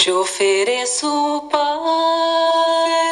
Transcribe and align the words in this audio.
Te 0.00 0.10
ofereço 0.10 1.44
paz, 1.50 3.09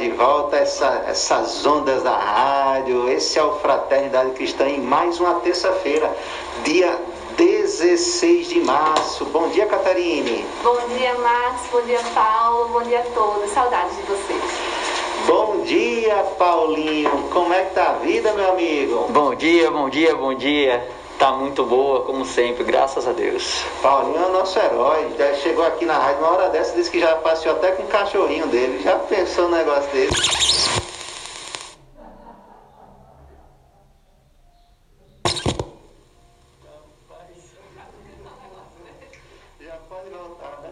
de 0.00 0.10
volta 0.12 0.56
essa, 0.56 1.04
essas 1.06 1.64
ondas 1.66 2.02
da 2.02 2.16
rádio. 2.16 3.08
Esse 3.10 3.38
é 3.38 3.44
o 3.44 3.52
Fraternidade 3.58 4.30
Cristã 4.30 4.66
em 4.66 4.80
mais 4.80 5.20
uma 5.20 5.34
terça-feira, 5.40 6.10
dia 6.64 6.98
16 7.36 8.48
de 8.48 8.60
março. 8.60 9.26
Bom 9.26 9.48
dia, 9.50 9.66
Catarine. 9.66 10.44
Bom 10.62 10.78
dia, 10.96 11.14
Max. 11.16 11.68
Bom 11.70 11.82
dia, 11.82 12.00
Paulo. 12.14 12.68
Bom 12.70 12.82
dia 12.82 13.00
a 13.00 13.14
todos. 13.14 13.50
Saudades 13.50 13.94
de 13.96 14.02
vocês. 14.04 14.42
Bom 15.26 15.60
dia, 15.64 16.16
Paulinho. 16.38 17.28
Como 17.30 17.52
é 17.52 17.64
que 17.64 17.74
tá 17.74 17.90
a 17.90 17.92
vida, 17.92 18.32
meu 18.32 18.52
amigo? 18.52 19.06
Bom 19.10 19.34
dia, 19.34 19.70
bom 19.70 19.90
dia, 19.90 20.16
bom 20.16 20.32
dia. 20.32 20.99
Tá 21.20 21.32
muito 21.32 21.64
boa, 21.66 22.02
como 22.06 22.24
sempre, 22.24 22.64
graças 22.64 23.06
a 23.06 23.12
Deus. 23.12 23.62
Paulinho 23.82 24.16
é 24.22 24.26
o 24.26 24.32
nosso 24.32 24.58
herói. 24.58 25.14
Já 25.18 25.34
chegou 25.34 25.64
aqui 25.66 25.84
na 25.84 25.98
rádio 25.98 26.20
uma 26.24 26.30
hora 26.32 26.48
dessa, 26.48 26.74
disse 26.74 26.90
que 26.90 26.98
já 26.98 27.14
passeou 27.16 27.56
até 27.56 27.72
com 27.72 27.82
o 27.82 27.88
cachorrinho 27.88 28.46
dele. 28.46 28.82
Já 28.82 28.98
pensou 29.00 29.48
no 29.50 29.56
negócio 29.58 29.90
desse? 29.92 30.80
Já 39.60 39.74
pode 39.88 40.08
voltar, 40.08 40.60
né, 40.62 40.70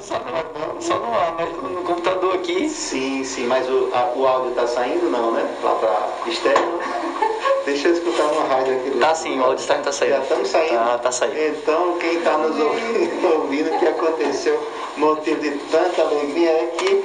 só 0.00 0.18
não, 0.18 0.80
só 0.80 0.98
não 0.98 1.14
há, 1.14 1.32
mas 1.32 1.52
no 1.62 1.82
computador 1.82 2.34
aqui. 2.36 2.68
Sim, 2.70 3.22
sim, 3.24 3.46
mas 3.46 3.68
o, 3.68 3.90
a- 3.94 4.12
o 4.16 4.26
áudio 4.26 4.54
tá 4.54 4.66
saindo 4.66 5.10
não, 5.10 5.31
Tá 9.02 9.14
sim, 9.16 9.38
o 9.40 9.42
áudio 9.44 9.60
está 9.62 9.74
tá 9.74 9.90
saindo. 9.90 10.12
Já 10.14 10.20
estamos 10.22 10.48
saindo? 10.48 10.74
Tá, 10.74 10.98
tá 10.98 11.10
saindo. 11.12 11.36
Então, 11.38 11.96
quem 11.98 12.14
está 12.18 12.38
nos 12.38 12.54
ouvindo, 13.34 13.74
o 13.74 13.78
que 13.80 13.86
aconteceu, 13.88 14.62
motivo 14.96 15.40
de 15.40 15.50
tanta 15.70 16.02
alegria 16.02 16.50
é 16.50 16.74
que 16.78 17.04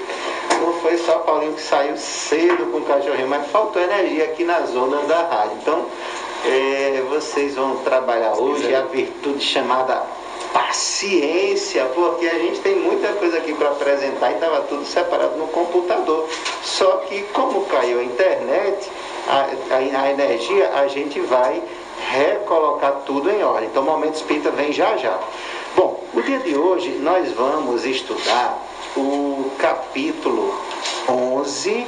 não 0.61 0.73
foi 0.73 0.95
só 0.97 1.19
Paulinho 1.19 1.53
que 1.53 1.61
saiu 1.61 1.97
cedo 1.97 2.71
com 2.71 2.77
o 2.77 2.81
cachorrinho, 2.83 3.27
mas 3.27 3.47
faltou 3.47 3.81
energia 3.81 4.25
aqui 4.25 4.43
nas 4.43 4.75
ondas 4.75 5.07
da 5.07 5.23
rádio. 5.23 5.57
Então, 5.61 5.85
eh, 6.45 7.03
vocês 7.09 7.55
vão 7.55 7.77
trabalhar 7.77 8.33
hoje 8.35 8.73
a 8.75 8.81
virtude 8.83 9.43
chamada 9.43 10.03
paciência, 10.53 11.85
porque 11.95 12.27
a 12.27 12.35
gente 12.39 12.59
tem 12.61 12.75
muita 12.75 13.07
coisa 13.13 13.37
aqui 13.37 13.53
para 13.53 13.69
apresentar 13.69 14.31
e 14.31 14.35
estava 14.35 14.61
tudo 14.61 14.85
separado 14.85 15.35
no 15.37 15.47
computador. 15.47 16.27
Só 16.63 16.97
que 17.07 17.21
como 17.33 17.65
caiu 17.65 17.99
a 17.99 18.03
internet, 18.03 18.89
a, 19.27 19.47
a- 19.75 20.01
a 20.03 20.11
energia, 20.11 20.71
a 20.75 20.87
gente 20.87 21.19
vai 21.21 21.61
recolocar 22.09 23.01
tudo 23.05 23.29
em 23.29 23.43
ordem. 23.43 23.69
Então 23.69 23.83
o 23.83 23.85
Momento 23.85 24.15
Espírita 24.15 24.51
vem 24.51 24.71
já 24.71 24.97
já. 24.97 25.17
Bom, 25.75 26.03
o 26.13 26.21
dia 26.21 26.39
de 26.39 26.57
hoje 26.57 26.89
nós 27.01 27.31
vamos 27.33 27.85
estudar 27.85 28.57
o 28.95 29.51
capítulo 29.57 30.53
11, 31.07 31.87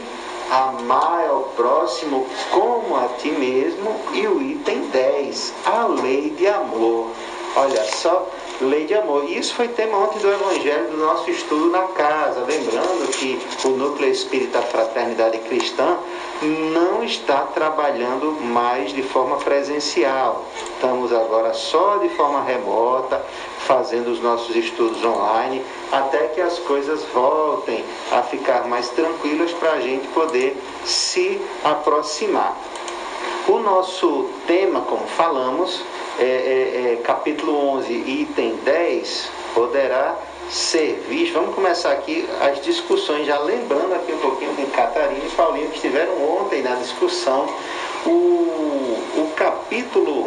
Amar 0.52 1.28
ao 1.30 1.44
próximo 1.56 2.26
como 2.50 2.96
a 2.96 3.08
ti 3.20 3.30
mesmo, 3.30 3.96
e 4.14 4.26
o 4.26 4.42
item 4.42 4.88
10, 4.88 5.54
a 5.66 5.86
lei 5.86 6.32
de 6.32 6.48
amor. 6.48 7.12
Olha 7.56 7.84
só, 7.84 8.28
lei 8.62 8.86
de 8.86 8.94
amor. 8.94 9.30
Isso 9.30 9.56
foi 9.56 9.68
tema 9.70 9.98
ontem 9.98 10.20
do 10.20 10.32
Evangelho 10.32 10.92
do 10.92 10.98
nosso 10.98 11.30
estudo 11.32 11.70
na 11.72 11.84
casa. 11.84 12.42
Lembrando 12.42 13.10
que 13.12 13.40
o 13.66 13.70
Núcleo 13.70 14.10
Espírita 14.10 14.62
Fraternidade 14.62 15.40
Cristã 15.40 15.98
não 16.42 17.04
está 17.04 17.42
trabalhando 17.54 18.32
mais 18.40 18.94
de 18.94 19.02
forma 19.02 19.38
presencial. 19.38 20.46
Estamos 20.74 21.12
agora 21.12 21.54
só 21.54 21.98
de 21.98 22.10
forma 22.10 22.44
remota, 22.44 23.22
fazendo 23.66 24.12
os 24.12 24.22
nossos 24.22 24.56
estudos 24.56 25.04
online, 25.04 25.66
até 25.92 26.28
que 26.28 26.42
as 26.42 26.60
coisas 26.60 27.04
voltem 27.14 27.84
a 28.12 28.22
ficar 28.22 28.68
mais 28.68 28.90
tranquilas 28.90 29.52
para 29.54 29.74
a 29.74 29.82
gente 29.82 30.08
poder 30.10 30.56
se 30.86 31.42
aproximar. 31.64 32.56
O 33.48 33.60
nosso 33.60 34.30
tema, 34.46 34.82
como 34.82 35.06
falamos, 35.08 35.82
é, 36.20 36.24
é- 36.24 36.94
é 36.94 36.96
capítulo 37.04 37.56
11, 37.76 37.94
item 37.94 38.56
10, 38.64 39.30
poderá 39.54 40.16
ser 40.50 41.04
visto. 41.08 41.34
Vamos 41.34 41.54
começar 41.56 41.92
aqui 41.92 42.28
as 42.42 42.62
discussões, 42.62 43.26
já 43.28 43.40
lembrando 43.40 43.94
aqui 43.96 44.12
um 44.14 44.18
pouquinho 44.18 44.54
com 44.56 44.66
Catarina 44.68 45.26
e 45.26 45.30
Paulinho, 45.30 45.70
que 45.70 45.76
estiveram 45.76 46.14
ontem 46.42 46.62
na 46.62 46.76
discussão. 46.76 47.48
O, 48.06 48.10
o 48.10 49.32
capítulo 49.36 50.26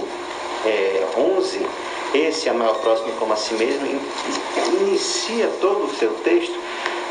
é, 0.65 1.05
11, 1.17 1.67
esse 2.15 2.49
é 2.49 2.53
maior 2.53 2.75
próximo 2.81 3.11
como 3.19 3.33
a 3.33 3.37
si 3.37 3.55
mesmo, 3.55 3.87
in- 3.87 4.01
inicia 4.83 5.51
todo 5.61 5.85
o 5.87 5.95
seu 5.97 6.11
texto 6.23 6.55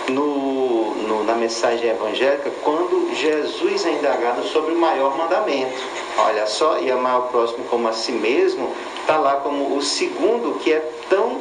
no, 0.07 0.93
no- 0.95 1.23
na 1.23 1.33
mensagem 1.33 1.89
evangélica 1.89 2.51
quando 2.63 3.13
Jesus 3.15 3.85
é 3.85 3.91
indagado 3.91 4.43
sobre 4.43 4.73
o 4.73 4.77
maior 4.77 5.17
mandamento. 5.17 5.81
Olha 6.17 6.45
só, 6.45 6.77
e 6.79 6.91
amar 6.91 7.19
o 7.19 7.21
próximo 7.23 7.63
como 7.65 7.87
a 7.87 7.93
si 7.93 8.11
mesmo 8.11 8.73
está 8.99 9.17
lá 9.17 9.35
como 9.35 9.75
o 9.75 9.81
segundo 9.81 10.59
que 10.59 10.73
é 10.73 10.79
tão 11.09 11.39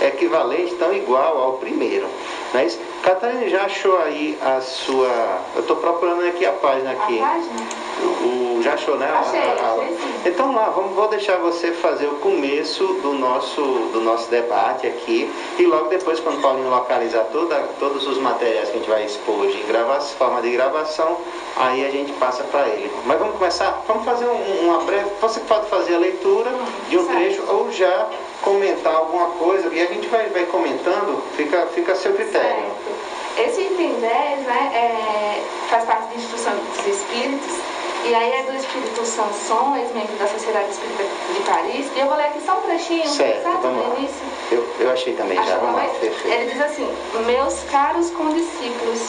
equivalente, 0.00 0.74
tão 0.74 0.92
igual 0.92 1.38
ao 1.38 1.52
primeiro. 1.54 2.06
Não 2.52 2.60
é? 2.60 2.68
Catarina 3.02 3.48
já 3.48 3.64
achou 3.64 3.98
aí 3.98 4.38
a 4.40 4.60
sua. 4.60 5.40
Eu 5.54 5.62
estou 5.62 5.76
procurando 5.76 6.26
aqui 6.26 6.44
a 6.44 6.52
página 6.52 6.92
aqui. 6.92 7.20
A 7.20 7.26
página? 7.26 7.81
O, 8.00 8.60
já 8.62 8.74
achou, 8.74 8.96
né? 8.96 9.10
Achei, 9.12 9.40
achei 9.40 9.96
sim. 9.96 10.14
Então 10.26 10.54
lá, 10.54 10.70
vamos, 10.70 10.94
vou 10.94 11.08
deixar 11.08 11.36
você 11.38 11.72
fazer 11.72 12.06
o 12.06 12.14
começo 12.16 12.84
do 13.02 13.12
nosso, 13.14 13.60
do 13.92 14.00
nosso 14.00 14.30
debate 14.30 14.86
aqui 14.86 15.30
e 15.58 15.66
logo 15.66 15.88
depois, 15.88 16.20
quando 16.20 16.38
o 16.38 16.40
Paulinho 16.42 16.70
localizar 16.70 17.24
toda, 17.32 17.56
todos 17.78 18.06
os 18.06 18.18
materiais 18.18 18.68
que 18.68 18.76
a 18.76 18.78
gente 18.78 18.88
vai 18.90 19.04
expor 19.04 19.34
hoje 19.40 19.60
em 19.60 19.66
gravação, 19.66 20.16
forma 20.16 20.42
de 20.42 20.50
gravação, 20.50 21.16
aí 21.56 21.84
a 21.84 21.90
gente 21.90 22.12
passa 22.14 22.42
para 22.44 22.68
ele. 22.68 22.90
Mas 23.04 23.18
vamos 23.18 23.36
começar? 23.36 23.82
Vamos 23.86 24.04
fazer 24.04 24.26
um- 24.26 24.68
uma 24.68 24.78
breve. 24.84 25.10
Você 25.20 25.40
pode 25.40 25.66
fazer 25.68 25.94
a 25.96 25.98
leitura 25.98 26.50
de 26.88 26.98
um 26.98 27.06
Certo. 27.06 27.18
trecho 27.18 27.42
ou 27.48 27.70
já 27.72 28.06
comentar 28.42 28.94
alguma 28.94 29.26
coisa 29.30 29.68
e 29.72 29.80
a 29.80 29.86
gente 29.86 30.06
vai, 30.08 30.26
vai 30.28 30.44
comentando, 30.46 31.22
fica, 31.36 31.66
fica 31.74 31.92
a 31.92 31.96
seu 31.96 32.12
critério. 32.14 32.46
Certo. 32.48 33.12
Esse 33.38 33.60
item 33.62 33.94
10 33.94 34.40
né, 34.46 34.70
é, 34.74 35.42
faz 35.70 35.84
parte 35.84 36.08
da 36.08 36.14
instrução 36.16 36.52
dos 36.54 36.86
espíritos, 36.86 37.56
e 38.04 38.14
aí 38.14 38.32
é 38.32 38.42
do 38.42 38.56
espírito 38.56 39.04
Sanson, 39.04 39.76
ex-membro 39.76 40.14
da 40.16 40.26
Sociedade 40.26 40.70
Espírita 40.70 41.04
de 41.34 41.40
Paris, 41.48 41.86
e 41.94 42.00
eu 42.00 42.06
vou 42.06 42.16
ler 42.16 42.26
aqui 42.26 42.40
só 42.44 42.58
um 42.58 42.62
trechinho, 42.62 43.08
Certo, 43.08 43.42
certo? 43.42 43.66
lá. 43.66 43.94
início. 43.98 44.22
Eu, 44.50 44.66
eu 44.80 44.90
achei 44.90 45.14
também 45.14 45.36
já, 45.36 45.42
Achou 45.42 45.60
vamos 45.60 45.76
lá, 45.76 45.88
perfeito. 46.00 46.26
Ele 46.28 46.50
diz 46.52 46.60
assim: 46.60 46.88
Meus 47.26 47.62
caros 47.70 48.10
condiscípulos, 48.10 49.00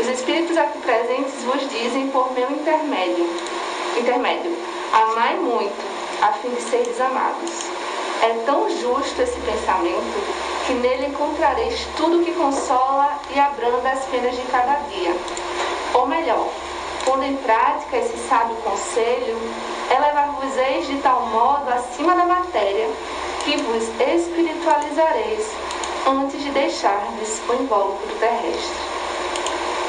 os 0.00 0.06
espíritos 0.08 0.56
aqui 0.56 0.78
presentes 0.78 1.42
vos 1.44 1.60
dizem 1.70 2.08
por 2.08 2.32
meu 2.32 2.50
intermédio. 2.50 3.28
intermédio. 3.98 4.56
Amai 4.92 5.34
muito, 5.36 5.74
a 6.22 6.32
fim 6.32 6.50
de 6.50 6.62
seres 6.62 7.00
amados. 7.00 7.66
É 8.22 8.28
tão 8.46 8.68
justo 8.70 9.20
esse 9.20 9.38
pensamento 9.40 10.42
que 10.66 10.72
nele 10.74 11.06
encontrareis 11.06 11.86
tudo 11.96 12.24
que 12.24 12.32
consola 12.32 13.18
e 13.34 13.38
abranda 13.38 13.90
as 13.90 14.04
penas 14.04 14.34
de 14.36 14.42
cada 14.42 14.74
dia. 14.90 15.14
Ou 15.94 16.06
melhor, 16.06 16.46
pondo 17.04 17.24
em 17.24 17.36
prática 17.36 17.96
esse 17.96 18.16
sábio 18.28 18.54
conselho, 18.56 19.36
elevar-vos-eis 19.90 20.86
de 20.86 20.96
tal 20.98 21.26
modo 21.26 21.68
acima 21.70 22.14
da 22.14 22.24
matéria 22.24 22.88
que 23.44 23.56
vos 23.58 23.88
espiritualizareis 24.00 25.50
antes 26.06 26.42
de 26.42 26.50
deixardes 26.50 27.40
o 27.48 27.62
invólucro 27.62 28.08
terrestre. 28.18 28.92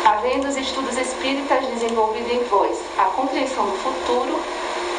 Havendo 0.05 0.47
os 0.47 0.57
estudos 0.57 0.97
espíritas 0.97 1.65
desenvolvido 1.67 2.29
em 2.31 2.43
vós 2.45 2.77
a 2.97 3.05
compreensão 3.05 3.65
do 3.65 3.77
futuro, 3.77 4.39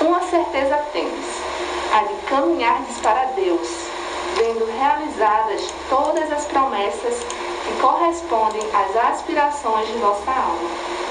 uma 0.00 0.20
certeza 0.22 0.76
tendes, 0.92 1.26
a 1.92 2.02
de 2.04 2.14
caminhardes 2.26 2.98
para 2.98 3.24
Deus, 3.36 3.68
vendo 4.36 4.66
realizadas 4.78 5.72
todas 5.88 6.32
as 6.32 6.44
promessas 6.46 7.18
que 7.64 7.80
correspondem 7.80 8.62
às 8.72 8.96
aspirações 8.96 9.86
de 9.88 9.98
vossa 9.98 10.30
alma. 10.30 11.03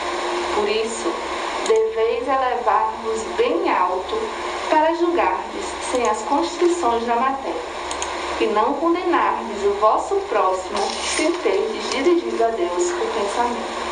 Por 0.56 0.70
isso, 0.70 1.12
deveis 1.68 2.28
elevar-vos 2.28 3.22
bem 3.38 3.70
alto 3.72 4.16
para 4.70 4.94
julgardes 4.96 5.66
sem 5.92 6.08
as 6.08 6.22
constrições 6.24 7.06
da 7.06 7.16
matéria, 7.16 7.62
e 8.40 8.46
não 8.48 8.74
condenardes 8.74 9.64
o 9.64 9.72
vosso 9.80 10.16
próximo 10.30 10.78
sem 11.16 11.32
terdes 11.32 11.90
dirigido 11.92 12.44
a 12.44 12.48
Deus 12.48 12.92
o 12.92 13.20
pensamento. 13.20 13.84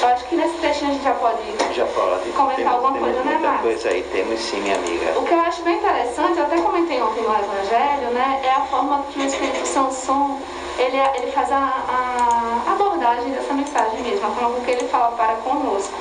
Eu 0.00 0.08
acho 0.08 0.24
que 0.26 0.36
nesse 0.36 0.54
trechinho 0.58 0.90
a 0.90 0.94
gente 0.94 1.04
já 1.04 1.14
pode 1.14 1.38
Já 1.74 1.86
pode. 1.86 2.30
Comentar 2.30 2.56
temos, 2.56 2.72
alguma 2.74 2.92
temos 2.92 3.14
coisa, 3.14 3.24
né, 3.24 3.38
Márcia? 3.38 3.62
coisa 3.62 3.88
aí, 3.88 4.02
temos 4.12 4.40
sim, 4.40 4.60
minha 4.60 4.76
amiga. 4.76 5.18
O 5.18 5.22
que 5.24 5.32
eu 5.32 5.40
acho 5.40 5.62
bem 5.62 5.78
interessante, 5.78 6.38
eu 6.38 6.44
até 6.44 6.58
comentei 6.58 7.00
ontem 7.00 7.22
no 7.22 7.30
Evangelho, 7.34 8.10
né, 8.12 8.40
é 8.44 8.50
a 8.50 8.60
forma 8.66 9.04
que 9.10 9.20
o 9.20 9.24
Espírito 9.24 9.66
Sanson 9.66 10.38
ele, 10.78 10.96
ele 11.16 11.32
faz 11.32 11.50
a, 11.52 11.56
a 11.56 12.72
abordagem 13.04 13.32
dessa 13.32 13.52
mensagem 13.52 14.00
mesmo, 14.00 14.26
a 14.26 14.30
forma 14.30 14.56
com 14.56 14.64
que 14.64 14.70
ele 14.70 14.88
fala 14.88 15.14
para 15.16 15.34
conosco. 15.36 15.92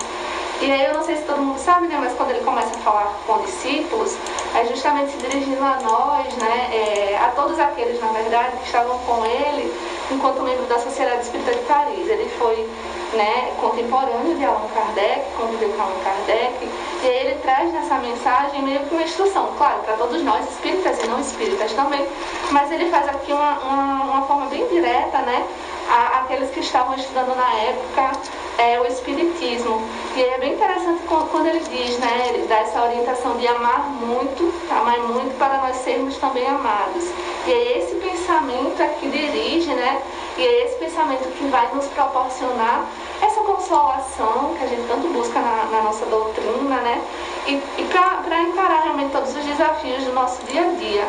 E 0.62 0.72
aí 0.72 0.86
eu 0.86 0.94
não 0.94 1.04
sei 1.04 1.18
se 1.18 1.24
todo 1.24 1.42
mundo 1.42 1.60
sabe, 1.60 1.88
né, 1.88 1.98
mas 2.00 2.14
quando 2.14 2.30
ele 2.30 2.40
começa 2.46 2.70
a 2.70 2.80
falar 2.80 3.14
com 3.28 3.40
discípulos, 3.40 4.16
é 4.56 4.66
justamente 4.66 5.12
se 5.12 5.18
dirigindo 5.18 5.62
a 5.62 5.82
nós, 5.82 6.34
né, 6.38 6.70
é, 6.72 7.18
a 7.18 7.32
todos 7.32 7.60
aqueles, 7.60 8.00
na 8.00 8.08
verdade, 8.08 8.56
que 8.58 8.66
estavam 8.68 8.98
com 9.00 9.26
ele 9.26 9.74
enquanto 10.12 10.42
membro 10.42 10.64
da 10.66 10.80
Sociedade 10.80 11.24
Espírita 11.24 11.52
de 11.52 11.66
Paris. 11.66 12.08
Ele 12.08 12.30
foi 12.38 12.70
né, 13.14 13.52
contemporâneo 13.60 14.36
de 14.36 14.46
Allan 14.46 14.68
Kardec, 14.74 15.22
conviveu 15.38 15.70
com 15.70 15.82
Allan 15.82 16.00
Kardec, 16.04 16.70
e 17.04 17.08
aí 17.08 17.28
ele 17.28 17.36
traz 17.42 17.74
nessa 17.74 17.96
mensagem 17.96 18.62
meio 18.62 18.80
que 18.82 18.94
uma 18.94 19.04
instrução, 19.04 19.50
claro, 19.58 19.82
para 19.82 19.98
todos 19.98 20.24
nós, 20.24 20.50
espíritas 20.50 21.04
e 21.04 21.08
não 21.08 21.20
espíritas 21.20 21.74
também, 21.74 22.08
mas 22.52 22.72
ele 22.72 22.90
faz 22.90 23.08
aqui 23.10 23.34
uma, 23.34 23.60
uma, 23.60 24.04
uma 24.04 24.22
forma 24.28 24.46
bem 24.46 24.66
direta, 24.68 25.18
né, 25.20 25.46
a, 25.89 26.19
aqueles 26.19 26.50
que 26.51 26.59
estavam 26.59 26.95
estudando 26.95 27.35
na 27.35 27.53
época 27.53 28.12
é, 28.57 28.80
o 28.80 28.85
Espiritismo. 28.85 29.81
E 30.15 30.21
é 30.21 30.38
bem 30.38 30.53
interessante 30.53 31.01
quando, 31.07 31.30
quando 31.31 31.47
ele 31.47 31.59
diz, 31.59 31.97
né, 32.00 32.30
ele 32.30 32.47
dá 32.47 32.59
essa 32.59 32.83
orientação 32.83 33.35
de 33.38 33.47
amar 33.47 33.89
muito, 33.89 34.53
amar 34.69 35.00
muito 35.00 35.38
para 35.38 35.57
nós 35.57 35.75
sermos 35.77 36.18
também 36.18 36.47
amados. 36.47 37.06
E 37.47 37.51
é 37.51 37.77
esse 37.80 37.95
pensamento 37.95 38.81
é 38.81 38.88
que 39.00 39.09
dirige, 39.09 39.71
né, 39.74 40.01
e 40.38 40.45
é 40.45 40.65
esse 40.65 40.75
pensamento 40.75 41.27
que 41.38 41.45
vai 41.47 41.68
nos 41.74 41.85
proporcionar 41.88 42.85
essa 43.21 43.41
consolação 43.41 44.56
que 44.57 44.63
a 44.63 44.68
gente 44.68 44.88
tanto 44.88 45.07
busca 45.09 45.39
na, 45.39 45.65
na 45.71 45.81
nossa 45.83 46.06
doutrina, 46.06 46.77
né? 46.81 47.01
E, 47.47 47.53
e 47.53 47.89
para 47.89 48.41
encarar 48.41 48.83
realmente 48.83 49.12
todos 49.12 49.35
os 49.35 49.45
desafios 49.45 50.03
do 50.03 50.13
nosso 50.13 50.44
dia 50.45 50.62
a 50.62 50.74
dia. 50.74 51.07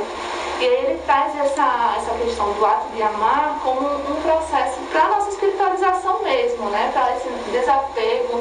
E 0.60 0.64
aí 0.64 0.84
ele 0.84 1.02
traz 1.04 1.36
essa, 1.38 1.94
essa 1.98 2.14
questão 2.14 2.52
do 2.52 2.64
ato 2.64 2.88
de 2.94 3.02
amar 3.02 3.60
como 3.62 3.80
um, 3.86 4.22
processo 4.22 4.78
para 4.90 5.04
a 5.04 5.08
nossa 5.08 5.30
espiritualização 5.30 6.22
mesmo, 6.22 6.70
né? 6.70 6.90
Para 6.92 7.16
esse 7.16 7.28
desapego 7.50 8.40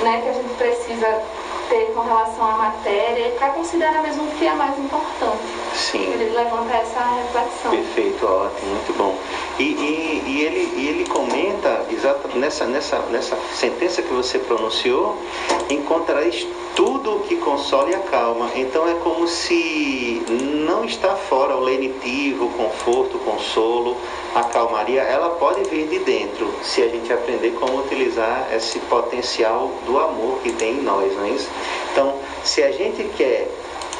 né, 0.00 0.20
que 0.22 0.28
a 0.28 0.32
gente 0.32 0.54
precisa 0.54 1.22
ter 1.68 1.92
com 1.94 2.00
relação 2.00 2.44
à 2.44 2.56
matéria 2.56 3.28
e 3.28 3.30
para 3.32 3.50
considerar 3.50 4.02
mesmo 4.02 4.24
o 4.24 4.30
que 4.32 4.46
é 4.46 4.54
mais 4.54 4.78
importante. 4.78 5.42
Sim. 5.74 6.02
Ele 6.12 6.30
levanta 6.30 6.74
essa 6.74 7.00
reflexão. 7.00 7.70
Perfeito, 7.70 8.26
ótimo, 8.26 8.70
muito 8.70 8.96
bom. 8.96 9.16
E, 9.58 9.62
e, 9.62 10.22
e 10.26 10.42
ele, 10.42 10.72
e 10.76 10.88
ele 10.88 11.08
comenta, 11.08 11.86
exatamente 11.90 12.38
nessa, 12.38 12.66
nessa, 12.66 12.98
nessa 13.10 13.38
sentença 13.54 14.02
que 14.02 14.12
você 14.12 14.38
pronunciou, 14.38 15.16
encontrareis 15.70 16.46
tudo 16.74 17.16
o 17.16 17.20
que 17.20 17.36
consola 17.36 17.90
e 17.90 17.94
acalma. 17.94 18.50
Então 18.54 18.88
é 18.88 18.94
como 18.94 19.26
se 19.28 20.22
não 20.66 20.84
está 20.84 21.14
fora 21.14 21.56
o 21.56 21.60
lenitivo, 21.60 22.46
o 22.46 22.50
conforto, 22.50 23.16
o 23.16 23.20
consolo, 23.20 23.96
a 24.34 24.42
calmaria, 24.42 25.02
ela 25.02 25.30
pode 25.30 25.62
vir 25.64 25.86
de 25.86 26.00
dentro, 26.00 26.52
se 26.62 26.82
a 26.82 26.88
gente 26.88 27.12
aprender 27.12 27.52
como 27.52 27.78
utilizar 27.78 28.48
esse 28.52 28.80
potencial 28.80 29.70
do 29.86 29.98
amor 29.98 30.38
que 30.42 30.52
tem 30.52 30.72
em 30.72 30.82
nós, 30.82 31.14
não 31.16 31.24
é 31.24 31.30
isso? 31.30 31.48
Então, 31.92 32.14
se 32.42 32.62
a 32.62 32.70
gente 32.70 33.04
quer 33.16 33.48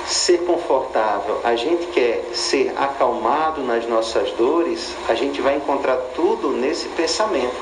ser 0.06 0.38
confortável, 0.44 1.40
a 1.42 1.56
gente 1.56 1.86
quer 1.86 2.24
ser 2.34 2.72
acalmado 2.76 3.62
nas 3.62 3.86
nossas 3.86 4.30
dores, 4.32 4.94
a 5.08 5.14
gente 5.14 5.40
vai 5.40 5.56
encontrar 5.56 5.96
tudo 6.14 6.50
nesse 6.50 6.88
pensamento. 6.88 7.54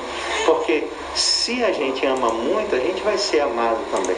Porque 0.45 0.83
se 1.15 1.63
a 1.63 1.71
gente 1.71 2.05
ama 2.05 2.29
muito, 2.29 2.75
a 2.75 2.79
gente 2.79 3.01
vai 3.01 3.17
ser 3.17 3.41
amado 3.41 3.79
também. 3.91 4.15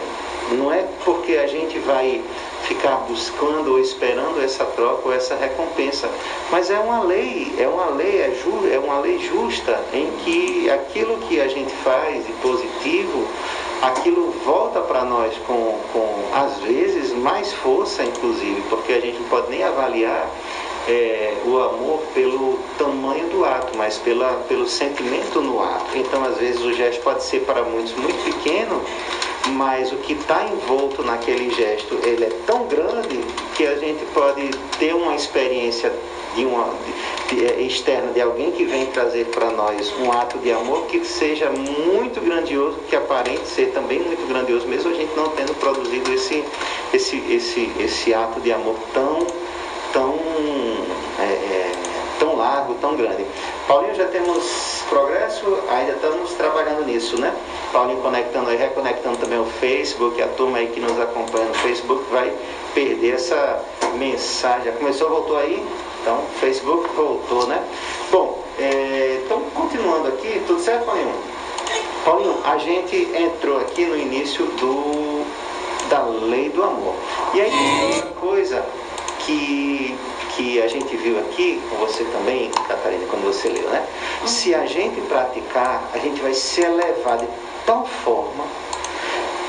Não 0.52 0.72
é 0.72 0.86
porque 1.04 1.34
a 1.34 1.48
gente 1.48 1.80
vai 1.80 2.24
ficar 2.64 2.98
buscando 3.08 3.74
ou 3.74 3.80
esperando 3.80 4.44
essa 4.44 4.66
troca 4.66 5.08
ou 5.08 5.14
essa 5.14 5.36
recompensa, 5.36 6.10
mas 6.52 6.70
é 6.70 6.80
uma 6.80 7.04
lei, 7.04 7.54
é 7.60 7.68
uma 7.68 7.90
lei, 7.90 8.22
é, 8.22 8.32
ju, 8.32 8.68
é 8.72 8.78
uma 8.78 9.00
lei 9.00 9.20
justa 9.20 9.84
em 9.94 10.12
que 10.24 10.70
aquilo 10.70 11.18
que 11.28 11.40
a 11.40 11.48
gente 11.48 11.72
faz 11.84 12.26
de 12.26 12.32
positivo 12.34 13.28
aquilo 13.82 14.32
volta 14.46 14.82
para 14.82 15.04
nós 15.04 15.34
com, 15.48 15.78
com, 15.92 16.30
às 16.34 16.60
vezes, 16.60 17.12
mais 17.14 17.54
força, 17.54 18.04
inclusive, 18.04 18.62
porque 18.70 18.94
a 18.94 19.00
gente 19.00 19.20
não 19.20 19.28
pode 19.30 19.50
nem 19.50 19.64
avaliar 19.64 20.30
é, 20.88 21.34
o 21.46 21.60
amor 21.60 22.02
pelo 22.14 22.60
tamanho 22.78 23.28
do 23.30 23.44
ato, 23.44 23.78
mas 23.78 23.98
pela, 23.98 24.34
pelo 24.48 24.68
sentimento 24.68 25.42
no 25.42 25.62
ato. 25.62 25.98
Então, 25.98 26.24
às 26.24 26.38
vezes, 26.38 26.62
o 26.62 26.74
gesto 26.74 27.02
pode 27.02 27.24
ser 27.24 27.42
para 27.42 27.64
muitos 27.64 27.94
muito 27.94 28.24
pequeno, 28.24 28.82
mas 29.50 29.92
o 29.92 29.98
que 29.98 30.14
está 30.14 30.44
envolto 30.44 31.04
naquele 31.04 31.54
gesto 31.54 32.00
ele 32.04 32.26
é 32.26 32.32
tão 32.48 32.66
grande 32.68 33.20
que 33.56 33.66
a 33.66 33.76
gente 33.76 34.04
pode 34.06 34.50
ter 34.80 34.94
uma 34.96 35.16
experiência 35.16 35.94
de 36.36 36.46
uma 36.46 36.70
de, 37.30 37.36
de, 37.36 37.66
externa 37.66 38.12
de 38.12 38.22
alguém 38.22 38.52
que 38.52 38.66
vem 38.66 38.86
trazer 38.88 39.26
para 39.28 39.50
nós 39.52 39.94
um 40.00 40.12
ato 40.12 40.38
de 40.40 40.52
amor 40.52 40.86
que 40.88 41.04
seja 41.06 41.50
muito 41.50 42.22
grandioso, 42.22 42.78
que 42.90 42.96
aparente 42.96 43.48
ser 43.48 43.72
também 43.72 44.00
muito 44.00 44.28
grandioso, 44.28 44.68
mesmo 44.68 44.92
a 44.92 44.94
gente 44.94 45.16
não 45.16 45.30
tendo 45.30 45.54
produzido 45.56 46.14
esse 46.14 46.44
esse 46.94 47.18
esse 47.30 47.72
esse 47.80 48.14
ato 48.14 48.40
de 48.42 48.52
amor 48.52 48.76
tão 48.94 49.26
tão 49.92 50.14
é, 51.20 51.24
é, 51.24 51.72
tão 52.20 52.36
largo, 52.36 52.76
tão 52.76 52.96
grande. 52.96 53.26
Paulinho, 53.68 53.96
já 53.96 54.06
temos 54.08 54.84
progresso, 54.90 55.46
ainda 55.70 55.94
estamos 55.94 56.34
trabalhando 56.34 56.86
nisso, 56.86 57.20
né? 57.20 57.34
Paulinho 57.72 58.02
conectando 58.02 58.50
aí, 58.50 58.58
reconectando 58.58 59.18
também 59.18 59.40
o 59.40 59.46
Facebook, 59.46 60.22
a 60.22 60.28
turma 60.28 60.58
aí 60.58 60.68
que 60.68 60.80
nos 60.80 61.00
acompanha 61.00 61.46
no 61.46 61.54
Facebook 61.56 62.04
vai 62.12 62.34
perder 62.74 63.16
essa 63.16 63.64
mensagem. 63.98 64.72
Começou, 64.74 65.10
voltou 65.10 65.38
aí? 65.38 65.66
Então, 66.06 66.22
Facebook 66.40 66.88
voltou, 66.96 67.48
né? 67.48 67.64
Bom, 68.12 68.40
é, 68.60 69.24
então 69.26 69.42
continuando 69.56 70.10
aqui, 70.10 70.40
tudo 70.46 70.62
certo, 70.62 70.86
Paulinho? 70.86 71.16
Paulinho, 72.06 72.38
a 72.46 72.60
gente 72.60 72.96
entrou 72.96 73.58
aqui 73.58 73.86
no 73.86 73.98
início 73.98 74.46
do, 74.46 75.26
da 75.90 76.04
lei 76.04 76.50
do 76.50 76.64
amor. 76.64 76.94
E 77.34 77.42
aí 77.42 77.52
uma 77.96 78.12
coisa 78.22 78.64
que, 79.22 79.98
que 80.36 80.62
a 80.62 80.68
gente 80.68 80.96
viu 80.96 81.18
aqui, 81.22 81.60
com 81.72 81.78
você 81.78 82.04
também, 82.04 82.52
Catarina, 82.52 83.08
quando 83.10 83.24
você 83.24 83.50
leu, 83.50 83.68
né? 83.70 83.84
Se 84.28 84.54
a 84.54 84.68
gente 84.68 85.02
praticar, 85.08 85.90
a 85.92 85.98
gente 85.98 86.22
vai 86.22 86.36
se 86.36 86.62
elevar 86.62 87.18
de 87.18 87.28
tal 87.66 87.84
forma 87.84 88.46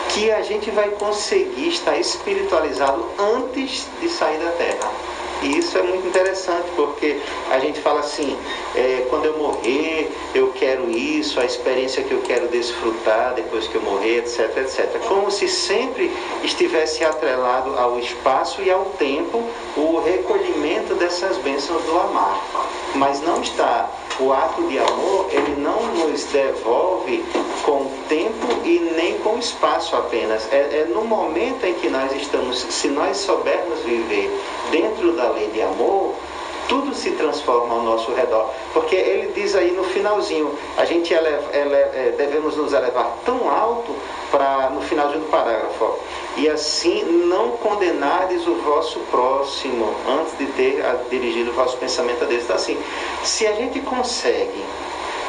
que 0.08 0.30
a 0.30 0.40
gente 0.40 0.70
vai 0.70 0.88
conseguir 0.88 1.68
estar 1.68 1.98
espiritualizado 1.98 3.04
antes 3.18 3.86
de 4.00 4.08
sair 4.08 4.38
da 4.38 4.52
Terra. 4.52 4.90
E 5.42 5.58
isso 5.58 5.76
é 5.76 5.82
muito 5.82 6.06
interessante, 6.06 6.68
porque 6.74 7.20
a 7.50 7.58
gente 7.58 7.80
fala 7.80 8.00
assim, 8.00 8.36
é, 8.74 9.06
quando 9.10 9.26
eu 9.26 9.38
morrer, 9.38 10.10
eu 10.34 10.52
quero 10.52 10.90
isso, 10.90 11.38
a 11.38 11.44
experiência 11.44 12.02
que 12.02 12.12
eu 12.12 12.22
quero 12.22 12.48
desfrutar 12.48 13.34
depois 13.34 13.68
que 13.68 13.74
eu 13.74 13.82
morrer, 13.82 14.18
etc, 14.18 14.56
etc. 14.58 14.98
Como 15.06 15.30
se 15.30 15.46
sempre 15.48 16.10
estivesse 16.42 17.04
atrelado 17.04 17.78
ao 17.78 17.98
espaço 17.98 18.62
e 18.62 18.70
ao 18.70 18.86
tempo 18.98 19.42
o 19.76 20.00
recolhimento 20.00 20.94
dessas 20.94 21.36
bênçãos 21.38 21.82
do 21.84 21.98
amar. 21.98 22.40
Mas 22.94 23.20
não 23.20 23.42
está 23.42 23.90
o 24.20 24.32
ato 24.32 24.62
de 24.68 24.78
amor, 24.78 25.28
ele 25.30 25.60
não 25.60 25.80
nos 25.94 26.24
devolve 26.24 27.24
com 27.64 27.90
tempo 28.08 28.46
e 28.64 28.78
nem 28.96 29.18
com 29.18 29.38
espaço 29.38 29.94
apenas. 29.96 30.50
É, 30.52 30.82
é 30.82 30.90
no 30.92 31.04
momento 31.04 31.64
em 31.64 31.74
que 31.74 31.88
nós 31.88 32.12
estamos, 32.12 32.58
se 32.58 32.88
nós 32.88 33.18
soubermos 33.18 33.80
viver 33.80 34.30
dentro 34.70 35.12
da 35.12 35.30
lei 35.30 35.48
de 35.48 35.62
amor, 35.62 36.14
tudo 36.68 36.94
se 36.94 37.12
transforma 37.12 37.74
ao 37.74 37.82
nosso 37.82 38.12
redor. 38.12 38.50
Porque 38.72 38.94
ele 38.96 39.32
diz 39.32 39.54
aí 39.54 39.72
no 39.72 39.84
finalzinho, 39.84 40.56
a 40.76 40.84
gente 40.84 41.12
eleva, 41.12 41.48
é, 41.52 42.14
devemos 42.16 42.56
nos 42.56 42.72
elevar 42.72 43.16
tão 43.24 43.50
alto 43.50 43.94
para 44.30 44.70
no 44.70 44.80
finalzinho 44.82 45.20
do 45.20 45.30
parágrafo, 45.30 45.84
ó, 45.84 45.94
e 46.36 46.48
assim 46.48 47.02
não 47.26 47.52
condenades 47.52 48.46
o 48.46 48.54
vosso 48.56 48.98
próximo 49.10 49.94
antes 50.08 50.36
de 50.36 50.46
ter 50.46 50.82
dirigido 51.08 51.50
o 51.50 51.54
vosso 51.54 51.76
pensamento 51.76 52.24
a 52.24 52.26
Deus. 52.26 52.42
Então 52.42 52.56
assim, 52.56 52.76
se 53.22 53.46
a 53.46 53.52
gente 53.52 53.80
consegue 53.80 54.64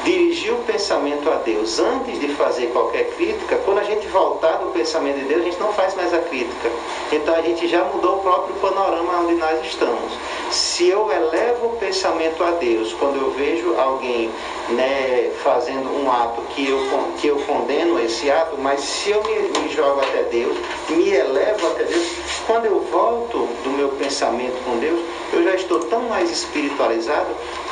dirigir 0.03 0.53
o 0.53 0.63
pensamento 0.63 1.29
a 1.29 1.35
Deus 1.35 1.79
antes 1.79 2.19
de 2.19 2.29
fazer 2.29 2.67
qualquer 2.67 3.09
crítica, 3.15 3.57
quando 3.65 3.79
a 3.79 3.83
gente 3.83 4.07
voltar 4.07 4.57
do 4.57 4.71
pensamento 4.71 5.19
de 5.19 5.25
Deus, 5.25 5.41
a 5.41 5.43
gente 5.45 5.59
não 5.59 5.73
faz 5.73 5.95
mais 5.95 6.13
a 6.13 6.19
crítica. 6.19 6.69
Então 7.11 7.35
a 7.35 7.41
gente 7.41 7.67
já 7.67 7.83
mudou 7.83 8.17
o 8.17 8.21
próprio 8.21 8.55
panorama 8.55 9.21
onde 9.21 9.35
nós 9.35 9.65
estamos. 9.65 10.11
Se 10.51 10.87
eu 10.87 11.11
elevo 11.11 11.67
o 11.67 11.77
pensamento 11.77 12.43
a 12.43 12.51
Deus, 12.51 12.93
quando 12.93 13.17
eu 13.17 13.31
vejo 13.31 13.75
alguém 13.77 14.31
né, 14.69 15.31
fazendo 15.43 15.89
um 15.89 16.11
ato 16.11 16.41
que 16.55 16.69
eu, 16.69 16.79
que 17.19 17.27
eu 17.27 17.37
condeno 17.39 17.99
esse 17.99 18.29
ato, 18.31 18.57
mas 18.57 18.79
se 18.81 19.11
eu 19.11 19.21
me, 19.23 19.59
me 19.59 19.69
jogo 19.69 19.99
até 20.01 20.23
Deus, 20.23 20.57
me 20.89 21.09
elevo 21.09 21.67
até 21.67 21.83
Deus, 21.83 22.07
quando 22.45 22.65
eu 22.65 22.79
volto 22.91 23.47
do 23.63 23.69
meu 23.71 23.89
pensamento 23.89 24.55
com 24.63 24.77
Deus, 24.77 24.99
eu 25.33 25.43
já 25.43 25.55
estou 25.55 25.79
tão 25.79 26.03
mais 26.03 26.31
espiritualizado 26.31 27.27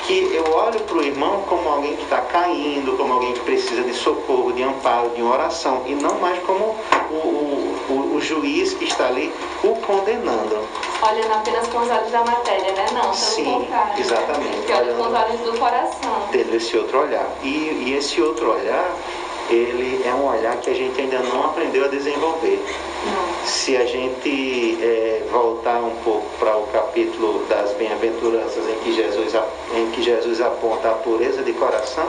que 0.06 0.34
eu 0.34 0.54
olho 0.54 0.80
para 0.82 0.98
o 0.98 1.04
irmão 1.04 1.42
como 1.48 1.68
alguém 1.68 1.96
que 1.96 2.04
está 2.04 2.22
caindo, 2.22 2.96
como 2.98 3.14
alguém 3.14 3.34
que 3.34 3.40
precisa 3.42 3.82
de 3.82 3.94
socorro, 3.94 4.54
de 4.54 4.64
amparo, 4.64 5.10
de 5.10 5.22
oração, 5.22 5.82
e 5.86 5.96
não 5.96 6.20
mais 6.20 6.38
como 6.44 6.76
o, 7.10 7.14
o, 7.14 7.78
o, 7.90 8.16
o 8.16 8.22
juiz 8.22 8.74
que 8.74 8.86
está 8.86 9.08
ali 9.08 9.34
o 9.64 9.76
condenando. 9.82 10.60
Olhando 11.02 11.34
apenas 11.34 11.68
com 11.68 11.80
os 11.80 11.90
olhos 11.90 12.12
da 12.12 12.24
matéria, 12.24 12.72
né? 12.74 12.86
Não, 12.94 13.02
pelo 13.02 13.14
Sim, 13.14 13.44
contrário. 13.46 14.00
exatamente. 14.00 14.58
Né? 14.58 14.64
Que 14.66 14.74
olha 14.74 14.94
com 14.94 15.04
os 15.04 15.14
olhos 15.14 15.40
do 15.42 15.60
coração. 15.60 16.28
Tendo 16.32 16.56
esse 16.56 16.78
outro 16.78 17.00
olhar. 17.02 17.28
E, 17.44 17.48
e 17.48 17.96
esse 17.98 18.22
outro 18.22 18.52
olhar, 18.52 18.96
ele 19.50 20.02
é 20.06 20.14
um 20.14 20.28
olhar 20.28 20.58
que 20.58 20.70
a 20.70 20.74
gente 20.74 21.00
ainda 21.00 21.20
não 21.20 21.46
aprendeu 21.46 21.86
a 21.86 21.88
desenvolver. 21.88 22.60
Se 23.46 23.78
a 23.78 23.86
gente 23.86 24.78
é, 24.82 25.24
voltar 25.32 25.80
um 25.84 25.96
pouco 26.04 26.26
para 26.40 26.58
o 26.58 26.66
capítulo 26.68 27.46
das 27.48 27.72
bem-aventuranças 27.74 28.64
em 28.68 28.76
que, 28.84 28.94
Jesus, 28.94 29.34
em 29.76 29.92
que 29.92 30.02
Jesus 30.02 30.42
aponta 30.42 30.90
a 30.90 30.94
pureza 30.94 31.44
de 31.44 31.54
coração, 31.54 32.08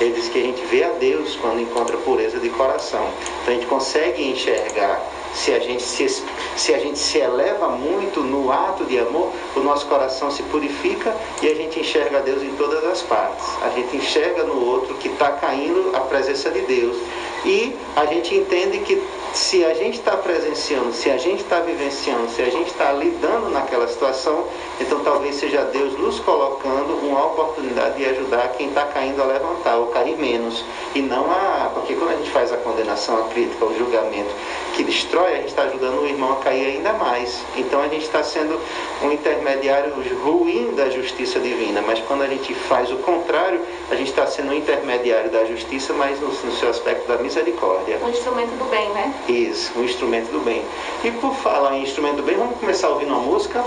ele 0.00 0.12
diz 0.12 0.28
que 0.28 0.38
a 0.38 0.42
gente 0.42 0.64
vê 0.66 0.84
a 0.84 0.90
Deus 0.90 1.36
quando 1.36 1.60
encontra 1.60 1.96
pureza 1.98 2.38
de 2.38 2.50
coração. 2.50 3.08
Então 3.42 3.54
a 3.54 3.56
gente 3.56 3.66
consegue 3.66 4.22
enxergar 4.22 5.02
se 5.34 5.52
a 5.52 5.58
gente 5.58 5.82
se, 5.82 6.22
se 6.56 6.74
a 6.74 6.78
gente 6.78 6.98
se 6.98 7.18
eleva 7.18 7.68
muito 7.68 8.20
no 8.20 8.50
ato 8.50 8.84
de 8.84 8.98
amor, 8.98 9.32
o 9.56 9.60
nosso 9.60 9.86
coração 9.86 10.30
se 10.30 10.42
purifica 10.44 11.14
e 11.42 11.48
a 11.48 11.54
gente 11.54 11.80
enxerga 11.80 12.20
Deus 12.20 12.42
em 12.42 12.54
todas 12.56 12.84
as 12.84 13.02
partes. 13.02 13.46
A 13.62 13.68
gente 13.70 13.96
enxerga 13.96 14.44
no 14.44 14.64
outro 14.64 14.94
que 14.94 15.08
está 15.08 15.32
caindo 15.32 15.94
a 15.94 16.00
presença 16.00 16.50
de 16.50 16.60
Deus. 16.62 16.96
E 17.44 17.74
a 17.96 18.06
gente 18.06 18.34
entende 18.34 18.78
que 18.78 19.02
se 19.34 19.64
a 19.64 19.74
gente 19.74 19.98
está 19.98 20.16
presenciando, 20.16 20.92
se 20.92 21.10
a 21.10 21.16
gente 21.16 21.42
está 21.42 21.58
vivenciando, 21.58 22.30
se 22.30 22.40
a 22.40 22.48
gente 22.48 22.68
está 22.68 22.92
lidando 22.92 23.50
naquela 23.50 23.88
situação, 23.88 24.46
então 24.80 25.00
talvez 25.00 25.34
seja 25.34 25.64
Deus 25.64 25.98
nos 25.98 26.20
colocando 26.20 26.96
uma 27.02 27.26
oportunidade 27.26 27.96
de 27.96 28.06
ajudar 28.06 28.52
quem 28.56 28.68
está 28.68 28.84
caindo 28.86 29.20
a 29.20 29.26
levantar 29.26 29.76
ou 29.76 29.88
cair 29.88 30.16
menos. 30.16 30.64
E 30.94 31.02
não 31.02 31.28
a. 31.30 31.70
Porque 31.74 31.94
quando 31.94 32.12
a 32.12 32.16
gente 32.16 32.30
faz 32.30 32.52
a 32.52 32.56
condenação, 32.58 33.18
a 33.18 33.28
crítica, 33.28 33.64
o 33.64 33.76
julgamento 33.76 34.30
que 34.74 34.84
destrói, 34.84 35.32
a 35.32 35.36
gente 35.36 35.48
está 35.48 35.62
ajudando 35.62 36.02
o 36.02 36.06
irmão 36.06 36.32
a 36.32 36.36
cair 36.36 36.76
ainda 36.76 36.92
mais. 36.92 37.42
Então 37.56 37.80
a 37.80 37.88
gente 37.88 38.04
está 38.04 38.22
sendo 38.22 38.60
um 39.02 39.10
intermediário 39.10 39.92
ruim 40.22 40.74
da 40.76 40.88
justiça 40.90 41.40
divina. 41.40 41.82
Mas 41.82 41.98
quando 42.00 42.22
a 42.22 42.28
gente 42.28 42.54
faz 42.54 42.90
o 42.92 42.96
contrário, 42.98 43.60
a 43.90 43.96
gente 43.96 44.10
está 44.10 44.26
sendo 44.26 44.50
um 44.50 44.54
intermediário 44.54 45.30
da 45.30 45.44
justiça, 45.44 45.92
mas 45.92 46.20
no, 46.20 46.28
no 46.28 46.52
seu 46.52 46.70
aspecto 46.70 47.08
da 47.08 47.18
misericórdia. 47.18 47.98
Um 48.02 48.10
instrumento 48.10 48.56
do 48.58 48.64
bem, 48.70 48.88
né? 48.90 49.14
Isso, 49.28 49.72
um 49.78 49.84
instrumento 49.84 50.30
do 50.30 50.40
bem. 50.40 50.62
E 51.02 51.10
por 51.12 51.34
falar 51.36 51.74
em 51.76 51.82
instrumento 51.82 52.16
do 52.16 52.22
bem, 52.22 52.36
vamos 52.36 52.58
começar 52.58 52.88
ouvindo 52.88 53.12
uma 53.14 53.20
música. 53.22 53.64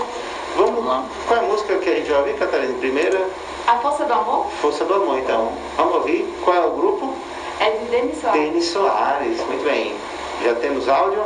Vamos 0.56 0.84
lá. 0.84 1.04
Qual 1.26 1.40
é 1.40 1.44
a 1.44 1.46
música 1.48 1.76
que 1.78 1.88
a 1.90 1.94
gente 1.94 2.10
vai 2.10 2.20
ouvir, 2.20 2.34
Catarina? 2.34 2.74
Primeira, 2.78 3.26
A 3.66 3.76
força 3.78 4.04
do 4.04 4.12
amor 4.12 4.46
Força 4.62 4.84
do 4.84 4.94
Amor, 4.94 5.18
então. 5.18 5.52
Vamos 5.76 5.94
ouvir. 5.96 6.26
Qual 6.44 6.56
é 6.56 6.60
o 6.66 6.70
grupo? 6.70 7.14
é 7.60 7.70
de 7.70 7.84
Denis 7.86 8.20
Soares. 8.20 8.40
Denis 8.40 8.64
Soares. 8.66 9.40
Muito 9.46 9.64
bem. 9.64 9.94
Já 10.44 10.54
temos 10.54 10.88
áudio? 10.88 11.24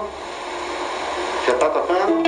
Já 1.46 1.52
está 1.52 1.68
tocando? 1.68 2.22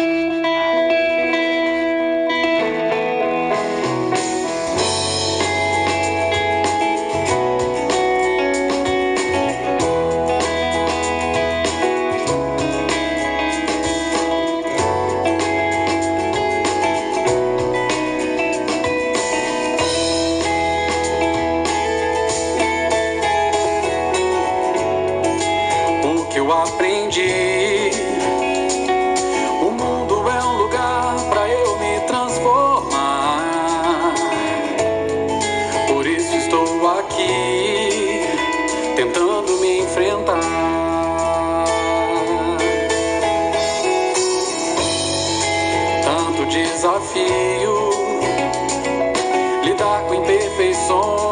Desafio. 46.99 47.91
Lidar 49.65 50.03
com 50.07 50.15
imperfeições 50.15 51.24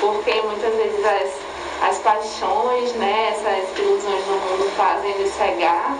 Porque 0.00 0.40
muitas 0.42 0.74
vezes 0.74 1.04
as, 1.04 1.88
as 1.88 1.98
paixões, 1.98 2.92
né, 2.94 3.30
essas 3.30 3.78
ilusões 3.78 4.24
do 4.24 4.32
mundo 4.32 4.70
fazem 4.76 5.18
nos 5.18 5.30
cegar. 5.30 5.96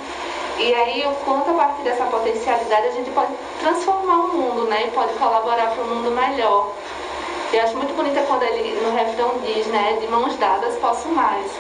E 0.58 0.74
aí 0.74 1.06
o 1.06 1.14
quanto 1.24 1.50
a 1.50 1.54
partir 1.54 1.82
dessa 1.82 2.04
potencialidade 2.06 2.86
a 2.86 2.92
gente 2.92 3.10
pode 3.10 3.32
transformar 3.60 4.24
o 4.24 4.28
mundo, 4.28 4.64
né? 4.68 4.86
E 4.86 4.90
pode 4.90 5.12
colaborar 5.14 5.72
para 5.72 5.84
um 5.84 5.96
mundo 5.96 6.10
melhor. 6.10 6.72
Eu 7.52 7.62
acho 7.62 7.76
muito 7.76 7.94
bonita 7.94 8.22
quando 8.22 8.42
ele 8.42 8.80
no 8.80 8.94
refrão 8.94 9.34
diz, 9.44 9.66
né, 9.66 9.98
de 10.00 10.08
mãos 10.08 10.34
dadas 10.36 10.74
posso 10.76 11.08
mais. 11.08 11.50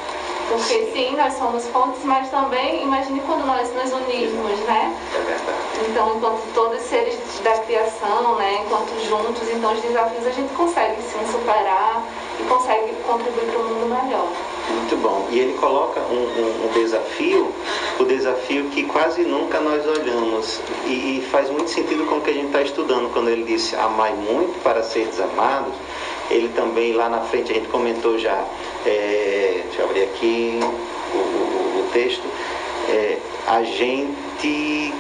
Porque 0.48 0.90
sim, 0.92 1.16
nós 1.16 1.34
somos 1.34 1.66
fontes, 1.68 2.04
mas 2.04 2.30
também 2.30 2.82
imagine 2.82 3.20
quando 3.26 3.46
nós 3.46 3.72
nos 3.74 3.92
unirmos, 3.92 4.58
né? 4.60 4.94
É 5.14 5.18
verdade. 5.18 5.66
Então, 5.90 6.16
enquanto 6.16 6.40
todos 6.54 6.80
seres 6.82 7.18
da 7.42 7.58
criação, 7.58 8.36
né, 8.36 8.62
enquanto 8.64 8.90
juntos, 9.08 9.48
então 9.50 9.72
os 9.72 9.80
desafios 9.82 10.26
a 10.26 10.30
gente 10.30 10.52
consegue 10.54 11.02
sim 11.02 11.26
superar 11.30 12.02
e 12.38 12.44
consegue 12.44 12.94
contribuir 13.06 13.46
para 13.50 13.60
um 13.60 13.64
mundo 13.64 14.02
melhor. 14.02 14.28
Muito 14.76 14.96
bom. 14.98 15.26
E 15.30 15.38
ele 15.38 15.54
coloca 15.58 16.00
um, 16.00 16.14
um- 16.14 16.66
um 16.68 16.72
desafio, 16.74 17.50
o 17.98 18.04
desafio 18.04 18.64
que 18.70 18.84
quase 18.84 19.22
nunca 19.22 19.58
nós 19.60 19.86
olhamos. 19.86 20.60
E, 20.86 21.18
e 21.18 21.28
faz 21.30 21.48
muito 21.50 21.70
sentido 21.70 22.04
com 22.06 22.16
o 22.16 22.20
que 22.20 22.30
a 22.30 22.32
gente 22.34 22.46
está 22.46 22.62
estudando, 22.62 23.10
quando 23.12 23.28
ele 23.28 23.44
disse 23.44 23.74
amai 23.76 24.12
muito 24.12 24.62
para 24.62 24.82
ser 24.82 25.06
desamados. 25.06 25.72
Ele 26.30 26.48
também, 26.54 26.92
lá 26.92 27.08
na 27.08 27.20
frente, 27.20 27.52
a 27.52 27.54
gente 27.54 27.68
comentou 27.68 28.18
já, 28.18 28.44
é, 28.84 29.62
deixa 29.66 29.80
eu 29.82 29.86
abrir 29.86 30.02
aqui 30.02 30.60
o, 31.14 31.16
o- 31.16 31.80
o 31.80 31.88
texto, 31.92 32.24
é, 32.88 33.18
a 33.46 33.62
gente 33.62 34.92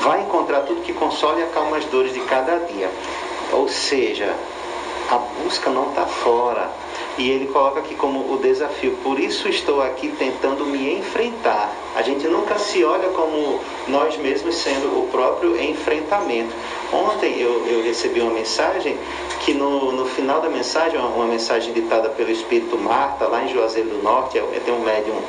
vai 0.00 0.20
encontrar 0.20 0.60
tudo 0.60 0.82
que 0.82 0.92
console 0.92 1.40
e 1.40 1.44
acalma 1.44 1.78
as 1.78 1.84
dores 1.86 2.12
de 2.12 2.20
cada 2.20 2.56
dia. 2.58 2.90
Ou 3.52 3.66
seja, 3.68 4.34
a 5.10 5.16
busca 5.42 5.70
não 5.70 5.88
está 5.88 6.04
fora. 6.06 6.70
E 7.18 7.28
ele 7.30 7.46
coloca 7.46 7.80
aqui 7.80 7.96
como 7.96 8.32
o 8.32 8.38
desafio, 8.38 8.96
por 9.02 9.18
isso 9.18 9.48
estou 9.48 9.82
aqui 9.82 10.08
tentando 10.18 10.64
me 10.64 10.94
enfrentar. 10.98 11.74
A 11.96 12.02
gente 12.02 12.28
nunca 12.28 12.56
se 12.60 12.84
olha 12.84 13.08
como 13.08 13.58
nós 13.88 14.16
mesmos 14.16 14.54
sendo 14.54 14.86
o 15.00 15.08
próprio 15.10 15.60
enfrentamento. 15.60 16.54
Ontem 16.92 17.40
eu, 17.40 17.66
eu 17.66 17.82
recebi 17.82 18.20
uma 18.20 18.30
mensagem 18.30 18.96
que 19.40 19.52
no, 19.52 19.90
no 19.90 20.06
final 20.06 20.40
da 20.40 20.48
mensagem, 20.48 20.96
uma, 20.96 21.08
uma 21.08 21.26
mensagem 21.26 21.72
ditada 21.72 22.08
pelo 22.08 22.30
Espírito 22.30 22.78
Marta, 22.78 23.26
lá 23.26 23.42
em 23.44 23.48
Juazeiro 23.48 23.88
do 23.88 24.02
Norte, 24.02 24.38
é- 24.38 24.60
tem 24.64 24.72
um 24.72 24.80
médium 24.84 25.20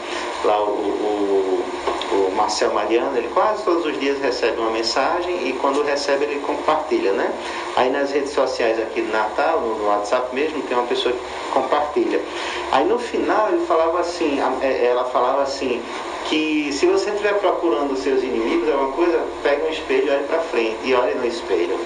lá, 0.45 0.61
o, 0.61 0.69
o, 0.69 1.63
o 2.11 2.31
Marcel 2.35 2.73
Mariano, 2.73 3.17
ele 3.17 3.29
quase 3.33 3.63
todos 3.63 3.85
os 3.85 3.99
dias 3.99 4.19
recebe 4.19 4.59
uma 4.59 4.71
mensagem 4.71 5.47
e 5.47 5.53
quando 5.53 5.83
recebe 5.83 6.25
ele 6.25 6.39
compartilha, 6.39 7.13
né? 7.13 7.31
Aí 7.75 7.89
nas 7.89 8.11
redes 8.11 8.31
sociais 8.31 8.79
aqui 8.79 9.01
do 9.01 9.11
Natal, 9.11 9.61
no, 9.61 9.87
WhatsApp 9.87 10.33
mesmo, 10.33 10.61
tem 10.63 10.75
uma 10.75 10.87
pessoa 10.87 11.13
que 11.13 11.51
compartilha. 11.51 12.21
Aí 12.71 12.85
no 12.85 12.97
final 12.97 13.49
ele 13.49 13.65
falava 13.65 13.99
assim, 13.99 14.39
é, 14.61 14.85
ela 14.85 15.05
falava 15.05 15.43
assim, 15.43 15.81
que 16.29 16.71
se 16.71 16.85
você 16.85 17.09
estiver 17.09 17.33
procurando 17.39 17.93
os 17.93 17.99
seus 17.99 18.21
inimigos, 18.21 18.69
alguma 18.69 18.91
coisa, 18.93 19.19
pega 19.41 19.65
um 19.65 19.69
espelho 19.69 20.07
e 20.07 20.09
olhe 20.11 20.23
para 20.25 20.39
frente 20.39 20.77
e 20.83 20.93
olhe 20.93 21.15
no 21.15 21.25
espelho. 21.25 21.77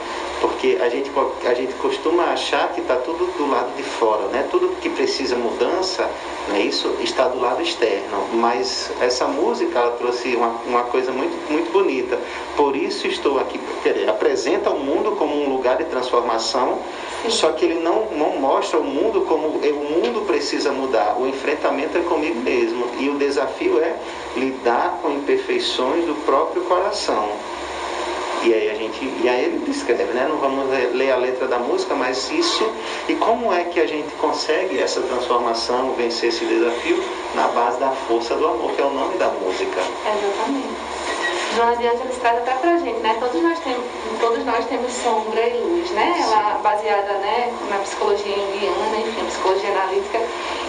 Porque 0.41 0.77
a 0.81 0.89
gente, 0.89 1.09
a 1.47 1.53
gente 1.53 1.73
costuma 1.75 2.23
achar 2.25 2.73
que 2.73 2.81
está 2.81 2.97
tudo 2.97 3.25
do 3.37 3.49
lado 3.49 3.73
de 3.77 3.83
fora, 3.83 4.27
né? 4.27 4.45
Tudo 4.51 4.75
que 4.81 4.89
precisa 4.89 5.37
mudança, 5.37 6.09
não 6.49 6.57
é 6.57 6.59
isso? 6.59 6.97
Está 6.99 7.29
do 7.29 7.39
lado 7.39 7.61
externo. 7.61 8.27
Mas 8.33 8.91
essa 8.99 9.25
música 9.25 9.79
ela 9.79 9.91
trouxe 9.91 10.35
uma, 10.35 10.49
uma 10.67 10.83
coisa 10.83 11.13
muito, 11.13 11.33
muito 11.49 11.71
bonita. 11.71 12.19
Por 12.57 12.75
isso 12.75 13.07
estou 13.07 13.39
aqui. 13.39 13.57
Quer 13.81 14.09
apresenta 14.09 14.69
o 14.69 14.79
mundo 14.79 15.15
como 15.15 15.33
um 15.33 15.47
lugar 15.47 15.77
de 15.77 15.85
transformação, 15.85 16.79
só 17.29 17.53
que 17.53 17.63
ele 17.63 17.79
não, 17.79 18.07
não 18.11 18.37
mostra 18.37 18.77
o 18.77 18.83
mundo 18.83 19.21
como 19.21 19.47
o 19.47 20.01
mundo 20.01 20.25
precisa 20.27 20.73
mudar. 20.73 21.15
O 21.17 21.25
enfrentamento 21.25 21.97
é 21.97 22.01
comigo 22.01 22.41
mesmo. 22.41 22.85
E 22.99 23.09
o 23.09 23.17
desafio 23.17 23.79
é 23.79 23.95
lidar 24.35 24.99
com 25.01 25.09
imperfeições 25.11 26.05
do 26.05 26.15
próprio 26.25 26.63
coração. 26.63 27.29
E 28.43 28.53
aí 28.53 28.69
a 28.69 28.73
gente, 28.73 28.99
e 29.23 29.29
aí 29.29 29.45
ele 29.45 29.63
descreve, 29.65 30.11
né? 30.13 30.25
Não 30.29 30.35
vamos 30.37 30.67
ler- 30.69 31.11
a 31.11 31.15
letra 31.15 31.47
da 31.47 31.59
música, 31.59 31.95
mas 31.95 32.29
isso 32.29 32.69
e 33.07 33.15
como 33.15 33.53
é 33.53 33.63
que 33.63 33.79
a 33.79 33.85
gente 33.87 34.13
consegue 34.15 34.77
essa 34.81 34.99
transformação, 35.01 35.93
vencer 35.93 36.27
esse 36.29 36.43
desafio 36.43 37.01
na 37.35 37.47
base 37.47 37.79
da 37.79 37.91
força 37.91 38.35
do 38.35 38.45
amor, 38.45 38.71
que 38.73 38.81
é 38.81 38.85
o 38.85 38.91
nome 38.91 39.15
da 39.17 39.29
música. 39.29 39.79
Exatamente. 39.79 40.92
Joana 41.55 41.75
de 41.75 41.87
Ângeles 41.87 42.17
traz 42.17 42.37
até 42.39 42.53
pra 42.53 42.77
gente, 42.77 42.99
né? 42.99 43.15
Todos 43.19 43.41
nós 43.41 43.59
temos, 43.59 43.85
todos 44.19 44.45
nós 44.45 44.65
temos 44.65 44.91
sombra 44.91 45.41
e 45.47 45.59
luz, 45.59 45.91
né? 45.91 46.15
Ela 46.19 46.59
baseada 46.63 47.13
né, 47.13 47.53
na 47.69 47.77
psicologia 47.77 48.35
junguiana, 48.35 48.97
enfim, 48.97 49.25
psicologia 49.25 49.69
analítica, 49.69 50.19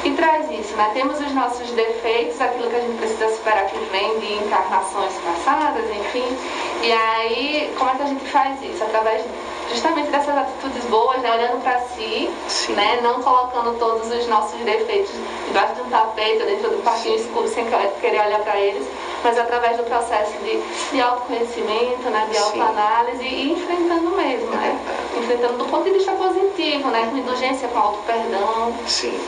e 0.05 0.11
traz 0.11 0.51
isso, 0.51 0.77
né? 0.77 0.91
Temos 0.93 1.19
os 1.21 1.33
nossos 1.33 1.71
defeitos, 1.71 2.39
aquilo 2.41 2.69
que 2.69 2.77
a 2.77 2.81
gente 2.81 2.99
precisa 2.99 3.29
superar 3.31 3.67
que 3.67 3.79
vem 3.91 4.19
de 4.21 4.35
encarnações 4.35 5.15
passadas, 5.25 5.85
enfim. 5.91 6.37
E 6.83 6.93
aí, 6.93 7.75
como 7.79 7.91
é 7.91 7.95
que 7.95 8.03
a 8.03 8.07
gente 8.07 8.25
faz 8.29 8.63
isso? 8.63 8.85
Através 8.85 9.23
justamente 9.71 10.11
dessas 10.11 10.37
atitudes 10.37 10.85
boas, 10.85 11.21
né? 11.23 11.33
Olhando 11.33 11.63
pra 11.63 11.79
si, 11.81 12.31
Sim. 12.49 12.73
né? 12.75 13.01
Não 13.03 13.23
colocando 13.23 13.79
todos 13.79 14.11
os 14.11 14.27
nossos 14.27 14.59
defeitos 14.61 15.13
debaixo 15.47 15.75
de 15.75 15.81
um 15.83 15.91
tapete 15.91 16.43
ou 16.43 16.47
dentro 16.47 16.71
do 16.71 16.83
quartinho 16.83 17.17
escuro 17.17 17.49
sem 17.49 17.67
querer 18.01 18.27
olhar 18.27 18.41
para 18.41 18.59
eles, 18.59 18.87
mas 19.23 19.39
através 19.39 19.77
do 19.77 19.85
processo 19.85 20.33
de, 20.39 20.61
de 20.93 21.01
autoconhecimento, 21.01 22.11
né? 22.11 22.29
De 22.31 22.39
autoanálise 22.39 23.25
e 23.25 23.53
enfrentando 23.53 24.11
mesmo, 24.11 24.51
né? 24.51 24.79
Enfrentando 25.17 25.59
do 25.59 25.65
ponto 25.67 25.85
de 25.85 25.91
vista 25.91 26.13
positivo, 26.13 26.89
né? 26.91 27.09
Com 27.11 27.19
indulgência, 27.19 27.69
com 27.69 27.79
auto-perdão, 27.79 28.75
enfim, 28.83 29.19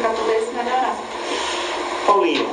para 0.00 0.10
poder 0.10 0.40
se 0.42 0.52
melhorar. 0.52 0.96
Paulinho, 2.06 2.48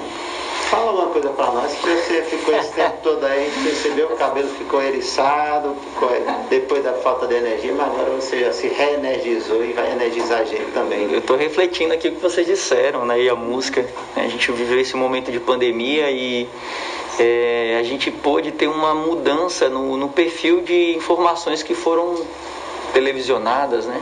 fala 0.76 0.92
uma 0.92 1.08
coisa 1.08 1.30
para 1.30 1.52
nós, 1.52 1.74
que 1.74 1.90
você 1.90 2.22
ficou 2.24 2.54
esse 2.54 2.74
tempo 2.74 2.98
todo 3.02 3.26
aí, 3.26 3.50
percebeu 3.64 4.08
o 4.08 4.18
cabelo 4.18 4.50
ficou 4.50 4.84
eriçado, 4.84 5.74
ficou 5.94 6.10
depois 6.50 6.84
da 6.84 6.92
falta 6.94 7.26
de 7.28 7.36
energia, 7.36 7.74
mas 7.74 7.88
agora 7.88 8.10
você 8.12 8.42
já 8.42 8.52
se 8.52 8.68
reenergizou 8.68 9.64
e 9.64 9.72
vai 9.72 9.90
energizar 9.94 10.42
a 10.42 10.44
gente 10.44 10.70
também. 10.74 11.10
Eu 11.12 11.20
estou 11.20 11.38
refletindo 11.38 11.94
aqui 11.94 12.10
o 12.10 12.12
que 12.12 12.22
vocês 12.22 12.46
disseram, 12.46 13.06
né? 13.06 13.22
E 13.22 13.30
a 13.30 13.36
música. 13.36 13.82
né, 14.16 14.26
A 14.26 14.28
gente 14.28 14.52
viveu 14.52 14.80
esse 14.80 14.98
momento 14.98 15.32
de 15.32 15.40
pandemia 15.40 16.12
e 16.12 16.50
é, 17.18 17.78
a 17.80 17.84
gente 17.84 18.12
pôde 18.12 18.52
ter 18.52 18.68
uma 18.68 18.94
mudança 18.94 19.70
no, 19.70 19.96
no 19.96 20.10
perfil 20.10 20.62
de 20.62 20.94
informações 20.94 21.64
que 21.64 21.74
foram 21.74 22.16
televisionadas, 22.94 23.86
né? 23.86 24.02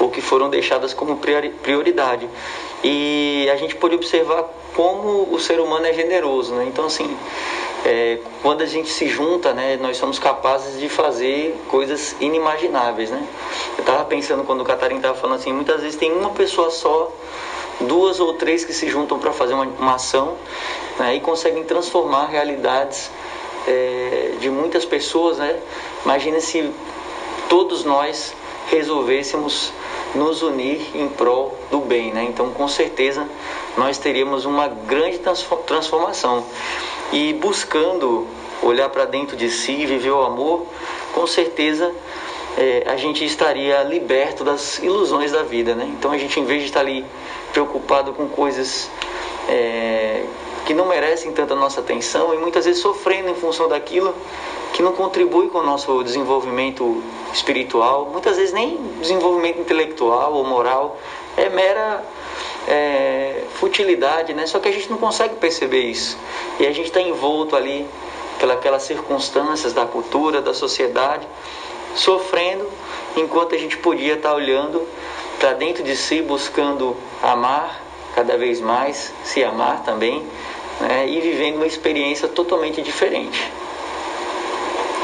Ou 0.00 0.08
que 0.10 0.20
foram 0.20 0.48
deixadas 0.48 0.94
como 0.94 1.16
priori- 1.16 1.50
prioridade. 1.50 2.28
E 2.84 3.48
a 3.52 3.56
gente 3.56 3.74
pôde 3.74 3.96
observar 3.96 4.44
como 4.74 5.28
o 5.32 5.38
ser 5.40 5.58
humano 5.58 5.86
é 5.86 5.92
generoso, 5.92 6.54
né? 6.54 6.64
Então, 6.68 6.86
assim, 6.86 7.16
é, 7.84 8.18
quando 8.42 8.62
a 8.62 8.66
gente 8.66 8.88
se 8.90 9.08
junta, 9.08 9.52
né, 9.52 9.76
nós 9.80 9.96
somos 9.96 10.18
capazes 10.18 10.78
de 10.78 10.88
fazer 10.88 11.58
coisas 11.68 12.14
inimagináveis, 12.20 13.10
né? 13.10 13.26
Eu 13.76 13.80
estava 13.80 14.04
pensando 14.04 14.44
quando 14.44 14.60
o 14.60 14.64
Catarina 14.64 15.00
estava 15.00 15.18
falando 15.18 15.36
assim, 15.40 15.52
muitas 15.52 15.80
vezes 15.80 15.96
tem 15.96 16.12
uma 16.12 16.30
pessoa 16.30 16.70
só, 16.70 17.12
duas 17.80 18.20
ou 18.20 18.34
três 18.34 18.64
que 18.64 18.72
se 18.72 18.88
juntam 18.88 19.18
para 19.18 19.32
fazer 19.32 19.54
uma, 19.54 19.64
uma 19.64 19.94
ação 19.94 20.36
né, 20.98 21.16
e 21.16 21.20
conseguem 21.20 21.64
transformar 21.64 22.26
realidades 22.26 23.10
é, 23.66 24.34
de 24.40 24.50
muitas 24.50 24.84
pessoas, 24.84 25.38
né? 25.38 25.58
Imagina 26.04 26.40
se 26.40 26.72
todos 27.48 27.84
nós 27.84 28.34
resolvêssemos 28.70 29.72
nos 30.14 30.42
unir 30.42 30.80
em 30.94 31.08
prol 31.08 31.58
do 31.70 31.80
bem, 31.80 32.12
né? 32.12 32.24
Então, 32.28 32.50
com 32.50 32.66
certeza, 32.68 33.26
nós 33.76 33.98
teríamos 33.98 34.44
uma 34.44 34.68
grande 34.68 35.18
transfo- 35.18 35.56
transformação. 35.66 36.44
E 37.12 37.32
buscando 37.34 38.26
olhar 38.62 38.88
para 38.88 39.04
dentro 39.04 39.36
de 39.36 39.50
si 39.50 39.86
viver 39.86 40.10
o 40.10 40.22
amor, 40.22 40.66
com 41.14 41.26
certeza 41.26 41.92
é, 42.56 42.84
a 42.86 42.96
gente 42.96 43.24
estaria 43.24 43.82
liberto 43.82 44.42
das 44.42 44.78
ilusões 44.78 45.30
da 45.32 45.42
vida, 45.42 45.74
né? 45.74 45.88
Então 45.98 46.10
a 46.10 46.18
gente, 46.18 46.40
em 46.40 46.44
vez 46.44 46.62
de 46.62 46.66
estar 46.66 46.80
ali 46.80 47.04
preocupado 47.52 48.12
com 48.12 48.28
coisas 48.28 48.90
é, 49.48 50.24
que 50.66 50.74
não 50.74 50.86
merecem 50.86 51.32
tanta 51.32 51.54
nossa 51.54 51.80
atenção 51.80 52.34
e 52.34 52.38
muitas 52.38 52.64
vezes 52.66 52.82
sofrendo 52.82 53.30
em 53.30 53.34
função 53.34 53.68
daquilo 53.68 54.14
que 54.72 54.82
não 54.82 54.92
contribui 54.92 55.48
com 55.48 55.58
o 55.58 55.62
nosso 55.62 56.02
desenvolvimento 56.02 57.02
espiritual, 57.32 58.08
muitas 58.12 58.36
vezes 58.36 58.52
nem 58.52 58.76
desenvolvimento 59.00 59.60
intelectual 59.60 60.34
ou 60.34 60.44
moral, 60.44 60.98
é 61.36 61.48
mera 61.48 62.04
é, 62.66 63.44
futilidade, 63.54 64.34
né? 64.34 64.46
Só 64.46 64.58
que 64.58 64.68
a 64.68 64.72
gente 64.72 64.90
não 64.90 64.98
consegue 64.98 65.36
perceber 65.36 65.82
isso. 65.82 66.18
E 66.60 66.66
a 66.66 66.72
gente 66.72 66.86
está 66.86 67.00
envolto 67.00 67.56
ali 67.56 67.86
pelas 68.62 68.82
circunstâncias 68.82 69.72
da 69.72 69.84
cultura, 69.84 70.40
da 70.40 70.54
sociedade, 70.54 71.26
sofrendo, 71.94 72.68
enquanto 73.16 73.54
a 73.54 73.58
gente 73.58 73.76
podia 73.78 74.14
estar 74.14 74.30
tá 74.30 74.34
olhando 74.34 74.86
para 75.38 75.54
dentro 75.54 75.82
de 75.82 75.96
si, 75.96 76.22
buscando 76.22 76.96
amar 77.22 77.82
cada 78.14 78.36
vez 78.36 78.60
mais, 78.60 79.12
se 79.24 79.42
amar 79.42 79.82
também, 79.82 80.24
né? 80.80 81.08
e 81.08 81.20
vivendo 81.20 81.56
uma 81.56 81.66
experiência 81.66 82.28
totalmente 82.28 82.82
diferente. 82.82 83.50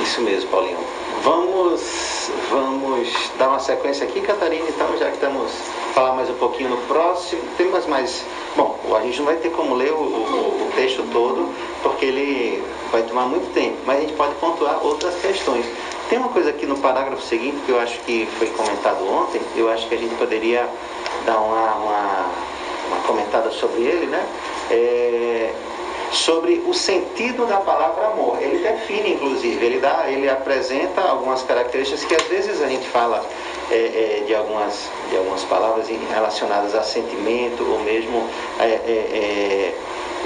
Isso 0.04 0.20
mesmo, 0.20 0.50
Paulinho. 0.50 0.76
Vamos, 1.22 2.30
vamos 2.50 3.08
dar 3.38 3.48
uma 3.48 3.58
sequência 3.58 4.06
aqui, 4.06 4.20
Catarina, 4.20 4.66
então, 4.68 4.98
já 4.98 5.06
que 5.06 5.14
estamos 5.14 5.50
falar 5.94 6.12
mais 6.12 6.28
um 6.28 6.34
pouquinho 6.34 6.68
no 6.68 6.76
próximo. 6.82 7.40
Temas 7.56 7.86
mais. 7.86 8.22
Bom, 8.54 8.78
a 8.94 9.00
gente 9.00 9.18
não 9.20 9.24
vai 9.24 9.36
ter 9.36 9.48
como 9.48 9.74
ler 9.74 9.92
o, 9.92 9.96
o, 9.96 10.68
o, 10.68 10.72
texto 10.76 11.02
todo, 11.10 11.48
porque 11.82 12.04
ele 12.04 12.62
vai 12.92 13.02
tomar 13.04 13.24
muito 13.24 13.50
tempo, 13.54 13.78
mas 13.86 13.96
a 13.96 14.00
gente 14.02 14.12
pode 14.12 14.34
pontuar 14.34 14.84
outras 14.84 15.14
questões. 15.22 15.64
Tem 16.10 16.18
uma 16.18 16.28
coisa 16.28 16.50
aqui 16.50 16.66
no 16.66 16.76
parágrafo 16.76 17.22
seguinte 17.22 17.56
que 17.64 17.72
eu 17.72 17.80
acho 17.80 17.98
que 18.00 18.28
foi 18.38 18.48
comentado 18.48 19.08
ontem, 19.08 19.40
eu 19.56 19.70
acho 19.70 19.88
que 19.88 19.94
a 19.94 19.98
gente 19.98 20.14
poderia 20.16 20.68
dar 21.24 21.38
uma, 21.38 21.74
uma, 21.76 22.26
uma 22.88 23.00
comentada 23.06 23.50
sobre 23.50 23.80
ele, 23.80 24.04
né? 24.04 24.22
É, 24.70 25.50
sobre 26.14 26.62
o 26.66 26.72
sentido 26.72 27.46
da 27.46 27.58
palavra 27.58 28.06
amor. 28.06 28.38
Ele 28.40 28.58
define, 28.58 29.14
inclusive, 29.14 29.64
ele, 29.64 29.78
dá, 29.78 30.04
ele 30.08 30.28
apresenta 30.28 31.00
algumas 31.00 31.42
características 31.42 32.04
que 32.04 32.14
às 32.14 32.24
vezes 32.24 32.62
a 32.62 32.68
gente 32.68 32.86
fala 32.88 33.24
é, 33.70 33.74
é, 33.74 34.24
de, 34.26 34.34
algumas, 34.34 34.88
de 35.10 35.16
algumas 35.16 35.42
palavras 35.44 35.86
relacionadas 35.88 36.74
a 36.74 36.82
sentimento 36.82 37.64
ou 37.68 37.80
mesmo 37.80 38.28
é, 38.60 38.64
é, 38.64 38.68
é 38.68 39.74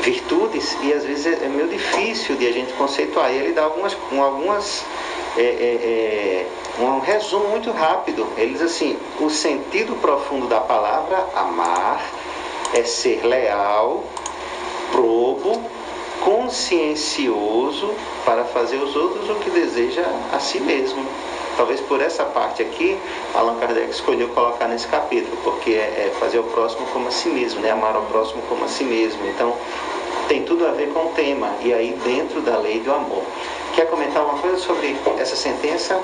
virtudes 0.00 0.76
e 0.82 0.92
às 0.92 1.04
vezes 1.04 1.26
é, 1.42 1.48
meio 1.48 1.68
difícil 1.68 2.36
de 2.36 2.46
a 2.46 2.52
gente 2.52 2.72
conceituar. 2.74 3.32
E 3.32 3.36
ele 3.36 3.52
dá 3.52 3.64
algumas, 3.64 3.96
algumas 4.18 4.84
um 6.80 6.98
resumo 6.98 7.48
muito 7.48 7.70
rápido. 7.70 8.26
Ele 8.36 8.52
diz 8.52 8.62
assim: 8.62 8.98
o 9.20 9.30
sentido 9.30 9.94
profundo 10.00 10.46
da 10.48 10.60
palavra 10.60 11.26
amar 11.34 12.04
é 12.74 12.82
ser 12.82 13.24
leal, 13.24 14.04
probo, 14.90 15.62
consciencioso 16.24 17.94
para 18.24 18.44
fazer 18.44 18.76
os 18.76 18.94
outros 18.96 19.28
o 19.30 19.34
que 19.36 19.50
deseja 19.50 20.04
a 20.32 20.38
si 20.38 20.60
mesmo. 20.60 21.04
Talvez 21.56 21.80
por 21.80 22.00
essa 22.00 22.24
parte 22.24 22.62
aqui, 22.62 22.96
Allan 23.34 23.56
Kardec 23.56 23.90
escolheu 23.90 24.28
colocar 24.28 24.68
nesse 24.68 24.86
capítulo, 24.86 25.36
porque 25.42 25.70
é, 25.70 26.06
é 26.06 26.16
fazer 26.20 26.38
o 26.38 26.44
próximo 26.44 26.86
como 26.92 27.08
a 27.08 27.10
si 27.10 27.28
mesmo, 27.28 27.60
né? 27.60 27.70
amar 27.70 27.96
o 27.96 28.02
próximo 28.02 28.40
como 28.48 28.64
a 28.64 28.68
si 28.68 28.84
mesmo. 28.84 29.26
Então, 29.26 29.56
tem 30.28 30.44
tudo 30.44 30.66
a 30.66 30.70
ver 30.70 30.92
com 30.92 31.06
o 31.06 31.08
tema, 31.16 31.50
e 31.60 31.72
aí 31.72 31.98
dentro 32.04 32.40
da 32.42 32.58
lei 32.58 32.80
do 32.80 32.92
amor. 32.92 33.24
Quer 33.74 33.88
comentar 33.90 34.22
alguma 34.22 34.40
coisa 34.40 34.58
sobre 34.58 34.96
essa 35.18 35.34
sentença? 35.34 36.00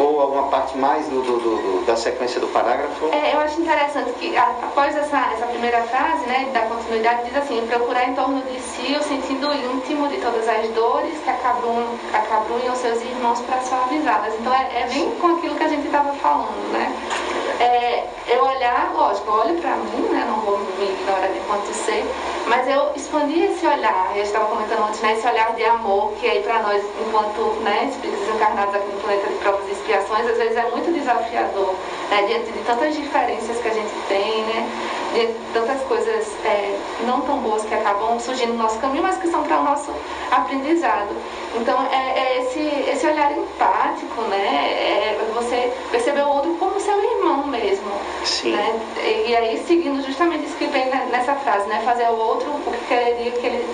Ou 0.00 0.20
alguma 0.20 0.48
parte 0.48 0.76
mais 0.78 1.06
do, 1.06 1.22
do, 1.22 1.38
do, 1.38 1.86
da 1.86 1.96
sequência 1.96 2.40
do 2.40 2.48
parágrafo? 2.48 3.06
É, 3.12 3.34
eu 3.34 3.40
acho 3.40 3.60
interessante 3.60 4.12
que 4.14 4.36
após 4.36 4.96
essa, 4.96 5.32
essa 5.32 5.46
primeira 5.46 5.82
frase, 5.82 6.24
né, 6.26 6.48
da 6.52 6.62
continuidade, 6.62 7.24
diz 7.24 7.36
assim, 7.36 7.66
procurar 7.66 8.08
em 8.08 8.14
torno 8.14 8.40
de 8.42 8.58
si 8.60 8.96
o 8.96 9.02
sentido 9.02 9.52
íntimo 9.52 10.08
de 10.08 10.16
todas 10.18 10.48
as 10.48 10.68
dores 10.70 11.18
que 11.22 11.30
acabrunham, 11.30 12.72
os 12.72 12.78
seus 12.78 13.00
irmãos 13.02 13.40
para 13.40 13.60
suavizá-las. 13.60 14.34
Então 14.34 14.54
é, 14.54 14.82
é, 14.82 14.86
bem 14.86 15.10
com 15.20 15.36
aquilo 15.36 15.54
que 15.54 15.64
a 15.64 15.68
gente 15.68 15.86
estava 15.86 16.12
falando, 16.14 16.72
né? 16.72 16.92
É, 17.60 18.06
eu 18.26 18.42
olhar, 18.42 18.90
lógico, 18.94 19.28
eu 19.28 19.34
olho 19.34 19.60
para 19.60 19.76
mim, 19.76 20.08
né, 20.10 20.24
não 20.26 20.40
vou 20.40 20.58
me 20.58 20.92
ignorar 20.92 21.28
de 21.28 21.40
quanto 21.40 21.70
sei, 21.74 22.02
mas 22.48 22.66
eu 22.66 22.90
expandi 22.96 23.38
esse 23.44 23.66
olhar, 23.66 24.12
eu 24.16 24.22
estava 24.22 24.46
comentando 24.46 24.88
antes, 24.88 24.98
né, 25.02 25.12
esse 25.12 25.28
olhar 25.28 25.52
de 25.54 25.64
amor 25.64 26.10
que 26.12 26.26
aí 26.26 26.40
para 26.40 26.62
nós, 26.62 26.82
enquanto 27.06 27.60
né, 27.60 27.90
espíritos 27.90 28.26
encarnados 28.34 28.74
aqui 28.74 28.90
no 28.90 29.00
planeta 29.00 29.28
de 29.28 29.34
provas 29.34 29.68
e 29.68 29.72
expiações, 29.72 30.26
às 30.26 30.38
vezes 30.38 30.56
é 30.56 30.70
muito 30.70 30.90
desafiador, 30.90 31.74
né, 32.08 32.22
diante 32.28 32.50
de 32.50 32.58
tantas 32.60 32.96
diferenças 32.96 33.58
que 33.58 33.68
a 33.68 33.74
gente 33.74 33.92
tem, 34.08 34.42
né, 34.44 34.66
de 35.12 35.34
tantas 35.52 35.80
coisas 35.82 36.26
é, 36.44 36.78
não 37.06 37.20
tão 37.22 37.38
boas 37.38 37.64
que 37.64 37.74
acabam 37.74 38.18
surgindo 38.20 38.52
no 38.52 38.58
nosso 38.58 38.78
caminho, 38.78 39.02
mas 39.02 39.16
que 39.18 39.28
são 39.28 39.42
para 39.42 39.60
o 39.60 39.64
nosso 39.64 39.92
aprendizado. 40.30 41.14
Então, 41.54 41.84
é, 41.90 42.18
é, 42.18 42.42
esse, 42.42 42.60
esse 42.90 43.06
olhar 43.06 43.36
empático, 43.36 44.22
né, 44.22 44.38
é 44.38 45.18
você 45.34 45.72
perceber 45.90 46.22
o 46.22 46.28
outro 46.28 46.54
como 46.54 46.78
seu 46.78 46.96
irmão 47.02 47.46
mesmo. 47.46 47.90
Sim. 48.24 48.52
Né? 48.52 48.80
E 49.26 49.34
aí, 49.34 49.64
seguindo 49.66 50.04
justamente 50.04 50.46
isso 50.46 50.56
que 50.56 50.66
vem 50.66 50.86
nessa 51.10 51.34
frase, 51.34 51.68
né, 51.68 51.82
fazer 51.84 52.04
ao 52.04 52.16
outro 52.16 52.48
o 52.50 52.72
que 52.72 52.86
quereria 52.86 53.32
que 53.32 53.46
ele 53.46 53.66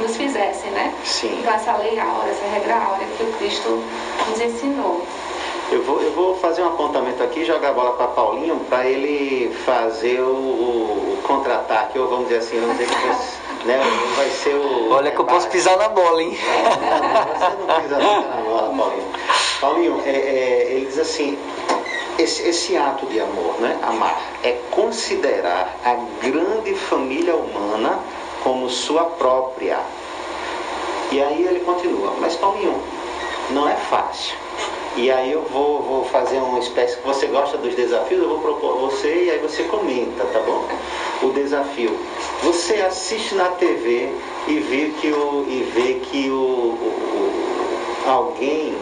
nos 0.00 0.16
fizesse, 0.16 0.66
né? 0.68 0.92
Sim. 1.04 1.38
Então, 1.40 1.54
essa 1.54 1.76
lei 1.76 1.98
áurea, 1.98 2.30
essa 2.30 2.46
regra 2.48 2.74
áurea 2.74 3.06
que 3.16 3.22
o 3.22 3.32
Cristo 3.34 3.82
nos 4.28 4.40
ensinou. 4.40 5.02
Eu 5.70 5.82
vou, 5.82 6.00
eu 6.00 6.12
vou 6.12 6.34
fazer 6.36 6.62
um 6.62 6.68
apontamento 6.68 7.22
aqui, 7.22 7.44
jogar 7.44 7.70
a 7.70 7.72
bola 7.74 7.92
para 7.92 8.06
Paulinho, 8.08 8.58
para 8.70 8.86
ele 8.86 9.54
fazer 9.66 10.18
o, 10.20 10.32
o 10.32 11.18
contra-ataque, 11.24 11.98
ou 11.98 12.08
vamos 12.08 12.28
dizer 12.28 12.38
assim, 12.38 12.58
vamos 12.58 12.78
dizer 12.78 12.88
que 12.88 13.06
você, 13.06 13.66
né, 13.66 13.78
vai 14.16 14.30
ser 14.30 14.54
o. 14.54 14.90
Olha 14.92 15.10
que 15.10 15.18
eu 15.18 15.26
posso 15.26 15.46
pisar 15.48 15.76
na 15.76 15.88
bola, 15.90 16.22
hein? 16.22 16.38
Não, 16.80 17.38
você 17.38 17.66
não 17.66 17.80
pisa 17.82 17.98
na 17.98 18.42
bola, 18.42 18.74
Paulinho. 18.74 19.04
Paulinho, 19.60 20.02
é, 20.06 20.10
é, 20.10 20.68
ele 20.70 20.86
diz 20.86 20.98
assim: 20.98 21.38
esse, 22.18 22.48
esse, 22.48 22.74
ato 22.74 23.04
de 23.04 23.20
amor, 23.20 23.60
né, 23.60 23.78
amar, 23.82 24.18
é 24.42 24.52
considerar 24.70 25.76
a 25.84 25.94
grande 26.24 26.74
família 26.74 27.36
humana 27.36 27.98
como 28.42 28.70
sua 28.70 29.04
própria. 29.04 29.78
E 31.12 31.22
aí 31.22 31.42
ele 31.42 31.60
continua, 31.60 32.14
mas 32.18 32.36
Paulinho, 32.36 32.82
não 33.50 33.68
é 33.68 33.74
fácil. 33.74 34.36
E 34.96 35.10
aí 35.10 35.30
eu 35.30 35.42
vou, 35.42 35.82
vou 35.82 36.04
fazer 36.06 36.38
uma 36.38 36.58
espécie 36.58 36.98
você 37.04 37.26
gosta 37.26 37.56
dos 37.58 37.74
desafios, 37.74 38.20
eu 38.20 38.28
vou 38.28 38.40
propor 38.40 38.76
a 38.76 38.80
você 38.80 39.26
e 39.26 39.30
aí 39.30 39.38
você 39.38 39.62
comenta, 39.64 40.24
tá 40.24 40.40
bom? 40.40 40.66
O 41.22 41.30
desafio. 41.30 41.96
Você 42.42 42.74
assiste 42.76 43.34
na 43.34 43.48
TV 43.50 44.12
e 44.48 44.58
vê 44.58 44.92
que 45.00 45.12
o, 45.12 45.44
e 45.48 45.62
vê 45.74 45.94
que 46.00 46.28
o, 46.30 46.34
o 46.34 48.08
alguém 48.08 48.74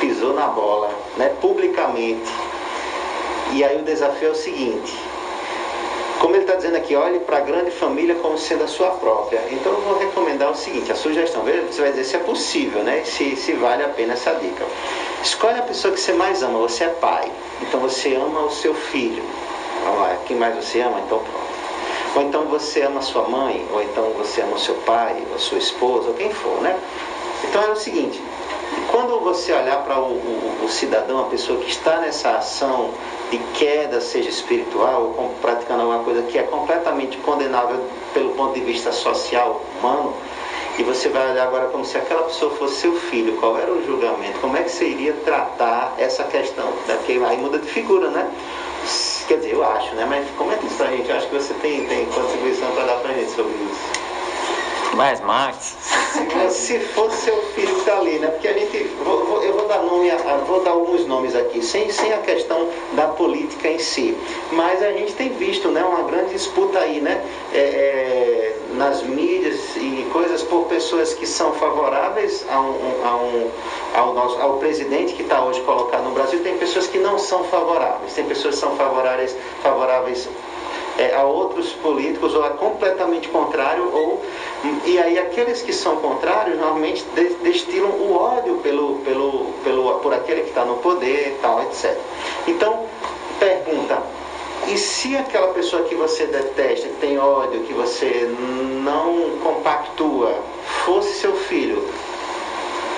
pisou 0.00 0.34
na 0.34 0.46
bola, 0.48 0.90
né, 1.16 1.32
publicamente. 1.40 2.30
E 3.52 3.64
aí 3.64 3.80
o 3.80 3.84
desafio 3.84 4.28
é 4.28 4.32
o 4.32 4.34
seguinte, 4.34 4.96
como 6.26 6.34
ele 6.34 6.42
está 6.42 6.56
dizendo 6.56 6.76
aqui, 6.76 6.96
olhe 6.96 7.20
para 7.20 7.36
a 7.36 7.40
grande 7.40 7.70
família 7.70 8.16
como 8.16 8.36
sendo 8.36 8.64
a 8.64 8.66
sua 8.66 8.90
própria. 8.90 9.40
Então 9.48 9.72
eu 9.72 9.80
vou 9.80 9.96
recomendar 9.96 10.50
o 10.50 10.56
seguinte, 10.56 10.90
a 10.90 10.96
sugestão, 10.96 11.44
você 11.44 11.80
vai 11.80 11.90
dizer 11.92 12.02
se 12.02 12.16
é 12.16 12.18
possível, 12.18 12.82
né? 12.82 13.04
Se, 13.04 13.36
se 13.36 13.52
vale 13.52 13.84
a 13.84 13.88
pena 13.90 14.14
essa 14.14 14.32
dica. 14.34 14.64
Escolhe 15.22 15.60
a 15.60 15.62
pessoa 15.62 15.94
que 15.94 16.00
você 16.00 16.12
mais 16.14 16.42
ama, 16.42 16.58
você 16.58 16.82
é 16.82 16.88
pai. 16.88 17.30
Então 17.62 17.78
você 17.78 18.16
ama 18.16 18.40
o 18.40 18.50
seu 18.50 18.74
filho. 18.74 19.22
Vamos 19.84 20.00
lá, 20.00 20.16
quem 20.26 20.36
mais 20.36 20.56
você 20.56 20.80
ama? 20.80 20.98
Então 21.06 21.20
pronto. 21.20 21.46
Ou 22.16 22.22
então 22.22 22.44
você 22.46 22.82
ama 22.82 23.00
sua 23.02 23.28
mãe, 23.28 23.64
ou 23.72 23.80
então 23.80 24.10
você 24.16 24.40
ama 24.40 24.58
seu 24.58 24.74
pai, 24.84 25.22
ou 25.30 25.38
sua 25.38 25.58
esposa, 25.58 26.08
ou 26.08 26.14
quem 26.14 26.32
for, 26.32 26.60
né? 26.60 26.76
Então 27.44 27.62
é 27.62 27.70
o 27.70 27.76
seguinte, 27.76 28.20
quando 28.90 29.20
você 29.20 29.52
olhar 29.52 29.84
para 29.84 30.00
o, 30.00 30.14
o, 30.14 30.64
o, 30.64 30.68
cidadão, 30.68 31.20
a 31.20 31.24
pessoa 31.24 31.60
que 31.60 31.70
está 31.70 32.00
nessa 32.00 32.30
ação 32.30 32.90
de 33.30 33.38
queda, 33.54 34.00
seja 34.00 34.28
espiritual, 34.28 35.14
ou 35.16 35.34
praticando 35.40 35.82
alguma 35.82 36.04
coisa 36.04 36.22
que 36.22 36.38
é 36.38 36.42
completamente 36.42 37.16
condenável 37.18 37.80
pelo 38.14 38.30
ponto 38.30 38.54
de 38.54 38.60
vista 38.60 38.92
social, 38.92 39.60
humano, 39.78 40.14
e 40.78 40.82
você 40.82 41.08
vai 41.08 41.30
olhar 41.30 41.44
agora 41.44 41.66
como 41.68 41.84
se 41.84 41.96
aquela 41.96 42.24
pessoa 42.24 42.54
fosse 42.56 42.76
seu 42.82 42.94
filho, 42.94 43.36
qual 43.38 43.56
era 43.58 43.72
o 43.72 43.84
julgamento, 43.84 44.38
como 44.40 44.56
é 44.56 44.62
que 44.62 44.70
você 44.70 44.86
iria 44.86 45.14
tratar 45.24 45.94
essa 45.98 46.24
questão? 46.24 46.70
Porque 46.86 47.12
aí 47.12 47.36
muda 47.38 47.58
de 47.58 47.66
figura, 47.66 48.10
né? 48.10 48.30
Quer 49.26 49.38
dizer, 49.38 49.54
eu 49.54 49.64
acho, 49.64 49.94
né? 49.94 50.06
Mas 50.08 50.24
comenta 50.36 50.64
isso 50.64 50.76
pra 50.76 50.86
gente, 50.88 51.08
eu 51.08 51.16
acho 51.16 51.26
que 51.28 51.34
você 51.34 51.54
tem, 51.54 51.84
tem 51.86 52.06
contribuição 52.06 52.70
para 52.72 52.84
dar 52.84 52.96
pra 52.96 53.12
gente 53.14 53.30
sobre 53.30 53.52
isso. 53.52 54.15
Mais 54.94 55.20
Marx. 55.20 55.76
se, 56.12 56.50
se 56.50 56.78
fosse 56.78 57.24
seu 57.24 57.36
filho 57.54 57.74
que 57.74 57.80
está 57.80 57.98
ali, 57.98 58.18
né? 58.18 58.28
Porque 58.28 58.48
a 58.48 58.52
gente. 58.52 58.84
Vou, 59.04 59.24
vou, 59.24 59.42
eu 59.42 59.52
vou 59.52 59.68
dar 59.68 59.82
nome, 59.82 60.10
a, 60.10 60.16
vou 60.46 60.62
dar 60.62 60.70
alguns 60.70 61.06
nomes 61.06 61.34
aqui, 61.34 61.62
sem, 61.62 61.90
sem 61.90 62.12
a 62.12 62.18
questão 62.18 62.68
da 62.92 63.08
política 63.08 63.68
em 63.68 63.78
si. 63.78 64.16
Mas 64.52 64.82
a 64.82 64.92
gente 64.92 65.12
tem 65.14 65.30
visto 65.30 65.68
né, 65.68 65.82
uma 65.84 66.02
grande 66.02 66.30
disputa 66.30 66.78
aí, 66.78 67.00
né? 67.00 67.22
É, 67.52 67.58
é, 67.58 68.56
nas 68.76 69.02
mídias 69.02 69.76
e 69.76 70.06
coisas 70.12 70.42
por 70.42 70.64
pessoas 70.66 71.14
que 71.14 71.26
são 71.26 71.52
favoráveis 71.54 72.44
a 72.48 72.60
um, 72.60 73.04
a 73.04 73.16
um, 73.16 73.50
ao, 73.94 74.14
nosso, 74.14 74.40
ao 74.40 74.58
presidente 74.58 75.14
que 75.14 75.22
está 75.22 75.42
hoje 75.42 75.60
colocado 75.62 76.04
no 76.04 76.10
Brasil, 76.10 76.42
tem 76.42 76.58
pessoas 76.58 76.86
que 76.86 76.98
não 76.98 77.18
são 77.18 77.44
favoráveis, 77.44 78.14
tem 78.14 78.24
pessoas 78.24 78.54
que 78.54 78.60
são 78.60 78.76
favoráveis, 78.76 79.34
favoráveis 79.62 80.28
é, 80.98 81.14
a 81.14 81.24
outros 81.24 81.72
políticos 81.74 82.34
ou 82.34 82.44
a 82.44 82.50
completamente 82.50 83.28
contrário 83.28 83.90
ou 83.92 84.22
e 84.84 84.98
aí 84.98 85.18
aqueles 85.18 85.62
que 85.62 85.72
são 85.72 85.96
contrários 85.96 86.58
normalmente 86.58 87.04
destilam 87.42 87.90
o 87.90 88.16
ódio 88.16 88.56
pelo, 88.58 88.96
pelo, 89.00 89.52
pelo 89.62 90.00
por 90.00 90.14
aquele 90.14 90.42
que 90.42 90.48
está 90.48 90.64
no 90.64 90.76
poder 90.76 91.38
tal 91.42 91.62
etc 91.62 91.96
então 92.46 92.86
pergunta 93.38 94.02
e 94.68 94.76
se 94.76 95.16
aquela 95.16 95.48
pessoa 95.48 95.84
que 95.84 95.94
você 95.94 96.26
detesta, 96.26 96.88
que 96.88 96.94
tem 96.96 97.18
ódio, 97.18 97.60
que 97.60 97.72
você 97.72 98.28
não 98.82 99.38
compactua, 99.40 100.34
fosse 100.84 101.20
seu 101.20 101.36
filho, 101.36 101.84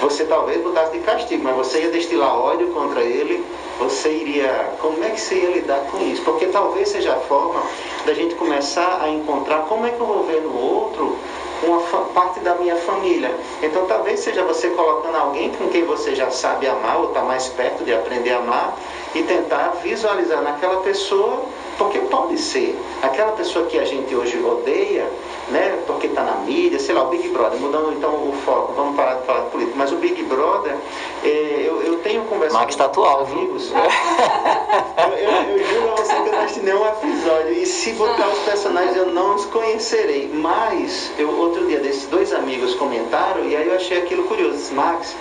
você 0.01 0.25
talvez 0.25 0.63
botasse 0.63 0.93
de 0.93 1.01
castigo, 1.01 1.45
mas 1.45 1.57
você 1.57 1.83
ia 1.83 1.91
destilar 1.91 2.35
ódio 2.35 2.69
contra 2.69 3.03
ele, 3.03 3.45
você 3.79 4.13
iria. 4.13 4.73
Como 4.81 5.03
é 5.05 5.11
que 5.11 5.21
você 5.21 5.37
ia 5.37 5.51
lidar 5.51 5.81
com 5.91 5.99
isso? 6.03 6.23
Porque 6.23 6.47
talvez 6.47 6.89
seja 6.89 7.15
a 7.15 7.21
forma 7.21 7.63
da 8.05 8.15
gente 8.15 8.35
começar 8.35 9.01
a 9.03 9.09
encontrar 9.09 9.63
como 9.63 9.87
é 9.87 9.91
que 9.91 10.01
eu 10.01 10.07
vou 10.07 10.25
ver 10.25 10.43
no 10.43 10.57
outro 10.57 11.17
uma 11.63 11.81
parte 12.15 12.41
da 12.41 12.55
minha 12.55 12.77
família. 12.77 13.35
Então 13.63 13.87
talvez 13.87 14.21
seja 14.21 14.45
você 14.45 14.69
colocando 14.71 15.17
alguém 15.17 15.51
com 15.51 15.69
quem 15.69 15.85
você 15.85 16.15
já 16.15 16.31
sabe 16.31 16.67
amar 16.67 16.99
ou 17.01 17.09
está 17.09 17.23
mais 17.23 17.49
perto 17.49 17.85
de 17.85 17.93
aprender 17.93 18.31
a 18.31 18.39
amar 18.39 18.77
e 19.15 19.23
tentar 19.23 19.77
visualizar 19.83 20.43
naquela 20.43 20.83
pessoa, 20.83 21.45
porque 21.79 22.01
pode 22.01 22.37
ser 22.37 22.77
aquela 23.01 23.33
pessoa 23.33 23.67
que 23.67 23.79
a 23.79 23.85
gente 23.85 24.13
hoje 24.15 24.43
odeia, 24.43 25.09
né, 25.49 25.79
porque 25.87 26.09
está 26.09 26.23
na 26.23 26.35
mídia, 26.39 26.79
sei 26.79 26.95
lá, 26.95 27.05
o 27.05 27.09
Big 27.09 27.29
Brother, 27.29 27.59
mudando 27.59 27.93
então 27.93 28.11
o 28.11 28.33
foco, 28.45 28.75
vamos 28.75 28.97
parar 28.97 29.15
de 29.15 29.27
falar 29.27 29.45
de 29.45 29.51
política, 29.51 29.77
mas 29.79 29.93
o 29.93 29.97
Big 29.97 30.23
Brother, 30.25 30.77
é, 31.25 31.65
eu, 31.65 31.81
eu 31.83 31.99
tenho 32.01 32.25
conversado 32.25 32.61
Max 32.61 32.77
tá 32.77 32.85
com 32.85 32.91
atual, 32.91 33.27
amigos, 33.27 33.73
eu, 33.73 35.15
eu, 35.15 35.57
eu 35.57 35.67
juro 35.67 35.93
a 35.93 35.97
você 35.97 36.15
que 36.15 36.29
eu 36.29 36.33
não 36.33 36.41
assisti 36.41 36.61
nenhum 36.61 36.87
episódio, 36.87 37.53
e 37.53 37.65
se 37.65 37.93
botar 37.93 38.29
os 38.29 38.39
personagens 38.41 38.97
eu 38.97 39.07
não 39.07 39.37
os 39.37 39.45
conhecerei, 39.47 40.29
mas 40.35 41.13
eu, 41.17 41.31
outro 41.39 41.65
dia 41.67 41.79
desses 41.79 42.07
dois 42.09 42.35
amigos 42.35 42.75
comentaram, 42.75 43.45
e 43.45 43.57
aí 43.57 43.69
eu 43.69 43.77
achei 43.77 43.99
aquilo 43.99 44.25
curioso, 44.25 44.75
Max, 44.75 45.15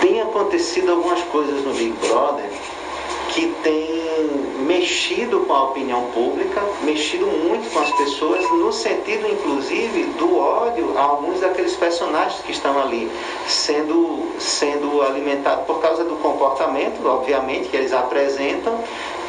tem 0.00 0.20
acontecido 0.20 0.90
algumas 0.90 1.22
coisas 1.22 1.64
no 1.64 1.72
Big 1.72 1.92
Brother 2.06 2.50
que 3.38 3.46
tem 3.62 4.02
mexido 4.66 5.40
com 5.46 5.52
a 5.52 5.64
opinião 5.66 6.02
pública, 6.06 6.60
mexido 6.82 7.26
muito 7.26 7.70
com 7.72 7.78
as 7.78 7.90
pessoas, 7.92 8.42
no 8.50 8.72
sentido 8.72 9.28
inclusive 9.28 10.04
do 10.18 10.36
ódio 10.36 10.98
a 10.98 11.02
alguns 11.02 11.40
daqueles 11.40 11.76
personagens 11.76 12.40
que 12.42 12.50
estão 12.50 12.76
ali, 12.82 13.08
sendo, 13.46 14.26
sendo 14.40 15.02
alimentados 15.02 15.64
por 15.66 15.80
causa 15.80 16.02
do 16.02 16.16
comportamento, 16.16 17.06
obviamente, 17.06 17.68
que 17.68 17.76
eles 17.76 17.92
apresentam, 17.92 18.82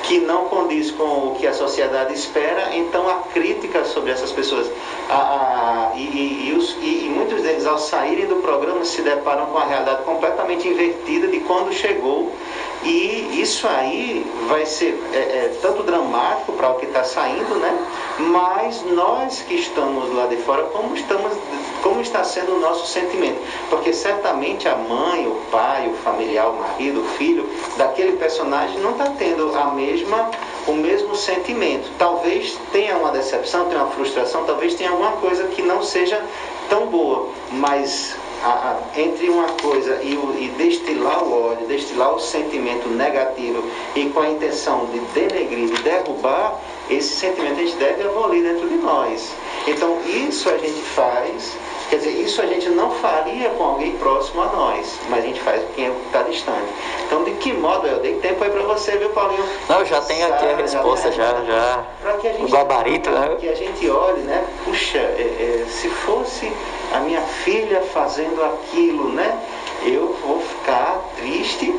que 0.04 0.20
não 0.20 0.46
condiz 0.46 0.92
com 0.92 1.04
o 1.04 1.36
que 1.40 1.48
a 1.48 1.54
sociedade 1.54 2.14
espera, 2.14 2.76
então 2.76 3.08
a 3.10 3.16
crítica 3.34 3.84
sobre 3.86 4.12
essas 4.12 4.32
pessoas. 4.32 4.70
A, 5.10 5.16
a, 5.16 5.92
e, 5.96 6.50
e, 6.50 6.54
os, 6.58 6.76
e, 6.82 7.06
e, 7.06 7.10
muitos 7.10 7.42
deles, 7.42 7.66
ao 7.66 7.78
saírem 7.78 8.26
do 8.26 8.38
programa, 8.38 8.84
se 8.86 9.02
deparam 9.02 9.48
com 9.48 9.58
a 9.58 9.66
realidade 9.66 10.04
completamente 10.04 10.68
invertida 10.68 11.28
de 11.28 11.40
quando 11.42 11.74
chegou. 11.74 12.32
E 12.84 13.42
isso 13.42 13.68
aí 13.68 14.26
vai 14.48 14.66
ser 14.66 14.98
é, 15.14 15.18
é, 15.18 15.58
tanto 15.62 15.84
dramático 15.84 16.54
para 16.54 16.70
o 16.70 16.76
que 16.76 16.86
está 16.86 17.04
saindo, 17.04 17.56
né? 17.56 17.78
mas 18.20 18.84
nós 18.84 19.42
que 19.42 19.56
estamos 19.56 20.14
lá 20.14 20.28
de 20.28 20.38
fora, 20.38 20.64
como, 20.64 20.96
estamos, 20.96 21.34
como 21.82 22.02
está 22.02 22.24
sendo 22.24 22.56
o 22.56 22.60
nosso 22.60 22.86
sentimento? 22.88 23.40
Porque 23.70 23.94
certamente 23.94 24.68
a 24.68 24.76
mãe, 24.76 25.26
o 25.28 25.36
pai, 25.50 25.88
o 25.88 25.94
familiar, 26.04 26.50
o 26.50 26.60
marido, 26.60 27.02
o 27.02 27.06
filho 27.06 27.50
daquele 27.78 28.14
personagem 28.14 28.80
não 28.80 28.92
está 28.92 29.06
tendo 29.18 29.56
a 29.58 29.66
mesma, 29.90 30.30
o 30.68 30.74
mesmo 30.74 31.16
sentimento. 31.16 31.90
Talvez 31.98 32.58
tenha 32.72 32.98
uma 32.98 33.12
decepção, 33.12 33.66
tenha 33.66 33.84
uma 33.84 33.92
frustração, 33.92 34.46
talvez 34.46 34.76
tenha 34.76 34.92
alguma 34.92 35.14
coisa 35.14 35.46
que 35.48 35.62
não 35.62 35.84
seja 35.84 36.22
tão 36.70 36.88
boa, 36.88 37.30
mas 37.52 38.16
a, 38.44 38.48
a, 38.48 39.00
entre 39.00 39.30
uma 39.30 39.48
coisa 39.62 40.00
e, 40.04 40.16
o, 40.16 40.36
e, 40.40 40.50
destilar 40.58 41.24
o 41.24 41.52
ódio, 41.52 41.68
destilar 41.68 42.14
o 42.14 42.20
sentimento 42.20 42.88
negativo 42.90 43.64
e 43.96 44.06
com 44.10 44.20
a 44.20 44.30
intenção 44.30 44.86
de 44.88 45.00
denegrir, 45.14 45.70
de 45.70 45.82
derrubar, 45.84 46.60
esse 46.90 47.16
sentimento 47.16 47.60
a 47.60 47.64
gente 47.64 47.76
deve 47.76 48.04
abolir 48.04 48.44
dentro 48.44 48.68
de 48.68 48.76
nós. 48.76 49.32
Então 49.68 50.00
isso 50.06 50.50
a 50.50 50.58
gente 50.58 50.82
faz, 50.82 51.56
quer 51.90 51.98
dizer, 51.98 52.12
isso 52.12 52.42
a 52.42 52.46
gente 52.46 52.70
não 52.70 52.92
faria 52.96 53.50
com 53.50 53.64
alguém 53.64 53.92
próximo 53.98 54.42
a 54.42 54.48
nós, 54.48 55.00
mas 55.10 55.24
a 55.24 55.28
gente 55.28 55.40
faz 55.42 55.62
com 55.64 55.74
quem 55.74 55.92
está 56.06 56.24
distante. 56.24 56.68
Então 57.06 57.24
de 57.24 57.32
que 57.34 57.54
modo 57.54 57.88
eu 57.88 58.00
dei 58.00 58.16
tempo 58.16 58.44
aí 58.44 58.50
para 58.50 58.64
você, 58.64 58.98
viu, 58.98 59.10
Paulinho? 59.10 59.46
Não, 59.68 59.86
já 59.86 60.02
tenho 60.02 60.28
aqui 60.28 60.46
a 60.46 60.56
resposta, 60.56 61.12
já, 61.12 61.44
já. 61.44 61.86
Para 62.02 62.14
que 62.14 62.28
a 62.28 62.34
gente, 62.34 62.46
o 62.46 62.50
gabarito, 62.50 63.10
né? 63.12 63.38
Que 63.40 63.50
a 63.50 63.56
gente 63.56 63.90
olhe, 63.90 64.22
né? 64.22 64.46
Puxa, 64.66 64.98
é, 64.98 65.62
é, 65.62 65.70
se 65.70 65.90
fosse 65.90 66.52
a 66.94 67.00
minha 67.02 67.22
filha 67.22 67.82
fazendo 67.82 68.44
aquilo, 68.44 69.10
né? 69.10 69.40
Eu 69.84 70.16
vou 70.26 70.42
ficar 70.42 71.00
triste, 71.16 71.74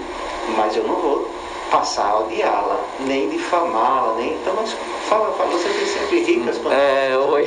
mas 0.56 0.76
eu 0.76 0.84
não 0.84 0.96
vou 0.96 1.29
passar 1.70 2.06
a 2.06 2.20
odiá-la, 2.20 2.80
nem 3.00 3.30
difamá-la, 3.30 4.14
nem. 4.16 4.34
Então, 4.34 4.54
mas 4.54 4.72
fala, 5.08 5.32
fala, 5.32 5.50
você 5.50 5.68
tem 5.68 5.86
sempre 5.86 6.20
ricas 6.20 6.58
quando. 6.58 6.74
É, 6.74 7.16
oi. 7.16 7.46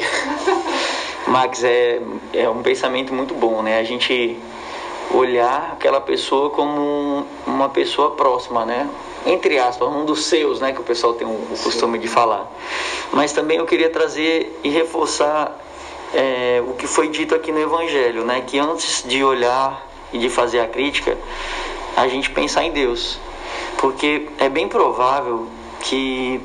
Max, 1.27 1.63
é, 1.63 2.01
é 2.33 2.49
um 2.49 2.61
pensamento 2.61 3.13
muito 3.13 3.33
bom, 3.33 3.61
né? 3.61 3.79
A 3.79 3.83
gente 3.83 4.37
olhar 5.11 5.71
aquela 5.73 6.01
pessoa 6.01 6.49
como 6.49 7.25
uma 7.45 7.69
pessoa 7.69 8.11
próxima, 8.11 8.65
né? 8.65 8.89
Entre 9.25 9.57
aspas, 9.57 9.87
um 9.87 10.05
dos 10.05 10.25
seus, 10.25 10.59
né? 10.59 10.73
Que 10.73 10.81
o 10.81 10.83
pessoal 10.83 11.13
tem 11.13 11.25
o 11.25 11.57
costume 11.63 11.97
de 11.97 12.07
falar. 12.07 12.51
Mas 13.11 13.31
também 13.31 13.57
eu 13.57 13.65
queria 13.65 13.89
trazer 13.89 14.59
e 14.63 14.69
reforçar 14.69 15.57
é, 16.13 16.61
o 16.67 16.73
que 16.73 16.87
foi 16.87 17.07
dito 17.07 17.33
aqui 17.33 17.51
no 17.51 17.59
Evangelho, 17.59 18.23
né? 18.25 18.43
Que 18.45 18.59
antes 18.59 19.03
de 19.05 19.23
olhar 19.23 19.87
e 20.11 20.19
de 20.19 20.29
fazer 20.29 20.59
a 20.59 20.67
crítica, 20.67 21.17
a 21.95 22.07
gente 22.07 22.29
pensar 22.29 22.63
em 22.63 22.71
Deus, 22.71 23.17
porque 23.77 24.27
é 24.37 24.49
bem 24.49 24.67
provável 24.67 25.47
que 25.81 26.41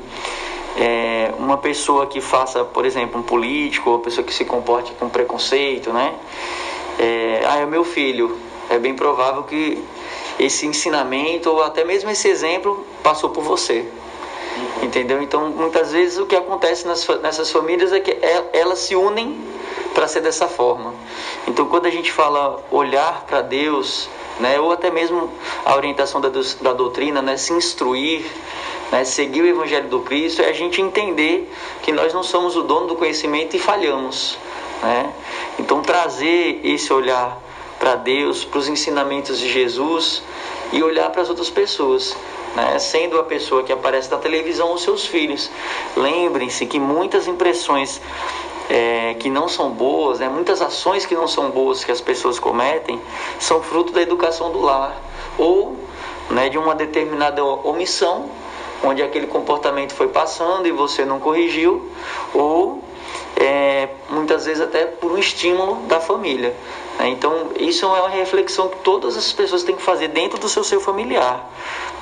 é, 0.77 1.33
uma 1.37 1.57
pessoa 1.57 2.07
que 2.07 2.21
faça, 2.21 2.63
por 2.63 2.85
exemplo, 2.85 3.19
um 3.19 3.23
político, 3.23 3.89
ou 3.89 3.95
uma 3.97 4.03
pessoa 4.03 4.25
que 4.25 4.33
se 4.33 4.45
comporte 4.45 4.91
com 4.99 5.09
preconceito, 5.09 5.91
né? 5.91 6.13
É, 6.97 7.43
ah, 7.45 7.57
é 7.57 7.65
meu 7.65 7.83
filho. 7.83 8.37
É 8.69 8.77
bem 8.77 8.93
provável 8.93 9.43
que 9.43 9.83
esse 10.39 10.65
ensinamento 10.65 11.49
ou 11.49 11.63
até 11.63 11.83
mesmo 11.83 12.09
esse 12.09 12.27
exemplo 12.27 12.85
passou 13.03 13.29
por 13.29 13.43
você. 13.43 13.85
Entendeu? 14.81 15.21
Então, 15.21 15.49
muitas 15.49 15.91
vezes 15.91 16.17
o 16.17 16.25
que 16.25 16.35
acontece 16.35 16.87
nas, 16.87 17.07
nessas 17.21 17.51
famílias 17.51 17.91
é 17.91 17.99
que 17.99 18.11
é, 18.11 18.49
elas 18.53 18.79
se 18.79 18.95
unem 18.95 19.39
para 19.93 20.07
ser 20.07 20.21
dessa 20.21 20.47
forma. 20.47 20.93
Então, 21.47 21.65
quando 21.67 21.85
a 21.85 21.89
gente 21.89 22.11
fala 22.11 22.63
olhar 22.71 23.25
para 23.27 23.41
Deus, 23.41 24.09
né, 24.39 24.59
ou 24.59 24.71
até 24.71 24.89
mesmo 24.89 25.31
a 25.65 25.75
orientação 25.75 26.21
da, 26.21 26.29
da 26.61 26.73
doutrina, 26.73 27.21
né, 27.21 27.37
se 27.37 27.53
instruir, 27.53 28.25
né, 28.91 29.03
seguir 29.03 29.41
o 29.41 29.47
Evangelho 29.47 29.89
do 29.89 29.99
Cristo, 29.99 30.41
é 30.41 30.49
a 30.49 30.53
gente 30.53 30.81
entender 30.81 31.51
que 31.81 31.91
nós 31.91 32.13
não 32.13 32.23
somos 32.23 32.55
o 32.55 32.63
dono 32.63 32.87
do 32.87 32.95
conhecimento 32.95 33.55
e 33.55 33.59
falhamos. 33.59 34.37
Né? 34.81 35.13
Então, 35.59 35.81
trazer 35.81 36.61
esse 36.63 36.91
olhar 36.91 37.37
para 37.77 37.95
Deus, 37.95 38.43
para 38.43 38.59
os 38.59 38.67
ensinamentos 38.67 39.39
de 39.39 39.51
Jesus 39.51 40.23
e 40.71 40.83
olhar 40.83 41.09
para 41.09 41.21
as 41.21 41.29
outras 41.29 41.49
pessoas 41.49 42.15
né? 42.55 42.79
sendo 42.79 43.19
a 43.19 43.23
pessoa 43.23 43.63
que 43.63 43.71
aparece 43.71 44.09
na 44.09 44.17
televisão 44.17 44.73
os 44.73 44.81
seus 44.81 45.05
filhos. 45.05 45.49
Lembrem-se 45.95 46.65
que 46.65 46.79
muitas 46.79 47.27
impressões 47.27 48.01
é, 48.69 49.15
que 49.19 49.29
não 49.29 49.47
são 49.47 49.71
boas, 49.71 50.19
né? 50.19 50.29
muitas 50.29 50.61
ações 50.61 51.05
que 51.05 51.15
não 51.15 51.27
são 51.27 51.49
boas 51.49 51.83
que 51.83 51.91
as 51.91 52.01
pessoas 52.01 52.39
cometem, 52.39 53.01
são 53.39 53.61
fruto 53.61 53.91
da 53.91 54.01
educação 54.01 54.51
do 54.51 54.61
lar 54.61 54.95
ou 55.37 55.75
né, 56.29 56.49
de 56.49 56.57
uma 56.57 56.75
determinada 56.75 57.43
omissão, 57.43 58.29
onde 58.83 59.01
aquele 59.01 59.27
comportamento 59.27 59.93
foi 59.93 60.07
passando 60.07 60.67
e 60.67 60.71
você 60.71 61.03
não 61.03 61.19
corrigiu, 61.19 61.89
ou 62.33 62.83
é, 63.35 63.89
muitas 64.09 64.45
vezes 64.45 64.61
até 64.61 64.85
por 64.85 65.11
um 65.11 65.17
estímulo 65.17 65.77
da 65.87 65.99
família. 65.99 66.53
Né? 66.99 67.09
Então, 67.09 67.51
isso 67.57 67.85
é 67.85 67.87
uma 67.87 68.09
reflexão 68.09 68.67
que 68.67 68.77
todas 68.79 69.15
as 69.15 69.31
pessoas 69.31 69.63
têm 69.63 69.75
que 69.75 69.81
fazer 69.81 70.09
dentro 70.09 70.37
do 70.37 70.49
seu 70.49 70.63
ser 70.63 70.79
familiar. 70.81 71.49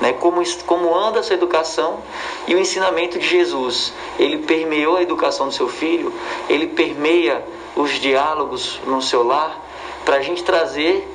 Né? 0.02 0.14
Como, 0.14 0.42
como 0.66 0.94
anda 0.96 1.20
essa 1.20 1.34
educação 1.34 2.00
e 2.48 2.56
o 2.56 2.60
ensinamento 2.60 3.20
de 3.20 3.28
Jesus. 3.28 3.94
Ele 4.18 4.40
permeou 4.40 4.98
a 4.98 5.02
educação 5.04 5.48
do 5.48 5.54
seu 5.54 5.70
filho, 5.70 6.12
ele 6.50 6.68
permeia 6.68 7.46
os 7.76 7.92
diálogos 7.92 8.82
no 8.88 9.02
seu 9.02 9.24
lar. 9.24 9.66
para 10.04 10.16
a 10.16 10.22
gente 10.22 10.44
trazer 10.44 11.08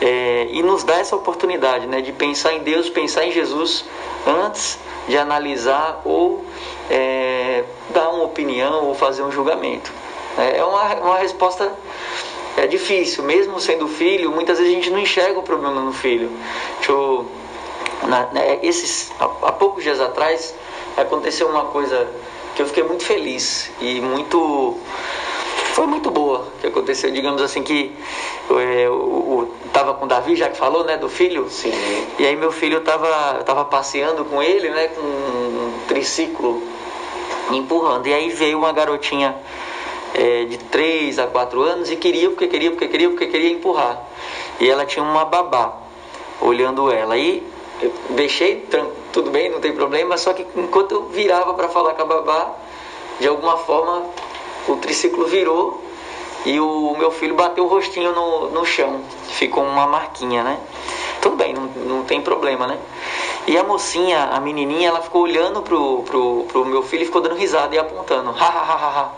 é, 0.00 0.46
e 0.50 0.62
nos 0.62 0.84
dar 0.84 1.00
essa 1.00 1.16
oportunidade 1.16 1.86
né, 1.86 2.00
de 2.00 2.12
pensar 2.12 2.54
em 2.54 2.60
Deus, 2.60 2.88
pensar 2.88 3.24
em 3.24 3.32
Jesus 3.32 3.84
antes 4.26 4.78
de 5.08 5.18
analisar 5.18 6.02
ou 6.04 6.44
é, 6.88 7.64
dar 7.90 8.10
uma 8.10 8.22
opinião 8.24 8.86
ou 8.86 8.94
fazer 8.94 9.22
um 9.22 9.32
julgamento. 9.32 9.92
É 10.36 10.62
uma, 10.62 10.94
uma 10.94 11.18
resposta 11.18 11.72
é 12.56 12.66
difícil, 12.66 13.24
mesmo 13.24 13.60
sendo 13.60 13.86
filho, 13.86 14.30
muitas 14.30 14.58
vezes 14.58 14.72
a 14.72 14.76
gente 14.76 14.90
não 14.90 14.98
enxerga 14.98 15.38
o 15.38 15.42
problema 15.42 15.80
no 15.80 15.92
filho. 15.92 16.30
Eu, 16.88 17.26
na, 18.02 18.26
né, 18.26 18.58
esses, 18.62 19.12
há, 19.18 19.24
há 19.24 19.52
poucos 19.52 19.82
dias 19.82 20.00
atrás 20.00 20.54
aconteceu 20.96 21.48
uma 21.48 21.66
coisa 21.66 22.08
que 22.56 22.62
eu 22.62 22.66
fiquei 22.66 22.82
muito 22.82 23.04
feliz 23.04 23.70
e 23.80 24.00
muito 24.00 24.76
foi 25.78 25.86
muito 25.86 26.10
boa 26.10 26.48
que 26.60 26.66
aconteceu, 26.66 27.08
digamos 27.12 27.40
assim, 27.40 27.62
que 27.62 27.94
é, 28.50 28.86
eu 28.86 29.48
estava 29.64 29.94
com 29.94 30.06
o 30.06 30.08
Davi, 30.08 30.34
já 30.34 30.48
que 30.48 30.56
falou, 30.56 30.82
né, 30.82 30.96
do 30.96 31.08
filho. 31.08 31.48
Sim. 31.48 31.70
E 32.18 32.26
aí 32.26 32.34
meu 32.34 32.50
filho 32.50 32.78
estava 32.78 33.44
tava 33.44 33.64
passeando 33.64 34.24
com 34.24 34.42
ele, 34.42 34.70
né, 34.70 34.88
com 34.88 35.00
um 35.00 35.72
triciclo 35.86 36.60
empurrando. 37.52 38.08
E 38.08 38.12
aí 38.12 38.28
veio 38.30 38.58
uma 38.58 38.72
garotinha 38.72 39.36
é, 40.14 40.44
de 40.44 40.58
3 40.58 41.18
a 41.18 41.26
4 41.26 41.62
anos 41.62 41.90
e 41.90 41.96
queria, 41.96 42.28
porque 42.30 42.46
queria, 42.46 42.70
porque 42.70 42.88
queria, 42.88 43.08
porque 43.08 43.26
queria 43.26 43.50
empurrar. 43.50 44.02
E 44.60 44.68
ela 44.68 44.84
tinha 44.84 45.04
uma 45.04 45.24
babá 45.24 45.76
olhando 46.40 46.90
ela. 46.90 47.16
E 47.16 47.42
eu 47.80 47.92
deixei, 48.10 48.66
tudo 49.12 49.30
bem, 49.30 49.50
não 49.50 49.60
tem 49.60 49.72
problema, 49.72 50.16
só 50.16 50.32
que 50.32 50.46
enquanto 50.56 50.92
eu 50.92 51.04
virava 51.06 51.54
para 51.54 51.68
falar 51.68 51.94
com 51.94 52.02
a 52.02 52.06
babá, 52.06 52.54
de 53.20 53.28
alguma 53.28 53.56
forma 53.58 54.04
o 54.68 54.76
triciclo 54.76 55.26
virou 55.26 55.87
e 56.46 56.58
o 56.60 56.94
meu 56.96 57.10
filho 57.10 57.34
bateu 57.34 57.64
o 57.64 57.68
rostinho 57.68 58.12
no, 58.12 58.50
no 58.50 58.64
chão. 58.64 59.00
Ficou 59.28 59.64
uma 59.64 59.86
marquinha, 59.86 60.42
né? 60.42 60.58
Tudo 61.20 61.36
bem, 61.36 61.52
não, 61.52 61.64
não 61.84 62.04
tem 62.04 62.20
problema, 62.20 62.66
né? 62.66 62.78
E 63.46 63.56
a 63.56 63.64
mocinha, 63.64 64.24
a 64.24 64.40
menininha, 64.40 64.88
ela 64.88 65.00
ficou 65.00 65.22
olhando 65.22 65.62
pro, 65.62 66.02
pro, 66.02 66.44
pro 66.48 66.64
meu 66.64 66.82
filho 66.82 67.02
e 67.02 67.06
ficou 67.06 67.20
dando 67.20 67.34
risada 67.34 67.74
e 67.74 67.78
apontando. 67.78 68.30
Ha, 68.30 68.44
ha, 68.44 68.74
ha, 68.74 69.00
ha. 69.00 69.12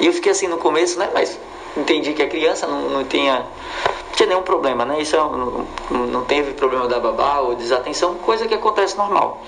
E 0.00 0.06
eu 0.06 0.12
fiquei 0.12 0.32
assim 0.32 0.48
no 0.48 0.58
começo, 0.58 0.98
né? 0.98 1.10
Mas 1.12 1.38
entendi 1.76 2.12
que 2.12 2.22
a 2.22 2.28
criança 2.28 2.66
não, 2.66 2.88
não 2.88 3.04
tinha, 3.04 3.46
tinha 4.14 4.28
nenhum 4.28 4.42
problema, 4.42 4.84
né? 4.84 5.00
Isso 5.00 5.16
é 5.16 5.18
não, 5.18 5.66
não 5.90 6.24
teve 6.24 6.52
problema 6.54 6.88
da 6.88 6.98
babá 6.98 7.40
ou 7.40 7.54
desatenção, 7.54 8.14
coisa 8.16 8.48
que 8.48 8.54
acontece 8.54 8.96
normal. 8.96 9.42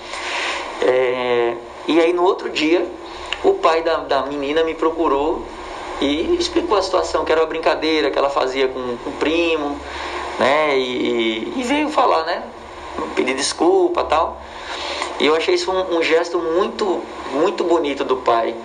É, 0.81 1.55
e 1.87 1.99
aí 1.99 2.13
no 2.13 2.23
outro 2.23 2.49
dia 2.49 2.87
o 3.43 3.53
pai 3.55 3.81
da, 3.81 3.97
da 3.97 4.23
menina 4.23 4.63
me 4.63 4.73
procurou 4.73 5.43
e 6.01 6.35
explicou 6.35 6.77
a 6.77 6.81
situação, 6.81 7.23
que 7.23 7.31
era 7.31 7.41
uma 7.41 7.47
brincadeira 7.47 8.09
que 8.09 8.17
ela 8.17 8.29
fazia 8.29 8.67
com, 8.67 8.97
com 8.97 9.09
o 9.11 9.13
primo, 9.13 9.79
né? 10.39 10.77
E, 10.77 11.53
e, 11.55 11.63
veio 11.63 11.89
falar, 11.89 12.25
né? 12.25 12.43
Pedir 13.15 13.35
desculpa 13.35 14.03
tal. 14.03 14.41
E 15.19 15.27
eu 15.27 15.35
achei 15.35 15.53
isso 15.53 15.71
um, 15.71 15.97
um 15.97 16.03
gesto 16.03 16.39
muito, 16.39 17.01
muito 17.31 17.63
bonito 17.63 18.03
do 18.03 18.17
pai, 18.17 18.55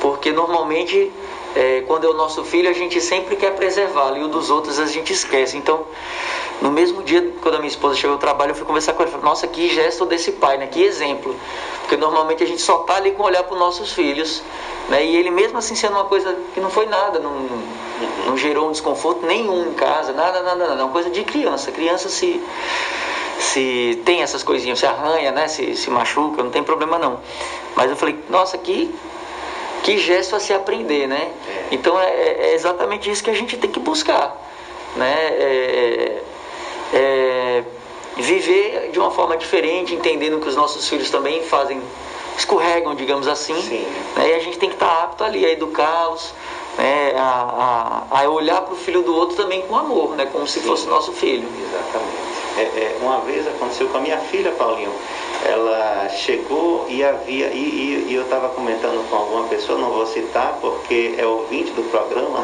porque 0.00 0.30
normalmente 0.30 1.12
é, 1.56 1.82
quando 1.86 2.06
é 2.06 2.10
o 2.10 2.12
nosso 2.12 2.44
filho, 2.44 2.68
a 2.68 2.72
gente 2.74 3.00
sempre 3.00 3.34
quer 3.34 3.54
preservá-lo 3.54 4.18
e 4.18 4.22
o 4.22 4.28
dos 4.28 4.50
outros 4.50 4.78
a 4.78 4.84
gente 4.84 5.10
esquece. 5.14 5.56
Então, 5.56 5.86
no 6.60 6.70
mesmo 6.70 7.02
dia, 7.02 7.32
quando 7.40 7.54
a 7.54 7.58
minha 7.58 7.70
esposa 7.70 7.96
chegou 7.96 8.12
ao 8.12 8.18
trabalho, 8.18 8.50
eu 8.50 8.54
fui 8.54 8.66
conversar 8.66 8.92
com 8.92 9.02
ela. 9.02 9.10
Falei, 9.10 9.24
Nossa, 9.24 9.46
que 9.46 9.70
gesto 9.70 10.04
desse 10.04 10.32
pai, 10.32 10.58
né? 10.58 10.66
Que 10.66 10.82
exemplo. 10.82 11.34
Porque 11.80 11.96
normalmente 11.96 12.44
a 12.44 12.46
gente 12.46 12.60
só 12.60 12.80
tá 12.80 12.96
ali 12.96 13.12
com 13.12 13.22
olhar 13.22 13.42
para 13.42 13.54
os 13.54 13.58
nossos 13.58 13.92
filhos, 13.92 14.42
né? 14.90 15.02
E 15.02 15.16
ele 15.16 15.30
mesmo 15.30 15.56
assim 15.56 15.74
sendo 15.74 15.94
uma 15.94 16.04
coisa 16.04 16.36
que 16.52 16.60
não 16.60 16.68
foi 16.68 16.84
nada, 16.84 17.20
não, 17.20 17.32
não 18.26 18.36
gerou 18.36 18.68
um 18.68 18.72
desconforto 18.72 19.24
nenhum 19.24 19.70
em 19.70 19.72
casa, 19.72 20.12
nada, 20.12 20.42
nada, 20.42 20.66
nada. 20.66 20.80
É 20.82 20.84
uma 20.84 20.92
coisa 20.92 21.08
de 21.08 21.24
criança. 21.24 21.72
Criança 21.72 22.10
se 22.10 22.38
se 23.38 24.02
tem 24.04 24.22
essas 24.22 24.42
coisinhas, 24.42 24.78
se 24.78 24.86
arranha, 24.86 25.32
né? 25.32 25.48
Se, 25.48 25.74
se 25.74 25.88
machuca, 25.88 26.42
não 26.42 26.50
tem 26.50 26.62
problema 26.62 26.98
não. 26.98 27.20
Mas 27.74 27.90
eu 27.90 27.96
falei, 27.96 28.18
nossa, 28.28 28.58
que 28.58 28.94
que 29.86 29.98
gesto 29.98 30.34
a 30.34 30.40
se 30.40 30.52
aprender, 30.52 31.06
né? 31.06 31.30
É. 31.48 31.66
Então 31.70 31.98
é, 31.98 32.10
é, 32.10 32.54
exatamente 32.54 33.08
isso 33.08 33.22
que 33.22 33.30
a 33.30 33.34
gente 33.34 33.56
tem 33.56 33.70
que 33.70 33.78
buscar, 33.78 34.36
né? 34.96 35.14
É, 35.14 36.22
é, 36.92 37.64
viver 38.16 38.90
de 38.90 38.98
uma 38.98 39.12
forma 39.12 39.36
diferente, 39.36 39.94
entendendo 39.94 40.40
que 40.40 40.48
os 40.48 40.56
nossos 40.56 40.88
filhos 40.88 41.08
também 41.08 41.44
fazem, 41.44 41.80
escorregam, 42.36 42.96
digamos 42.96 43.28
assim, 43.28 43.54
né? 44.16 44.30
e 44.30 44.34
a 44.34 44.40
gente 44.40 44.58
tem 44.58 44.68
que 44.68 44.74
estar 44.74 45.04
apto 45.04 45.22
ali 45.22 45.46
a 45.46 45.50
educá-los, 45.52 46.34
né? 46.76 47.12
a, 47.16 48.06
a, 48.10 48.22
a 48.22 48.28
olhar 48.28 48.62
para 48.62 48.74
o 48.74 48.76
filho 48.76 49.02
do 49.02 49.14
outro 49.14 49.36
também 49.36 49.62
com 49.62 49.76
amor, 49.76 50.16
né? 50.16 50.26
Como 50.32 50.48
se 50.48 50.58
Sim. 50.58 50.66
fosse 50.66 50.88
nosso 50.88 51.12
filho. 51.12 51.48
Exatamente. 51.62 52.45
É, 52.56 52.62
é, 52.62 52.96
uma 53.02 53.20
vez 53.20 53.46
aconteceu 53.46 53.88
com 53.88 53.98
a 53.98 54.00
minha 54.00 54.18
filha, 54.18 54.50
Paulinho. 54.52 54.92
Ela 55.44 56.08
chegou 56.08 56.86
e 56.88 57.04
havia. 57.04 57.48
E, 57.48 57.58
e, 57.58 58.06
e 58.08 58.14
eu 58.14 58.22
estava 58.22 58.48
comentando 58.48 59.08
com 59.10 59.16
alguma 59.16 59.46
pessoa, 59.48 59.78
não 59.78 59.90
vou 59.90 60.06
citar 60.06 60.58
porque 60.60 61.14
é 61.18 61.26
ouvinte 61.26 61.70
do 61.72 61.82
programa. 61.90 62.42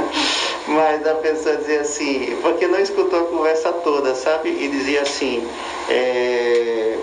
Mas 0.68 1.06
a 1.06 1.14
pessoa 1.14 1.56
dizia 1.56 1.80
assim, 1.80 2.38
porque 2.40 2.66
não 2.66 2.78
escutou 2.78 3.20
a 3.20 3.24
conversa 3.24 3.72
toda, 3.72 4.14
sabe? 4.14 4.50
E 4.50 4.68
dizia 4.68 5.02
assim, 5.02 5.46
é, 5.88 6.98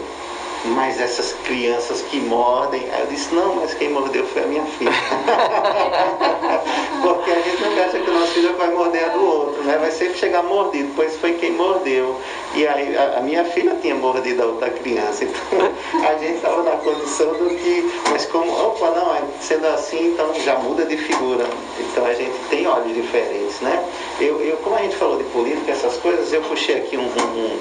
mas 0.65 1.00
essas 1.00 1.34
crianças 1.45 2.02
que 2.02 2.19
mordem. 2.19 2.84
Aí 2.91 3.02
eu 3.02 3.08
disse, 3.08 3.34
não, 3.34 3.56
mas 3.56 3.74
quem 3.74 3.89
mordeu 3.89 4.26
foi 4.28 4.43
a 4.43 4.48
minha 4.48 4.65
filha. 4.65 4.91
Porque 7.02 7.32
a 7.32 7.41
gente 7.41 7.63
não 7.63 7.84
acha 7.84 8.00
que 8.00 8.10
o 8.10 8.13
nosso 8.13 8.34
filho 8.34 8.58
vai 8.58 8.69
morder 8.72 9.06
a 9.06 9.10
do 9.10 9.26
outro, 9.26 9.63
né? 9.63 9.78
Vai 9.78 9.91
sempre 9.91 10.17
chegar 10.17 10.43
mordido, 10.43 10.91
pois 10.95 11.15
foi 11.15 11.34
quem 11.34 11.54
mordeu. 11.54 12.19
E 12.56 12.67
aí 12.67 12.98
a, 12.98 13.19
a 13.19 13.22
minha 13.22 13.45
filha 13.45 13.78
tinha 13.82 13.95
mordido 13.95 14.43
a 14.43 14.48
outra 14.48 14.69
criança. 14.69 15.24
Então 15.24 15.72
a 16.06 16.17
gente 16.17 16.36
estava 16.36 16.62
na 16.63 16.76
condição 16.78 17.32
do 17.34 17.50
que. 17.50 17.89
Mas 18.10 18.26
como, 18.26 18.52
opa, 18.52 18.91
não, 18.91 19.15
é, 19.15 19.22
sendo 19.39 19.67
assim, 19.67 20.13
então 20.13 20.34
já 20.43 20.56
muda 20.56 20.86
de 20.86 20.98
figura. 20.98 21.45
Então 21.80 22.06
a 22.06 22.13
gente 22.13 22.38
tem 22.50 22.67
olhos 22.67 22.93
diferentes, 22.93 23.62
né? 23.62 23.82
Eu, 24.19 24.41
eu 24.41 24.58
como 24.58 24.76
a 24.76 24.80
gente 24.80 24.98
falou 24.98 25.17
de 25.17 25.23
política, 25.25 25.71
essas 25.71 25.96
coisas, 25.98 26.33
eu 26.33 26.42
puxei 26.42 26.77
aqui 26.77 26.98
um, 26.98 27.04
um, 27.04 27.60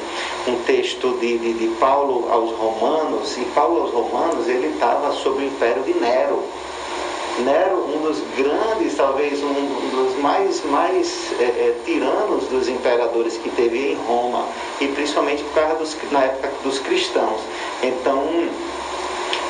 um 0.52 0.56
texto 0.64 1.16
de, 1.20 1.38
de, 1.38 1.52
de 1.52 1.68
Paulo 1.76 2.28
aos 2.30 2.50
Romanos 2.52 2.87
Romanos, 2.88 3.36
e 3.36 3.44
Paulo 3.54 3.82
aos 3.82 3.92
Romanos, 3.92 4.48
ele 4.48 4.68
estava 4.68 5.12
sob 5.12 5.42
o 5.42 5.46
império 5.46 5.82
de 5.82 5.92
Nero. 5.94 6.42
Nero, 7.40 7.84
um 7.94 8.00
dos 8.00 8.18
grandes, 8.36 8.96
talvez 8.96 9.42
um 9.42 9.90
dos 9.90 10.16
mais, 10.20 10.64
mais 10.64 11.32
é, 11.38 11.44
é, 11.44 11.76
tiranos 11.84 12.44
dos 12.46 12.66
imperadores 12.66 13.36
que 13.36 13.50
teve 13.50 13.92
em 13.92 13.94
Roma, 14.06 14.46
e 14.80 14.88
principalmente 14.88 15.44
por 15.44 15.54
causa 15.54 15.74
dos, 15.76 15.96
na 16.10 16.24
época 16.24 16.50
dos 16.64 16.78
cristãos. 16.78 17.40
Então, 17.82 18.48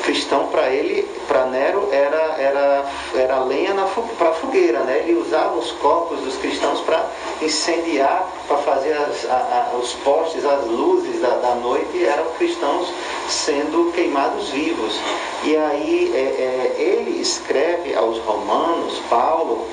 cristão 0.09 0.47
para 0.47 0.69
ele, 0.69 1.07
para 1.27 1.45
Nero, 1.45 1.87
era, 1.91 2.35
era, 2.39 2.85
era 3.15 3.39
lenha 3.43 3.75
para 4.17 4.33
fogueira, 4.33 4.79
né? 4.79 5.03
Ele 5.05 5.19
usava 5.19 5.55
os 5.55 5.71
corpos 5.73 6.19
dos 6.21 6.35
cristãos 6.37 6.81
para 6.81 7.05
incendiar, 7.43 8.27
para 8.47 8.57
fazer 8.57 8.93
as, 8.93 9.29
a, 9.29 9.69
a, 9.71 9.77
os 9.77 9.93
postes, 10.03 10.43
as 10.43 10.65
luzes 10.65 11.21
da, 11.21 11.29
da 11.29 11.55
noite, 11.55 12.03
eram 12.03 12.25
cristãos 12.39 12.91
sendo 13.27 13.91
queimados 13.93 14.49
vivos. 14.49 14.99
E 15.43 15.55
aí 15.55 16.11
é, 16.15 16.17
é, 16.17 16.81
ele 16.81 17.21
escreve 17.21 17.93
aos 17.93 18.17
romanos, 18.19 18.99
Paulo, 19.11 19.67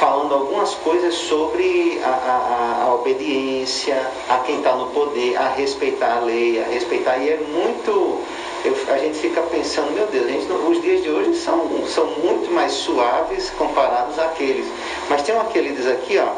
falando 0.00 0.34
algumas 0.34 0.74
coisas 0.74 1.14
sobre 1.14 2.00
a, 2.04 2.08
a, 2.08 2.84
a 2.86 2.94
obediência, 2.94 3.96
a 4.28 4.38
quem 4.38 4.56
está 4.56 4.74
no 4.74 4.86
poder, 4.86 5.36
a 5.36 5.48
respeitar 5.50 6.16
a 6.16 6.20
lei, 6.20 6.60
a 6.60 6.66
respeitar. 6.66 7.18
E 7.18 7.30
é 7.30 7.36
muito. 7.36 8.20
Eu, 8.64 8.74
a 8.92 8.98
gente 8.98 9.18
fica 9.18 9.42
pensando, 9.42 9.92
meu 9.92 10.06
Deus, 10.06 10.26
gente, 10.26 10.50
os 10.50 10.82
dias 10.82 11.02
de 11.02 11.10
hoje 11.10 11.36
são, 11.36 11.86
são 11.86 12.06
muito 12.22 12.50
mais 12.50 12.72
suaves 12.72 13.50
comparados 13.50 14.18
àqueles. 14.18 14.66
Mas 15.08 15.22
tem 15.22 15.36
aquele 15.38 15.72
diz 15.72 15.86
aqui, 15.86 16.18
ó. 16.18 16.28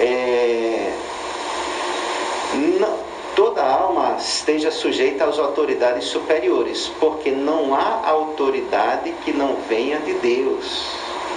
É, 0.00 0.92
não, 2.78 2.96
toda 3.34 3.62
alma 3.62 4.16
esteja 4.18 4.70
sujeita 4.70 5.24
às 5.24 5.38
autoridades 5.38 6.04
superiores, 6.04 6.90
porque 6.98 7.30
não 7.30 7.74
há 7.74 8.02
autoridade 8.06 9.14
que 9.24 9.32
não 9.32 9.56
venha 9.68 9.98
de 10.00 10.14
Deus. 10.14 10.86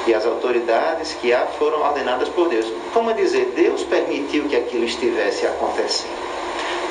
E 0.08 0.14
as 0.14 0.26
autoridades 0.26 1.14
que 1.22 1.32
há 1.32 1.46
foram 1.60 1.82
ordenadas 1.82 2.28
por 2.30 2.50
Deus. 2.50 2.66
Como 2.94 3.14
dizer, 3.14 3.54
Deus 3.56 3.84
permitiu 3.84 4.46
que 4.46 4.56
aquilo 4.56 4.84
estivesse 4.84 5.46
acontecendo. 5.46 6.41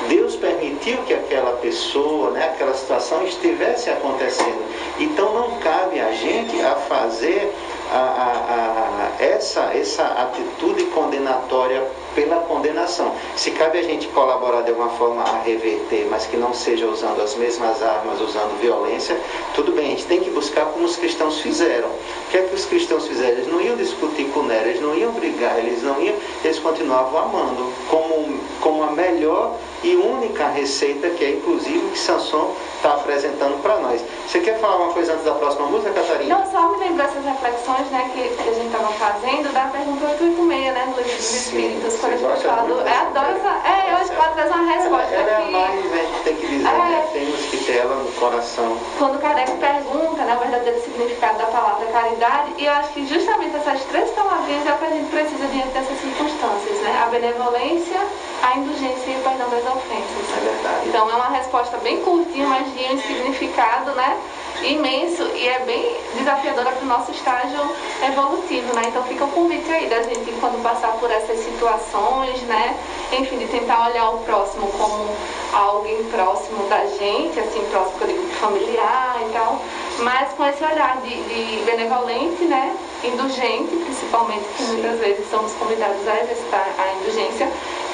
Deus 0.07 0.35
permitiu 0.35 0.97
que 1.03 1.13
aquela 1.13 1.53
pessoa, 1.57 2.31
né, 2.31 2.45
aquela 2.53 2.73
situação 2.73 3.23
estivesse 3.25 3.89
acontecendo. 3.89 4.61
Então 4.99 5.33
não 5.33 5.59
cabe 5.59 5.99
a 5.99 6.11
gente 6.11 6.59
a 6.61 6.75
fazer 6.75 7.53
a, 7.91 7.97
a, 7.97 9.19
a, 9.19 9.23
essa, 9.23 9.61
essa 9.73 10.03
atitude 10.03 10.83
condenatória 10.85 11.83
pela 12.15 12.37
condenação. 12.37 13.13
Se 13.35 13.51
cabe 13.51 13.79
a 13.79 13.83
gente 13.83 14.07
colaborar 14.07 14.61
de 14.61 14.69
alguma 14.69 14.89
forma 14.89 15.23
a 15.23 15.41
reverter, 15.41 16.07
mas 16.09 16.25
que 16.25 16.37
não 16.37 16.53
seja 16.53 16.87
usando 16.87 17.21
as 17.21 17.35
mesmas 17.35 17.81
armas, 17.81 18.21
usando 18.21 18.59
violência, 18.61 19.19
tudo 19.53 19.71
bem, 19.71 19.87
a 19.87 19.89
gente 19.89 20.05
tem 20.05 20.21
que 20.21 20.29
buscar 20.29 20.65
como 20.67 20.85
os 20.85 20.95
cristãos 20.95 21.39
fizeram. 21.41 21.89
O 21.89 22.31
que 22.31 22.37
é 22.37 22.41
que 22.43 22.55
os 22.55 22.65
cristãos 22.65 23.07
fizeram? 23.07 23.33
Eles 23.33 23.47
não 23.47 23.61
iam 23.61 23.75
discutir 23.75 24.25
com 24.29 24.43
Nero, 24.43 24.69
eles 24.69 24.81
não 24.81 24.95
iam 24.95 25.11
brigar, 25.11 25.59
eles 25.59 25.83
não 25.83 26.01
iam, 26.01 26.15
eles 26.43 26.59
continuavam 26.59 27.19
amando 27.19 27.71
como, 27.89 28.39
como 28.61 28.83
a 28.83 28.91
melhor 28.91 29.57
e 29.83 29.95
única 29.95 30.47
receita 30.47 31.09
que 31.09 31.23
é 31.23 31.29
inclusive 31.31 31.79
que 31.91 31.97
Sanson 31.97 32.53
está 32.77 32.93
apresentando 32.93 33.61
para 33.61 33.77
nós. 33.77 34.01
Você 34.27 34.39
quer 34.39 34.59
falar 34.59 34.77
uma 34.77 34.93
coisa 34.93 35.13
antes 35.13 35.25
da 35.25 35.33
próxima 35.33 35.67
música, 35.67 35.91
Catarina? 35.91 36.37
Não, 36.37 36.51
só 36.51 36.69
me 36.69 36.77
lembro 36.77 37.03
essas 37.03 37.23
reflexões 37.25 37.87
né, 37.91 38.09
que, 38.13 38.21
que 38.43 38.49
a 38.49 38.53
gente 38.53 38.67
estava 38.67 38.87
fazendo 38.93 39.51
da 39.53 39.65
pergunta 39.65 40.05
886, 40.05 40.73
né, 40.73 40.85
no 40.85 40.97
livro 40.97 41.17
dos 41.17 41.33
Espíritos, 41.33 41.95
quando 41.99 42.13
a 42.13 42.17
gente 42.17 42.43
fala 42.43 42.63
do. 42.63 42.81
É, 42.87 42.97
adoro 42.97 43.37
essa. 43.37 43.67
É, 43.67 43.91
eu 43.91 43.97
acho 43.97 44.09
que 44.09 44.15
ela 44.15 44.27
traz 44.29 44.51
uma 44.51 44.71
resposta 44.71 45.13
ela, 45.13 45.29
ela 45.29 45.37
aqui. 45.39 45.47
é 45.47 45.51
mais, 45.51 45.83
gente 45.83 46.23
tem 46.23 46.35
que 46.35 46.47
dizer, 46.47 46.67
É. 46.67 46.71
né? 46.77 47.07
Temos 47.13 47.45
que 47.45 47.57
ter 47.57 47.77
ela 47.77 47.95
no 47.95 48.11
coração. 48.13 48.77
Quando 48.97 49.19
Kardec 49.19 49.51
pergunta 49.57 50.21
né, 50.23 50.35
o 50.35 50.39
verdadeiro 50.39 50.81
significado 50.81 51.37
da 51.37 51.45
palavra 51.45 51.85
caridade, 51.87 52.53
e 52.57 52.65
eu 52.65 52.71
acho 52.73 52.89
que 52.93 53.05
justamente 53.07 53.55
essas 53.55 53.83
três 53.85 54.09
palavrinhas 54.11 54.65
é 54.65 54.73
o 54.73 54.77
que 54.77 54.85
a 54.85 54.89
gente 54.89 55.09
precisa 55.09 55.45
diante 55.47 55.69
dessas 55.69 55.99
circunstâncias, 55.99 56.77
né? 56.81 57.01
A 57.03 57.09
benevolência, 57.09 57.99
a 58.41 58.57
indulgência 58.57 59.11
e 59.11 59.15
o 59.17 59.23
perdão 59.23 59.49
das 59.49 59.65
ofensas. 59.65 60.37
É 60.37 60.39
verdade. 60.41 60.89
Então 60.89 61.09
é 61.09 61.13
uma 61.13 61.29
resposta 61.29 61.77
bem 61.77 62.01
curtinha, 62.01 62.47
mas 62.47 62.73
de 62.73 62.83
um 62.93 62.99
significado, 63.01 63.91
né? 63.91 64.17
Imenso 64.63 65.23
e 65.35 65.47
é 65.47 65.59
bem 65.65 65.97
desafiadora 66.15 66.71
para 66.71 66.83
o 66.83 66.87
nosso 66.87 67.11
estágio 67.11 67.59
evolutivo, 68.05 68.75
né? 68.75 68.83
Então 68.87 69.03
fica 69.05 69.25
o 69.25 69.31
convite 69.31 69.71
aí 69.71 69.87
da 69.87 70.03
gente, 70.03 70.31
quando 70.39 70.61
passar 70.61 70.91
por 70.99 71.09
essas 71.09 71.39
situações, 71.39 72.41
né? 72.43 72.77
Enfim, 73.11 73.37
de 73.39 73.47
tentar 73.47 73.89
olhar 73.89 74.09
o 74.11 74.19
próximo 74.19 74.67
como 74.67 75.09
alguém 75.53 76.03
próximo 76.05 76.63
da 76.69 76.85
gente, 76.85 77.39
assim, 77.39 77.65
próximo 77.71 77.97
que 77.97 78.03
eu 78.03 78.07
digo 78.07 78.29
familiar 78.35 79.17
e 79.27 79.33
tal, 79.33 79.61
mas 79.99 80.31
com 80.33 80.45
esse 80.45 80.63
olhar 80.63 81.01
de, 81.01 81.09
de 81.09 81.63
benevolente, 81.65 82.43
né? 82.45 82.75
Indulgente, 83.03 83.75
principalmente, 83.77 84.45
que 84.55 84.63
muitas 84.63 84.99
vezes 84.99 85.29
somos 85.29 85.51
convidados 85.53 86.07
a 86.07 86.21
exercitar 86.21 86.67
a 86.77 86.93
indulgência, 86.93 87.51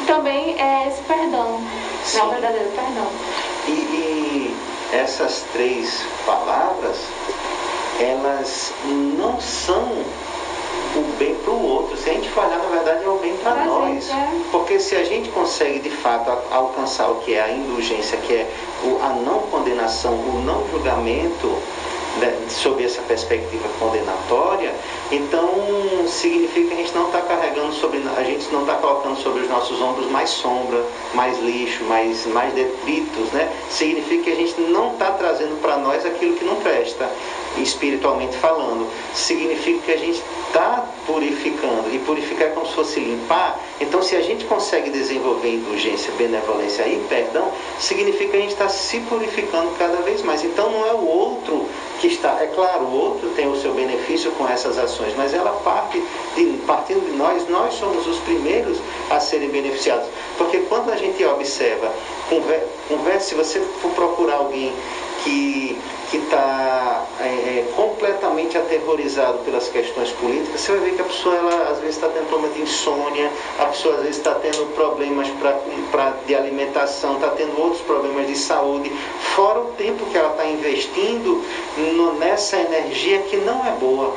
também 0.08 0.60
é 0.60 0.88
esse 0.88 1.02
perdão? 1.04 1.62
Sim. 2.04 2.22
O 2.22 2.30
verdadeiro 2.30 2.70
perdão. 2.70 3.08
E, 3.68 3.72
e 3.72 4.58
essas 4.94 5.44
três 5.54 6.04
palavras, 6.26 6.98
elas 8.00 8.74
não 8.86 9.40
são 9.40 9.84
o 10.96 11.16
bem 11.20 11.36
para 11.36 11.52
o 11.52 11.64
outro. 11.64 11.98
Se 11.98 12.10
a 12.10 12.14
gente 12.14 12.30
for 12.30 12.46
olhar, 12.46 12.58
na 12.58 12.70
verdade, 12.70 13.04
é 13.04 13.08
o 13.08 13.18
bem 13.18 13.36
para 13.38 13.66
nós. 13.66 14.06
gente, 14.06 14.12
é. 14.12 14.42
Porque 14.52 14.80
se 14.80 14.96
a 14.96 15.04
gente 15.04 15.30
consegue, 15.30 15.80
de 15.80 15.90
fato, 15.90 16.32
alcançar 16.52 17.10
o 17.10 17.16
que 17.16 17.36
é 17.36 17.44
a 17.44 17.52
indulgência, 17.52 18.18
que 18.20 18.34
é 18.34 18.50
a 19.02 19.10
não 19.10 19.42
condenação, 19.52 20.14
o 20.14 20.42
não 20.46 20.68
julgamento, 20.70 21.48
né, 22.20 22.34
sob 22.50 22.84
essa 22.84 23.02
perspectiva 23.04 23.68
condenatória, 23.80 24.74
então 25.12 25.50
significa 26.08 26.68
que 26.68 26.74
a 26.74 26.78
gente 26.78 26.94
não 26.94 27.08
está 27.08 27.22
carregando 27.22 27.74
sobre, 27.74 28.02
a 28.18 28.24
gente 28.24 28.52
não 28.52 28.62
está 28.62 28.76
colocando 28.76 29.18
sobre 29.18 29.42
os 29.42 29.50
nossos 29.50 29.82
ombros 29.82 30.10
mais 30.12 30.30
sombra, 30.30 30.84
mais 31.14 31.40
lixo, 31.40 31.84
mais, 31.86 32.26
mais 32.28 32.54
detritos, 32.54 33.32
né? 33.32 33.52
Significa 33.70 34.24
que 34.24 34.32
a 34.32 34.36
gente 34.36 34.60
não 34.62 34.94
está 34.94 35.12
trazendo 35.12 35.62
para 35.62 35.78
nós 35.78 36.06
aquilo 36.06 36.36
que 36.36 36.44
não 36.44 36.56
presta, 36.58 37.10
espiritualmente 37.58 38.36
falando. 38.38 38.88
Significa 39.14 39.80
que 39.86 39.92
a 39.92 39.98
gente 39.98 40.22
está 40.48 40.88
purificando, 41.06 41.94
e 41.94 42.00
purificar 42.00 42.48
é 42.48 42.52
como 42.52 42.66
se 42.66 42.74
fosse 42.74 43.00
limpar. 43.00 43.60
Então, 43.80 44.02
se 44.02 44.16
a 44.16 44.22
gente 44.22 44.46
consegue 44.46 44.90
desenvolver 44.90 45.56
indulgência, 45.56 46.12
benevolência 46.18 46.84
e 46.88 47.04
perdão, 47.08 47.52
significa 47.80 48.32
que 48.32 48.38
a 48.38 48.42
gente 48.42 48.54
está 48.54 48.70
se 48.70 49.00
purificando 49.02 49.72
cada 49.78 49.98
vez 50.02 50.22
mais. 50.24 50.44
Então, 50.44 50.70
não 50.70 50.86
é 50.86 50.94
o 50.94 51.08
outro 51.08 51.66
que 52.00 52.08
está. 52.08 52.38
É 52.42 52.48
claro, 52.48 52.86
o 52.86 52.94
outro 52.94 53.30
tem 53.36 53.50
o 53.50 53.56
seu 53.56 53.74
benefício 53.74 54.32
com 54.32 54.48
essas 54.48 54.78
ações, 54.78 54.97
mas 55.18 55.34
ela 55.34 55.52
parte 55.64 56.02
de, 56.36 56.46
partindo 56.66 57.04
de 57.10 57.16
nós, 57.18 57.48
nós 57.50 57.74
somos 57.76 58.06
os 58.08 58.18
primeiros 58.20 58.78
a 59.10 59.20
serem 59.20 59.50
beneficiados. 59.50 60.08
Porque 60.38 60.58
quando 60.70 60.92
a 60.92 60.96
gente 60.96 61.24
observa, 61.26 61.92
conver- 62.30 62.66
conversa, 62.88 63.30
se 63.30 63.36
você 63.36 63.60
for 63.82 63.92
procurar 63.92 64.36
alguém 64.38 64.74
que 65.24 65.78
que 66.10 66.18
está 66.18 67.04
completamente 67.76 68.58
aterrorizado 68.58 69.40
pelas 69.40 69.68
questões 69.70 70.12
políticas, 70.12 70.62
você 70.62 70.72
vai 70.74 70.82
ver 70.82 70.96
que 70.96 71.02
a 71.02 71.06
pessoa 71.06 71.36
ela, 71.36 71.70
às 71.72 71.80
vezes 71.80 71.96
está 71.96 72.08
tendo 72.08 72.28
problema 72.30 72.54
de 72.54 72.62
insônia, 72.62 73.32
a 73.60 73.66
pessoa 73.66 73.96
às 73.96 74.02
vezes 74.02 74.18
está 74.18 74.34
tendo 74.36 74.66
problemas 74.74 75.28
pra, 75.40 75.58
pra, 75.92 76.14
de 76.26 76.36
alimentação, 76.36 77.16
está 77.16 77.30
tendo 77.30 77.60
outros 77.60 77.82
problemas 77.82 78.28
de 78.28 78.36
saúde, 78.38 78.92
fora 79.36 79.60
o 79.60 79.66
tempo 79.78 80.06
que 80.06 80.18
ela 80.18 80.32
está 80.32 80.46
investindo 80.46 81.44
no- 81.96 82.14
nessa 82.14 82.58
energia 82.58 83.20
que 83.20 83.38
não 83.38 83.66
é 83.66 83.72
boa. 83.72 84.14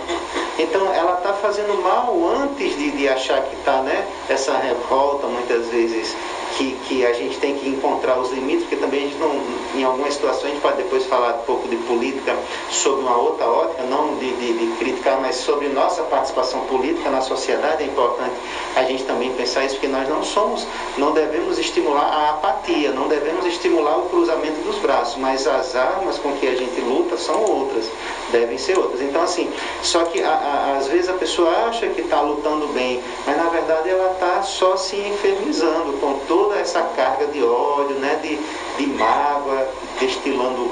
Então 0.59 0.93
ela 0.95 1.15
está 1.15 1.33
fazendo 1.33 1.81
mal 1.83 2.15
antes 2.43 2.77
de, 2.77 2.91
de 2.93 3.09
achar 3.09 3.43
que 3.43 3.55
está, 3.57 3.81
né? 3.83 4.07
Essa 4.29 4.57
revolta 4.59 5.27
muitas 5.27 5.67
vezes 5.67 6.15
que, 6.61 6.77
que 6.87 7.07
a 7.07 7.13
gente 7.15 7.39
tem 7.39 7.57
que 7.57 7.67
encontrar 7.67 8.19
os 8.19 8.31
limites, 8.31 8.65
porque 8.65 8.77
também 8.77 9.05
a 9.05 9.09
gente 9.09 9.19
não, 9.19 9.33
em 9.75 9.83
algumas 9.83 10.13
situações, 10.13 10.45
a 10.45 10.49
gente 10.49 10.61
pode 10.61 10.77
depois 10.77 11.07
falar 11.07 11.37
um 11.37 11.45
pouco 11.45 11.67
de 11.69 11.77
política 11.77 12.37
sob 12.71 13.01
uma 13.01 13.17
outra 13.17 13.47
ótica, 13.47 13.83
não 13.85 14.17
de, 14.17 14.31
de, 14.37 14.53
de 14.53 14.77
criticar, 14.77 15.19
mas 15.21 15.37
sobre 15.37 15.69
nossa 15.69 16.03
participação 16.03 16.61
política 16.67 17.09
na 17.09 17.23
sociedade, 17.23 17.83
é 17.83 17.87
importante 17.87 18.35
a 18.77 18.83
gente 18.83 19.05
também 19.05 19.33
pensar 19.33 19.65
isso, 19.65 19.77
porque 19.77 19.89
nós 19.89 20.07
não 20.09 20.23
somos, 20.23 20.67
não 20.99 21.13
devemos 21.13 21.59
estimular 21.59 22.03
a 22.03 22.31
apatia, 22.31 22.91
não 22.91 23.09
devemos 23.09 23.47
estimular 23.47 23.99
o 23.99 24.03
cruzamento 24.11 24.61
dos 24.61 24.77
braços, 24.77 25.17
mas 25.17 25.47
as 25.47 25.75
armas 25.75 26.19
com 26.19 26.33
que 26.33 26.47
a 26.47 26.55
gente 26.55 26.79
luta 26.83 27.17
são 27.17 27.43
outras, 27.43 27.87
devem 28.31 28.59
ser 28.59 28.79
outras. 28.79 29.01
Então, 29.01 29.23
assim, 29.23 29.51
só 29.83 30.05
que 30.05 30.23
a, 30.23 30.31
a, 30.31 30.77
às 30.77 30.89
vezes 30.89 31.09
a 31.09 31.15
pessoa 31.15 31.51
acha 31.69 31.87
que 31.87 32.03
está 32.03 32.21
lutando 32.21 32.69
bem, 32.69 33.03
mas 33.27 33.37
na 33.37 33.49
verdade 33.49 33.89
ela 33.89 34.13
está 34.13 34.43
só 34.43 34.77
se 34.77 34.97
enfermizando 34.97 35.95
com 35.95 36.19
toda 36.51 36.61
essa 36.61 36.83
carga 36.97 37.29
de 37.29 37.43
ódio, 37.45 37.95
né, 37.97 38.19
de, 38.21 38.37
de 38.77 38.91
mágoa, 38.99 39.69
destilando 40.01 40.69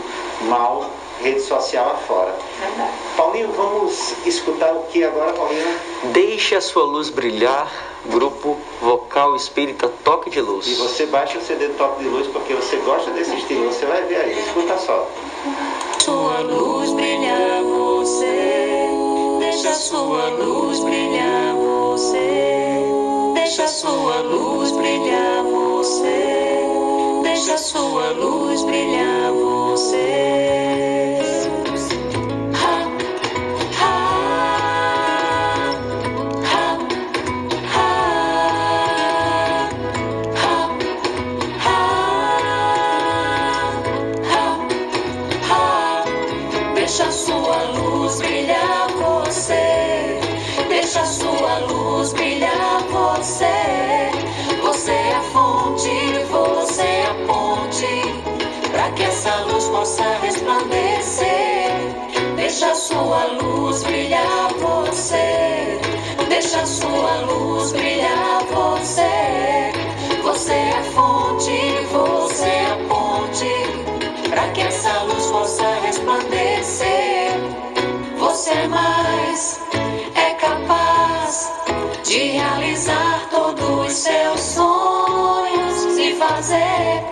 mal, 0.49 0.91
rede 1.21 1.41
social 1.41 1.93
afora. 1.93 2.35
Verdade. 2.61 2.93
Paulinho, 3.17 3.53
vamos 3.53 4.15
escutar 4.27 4.73
o 4.73 4.83
que 4.85 5.05
agora, 5.05 5.33
Paulinho? 5.33 5.79
Deixe 6.13 6.57
a 6.57 6.61
sua 6.61 6.83
luz 6.83 7.11
brilhar, 7.11 7.71
grupo 8.07 8.57
vocal 8.81 9.37
espírita 9.37 9.89
Toque 10.03 10.31
de 10.31 10.41
E 10.41 10.43
Luz. 10.43 10.79
você 10.79 11.07
baixa 11.07 11.39
o 11.39 11.43
CD 11.43 11.69
Toque 11.69 12.03
de 12.03 12.09
Luz 12.09 12.27
porque 12.27 12.55
você 12.55 12.77
gosta 12.79 13.13
desse 13.13 13.37
estilo, 13.37 13.67
você 13.73 13.87
vai 13.87 14.03
ver 14.03 14.17
aí, 14.17 14.39
escuta 14.47 14.77
só. 14.79 15.09
Sua 16.01 16.41
luz 16.41 16.91
brilhar 16.93 17.63
você, 17.63 18.89
deixa 19.39 19.75
sua 19.75 20.29
luz 20.31 20.81
brilhar 20.81 21.55
você, 21.55 22.83
deixa 23.35 23.69
sua 23.69 24.21
luz 24.23 24.71
brilhar 24.73 25.43
você, 25.45 25.68
deixa 27.23 27.57
sua 27.59 28.11
luz 28.11 28.63
brilhar 28.65 29.33
você. 29.33 31.19
Ha, 32.55 32.89
ha, 33.79 33.95
ha. 45.51 46.05
Deixa 46.75 47.11
sua 47.13 47.63
luz 47.65 48.19
brilhar 48.19 48.48
Deixa 62.59 62.75
sua 62.75 63.25
luz 63.41 63.85
brilhar 63.85 64.53
você. 64.55 65.79
Deixa 66.29 66.67
sua 66.67 67.21
luz 67.21 67.71
brilhar 67.71 68.43
você. 68.47 69.71
Você 70.25 70.55
é 70.55 70.83
fonte, 70.93 71.53
você 71.93 72.47
é 72.47 72.67
a 72.73 72.77
ponte 72.89 74.29
para 74.29 74.49
que 74.49 74.63
essa 74.63 75.05
luz 75.05 75.27
possa 75.27 75.73
resplandecer. 75.85 77.31
Você 78.19 78.51
é 78.51 78.67
mais 78.67 79.61
é 80.17 80.35
capaz 80.35 81.53
de 82.03 82.19
realizar 82.39 83.29
todos 83.31 83.87
os 83.87 83.93
seus 83.93 84.41
sonhos 84.41 85.97
e 85.97 86.13
fazer 86.15 87.05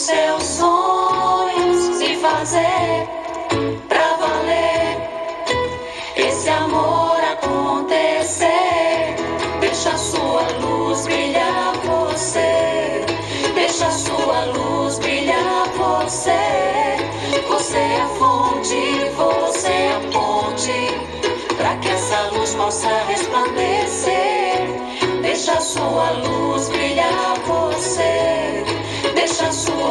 seus 0.00 0.42
sonhos 0.42 2.00
e 2.00 2.16
fazer 2.16 3.06
pra 3.86 4.16
valer 4.16 4.96
esse 6.16 6.48
amor 6.48 7.20
acontecer. 7.32 9.16
Deixa 9.60 9.90
a 9.90 9.98
sua 9.98 10.42
luz 10.62 11.04
brilhar 11.04 11.74
você. 11.84 13.04
Deixa 13.54 13.86
a 13.88 13.90
sua 13.90 14.44
luz 14.46 14.98
brilhar 15.00 15.68
você. 15.76 16.30
Você 17.48 17.76
é 17.76 18.00
a 18.00 18.08
fonte, 18.08 18.74
você 19.16 19.68
é 19.68 19.92
a 19.92 20.00
ponte 20.10 21.56
para 21.56 21.76
que 21.76 21.88
essa 21.88 22.22
luz 22.32 22.54
possa 22.54 22.88
resplandecer. 23.06 24.66
Deixa 25.20 25.52
a 25.52 25.60
sua 25.60 26.10
luz 26.12 26.68
brilhar 26.70 26.99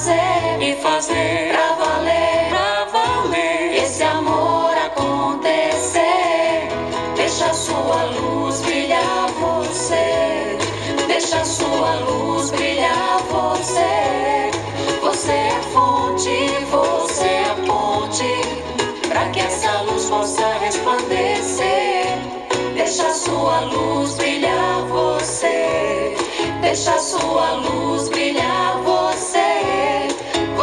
fazer 0.00 0.58
de 0.58 0.74
fazer 0.76 1.52
pra 1.52 1.74
valer 1.74 2.48
pra 2.48 2.84
valer. 2.86 3.82
esse 3.82 4.02
amor 4.02 4.74
acontecer. 4.86 6.68
Deixa 7.16 7.44
a 7.44 7.52
sua 7.52 8.04
luz 8.04 8.62
brilhar 8.62 9.28
você. 9.28 10.56
Deixa 11.06 11.40
a 11.40 11.44
sua 11.44 11.94
luz 11.96 12.50
brilhar 12.50 13.18
você. 13.30 14.50
Você 15.02 15.32
é 15.32 15.60
fonte, 15.70 16.30
você 16.70 17.24
é 17.24 17.54
ponte. 17.66 19.06
Para 19.06 19.28
que 19.28 19.40
essa 19.40 19.82
luz 19.82 20.06
possa 20.06 20.48
resplandecer. 20.60 22.06
Deixa 22.74 23.06
a 23.06 23.12
sua 23.12 23.60
luz 23.60 24.14
brilhar 24.14 24.80
você. 24.88 26.16
Deixa 26.62 26.94
a 26.94 26.98
sua 26.98 27.50
luz 27.52 28.08
brilhar 28.08 28.78
você. 28.78 29.09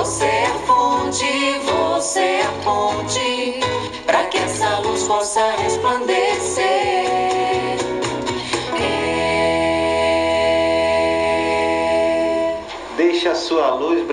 Você 0.08 0.24
é 0.24 0.48
fonte, 0.66 1.60
você 1.66 2.20
é 2.20 2.48
ponte. 2.64 3.60
Para 4.06 4.24
que 4.28 4.38
essa 4.38 4.80
luz 4.80 5.04
possa 5.04 5.52
resplandecer. 5.58 6.64
É. 8.80 9.38
Deixa 12.96 13.32
a 13.32 13.36
sua 13.36 13.76
luz 13.76 14.07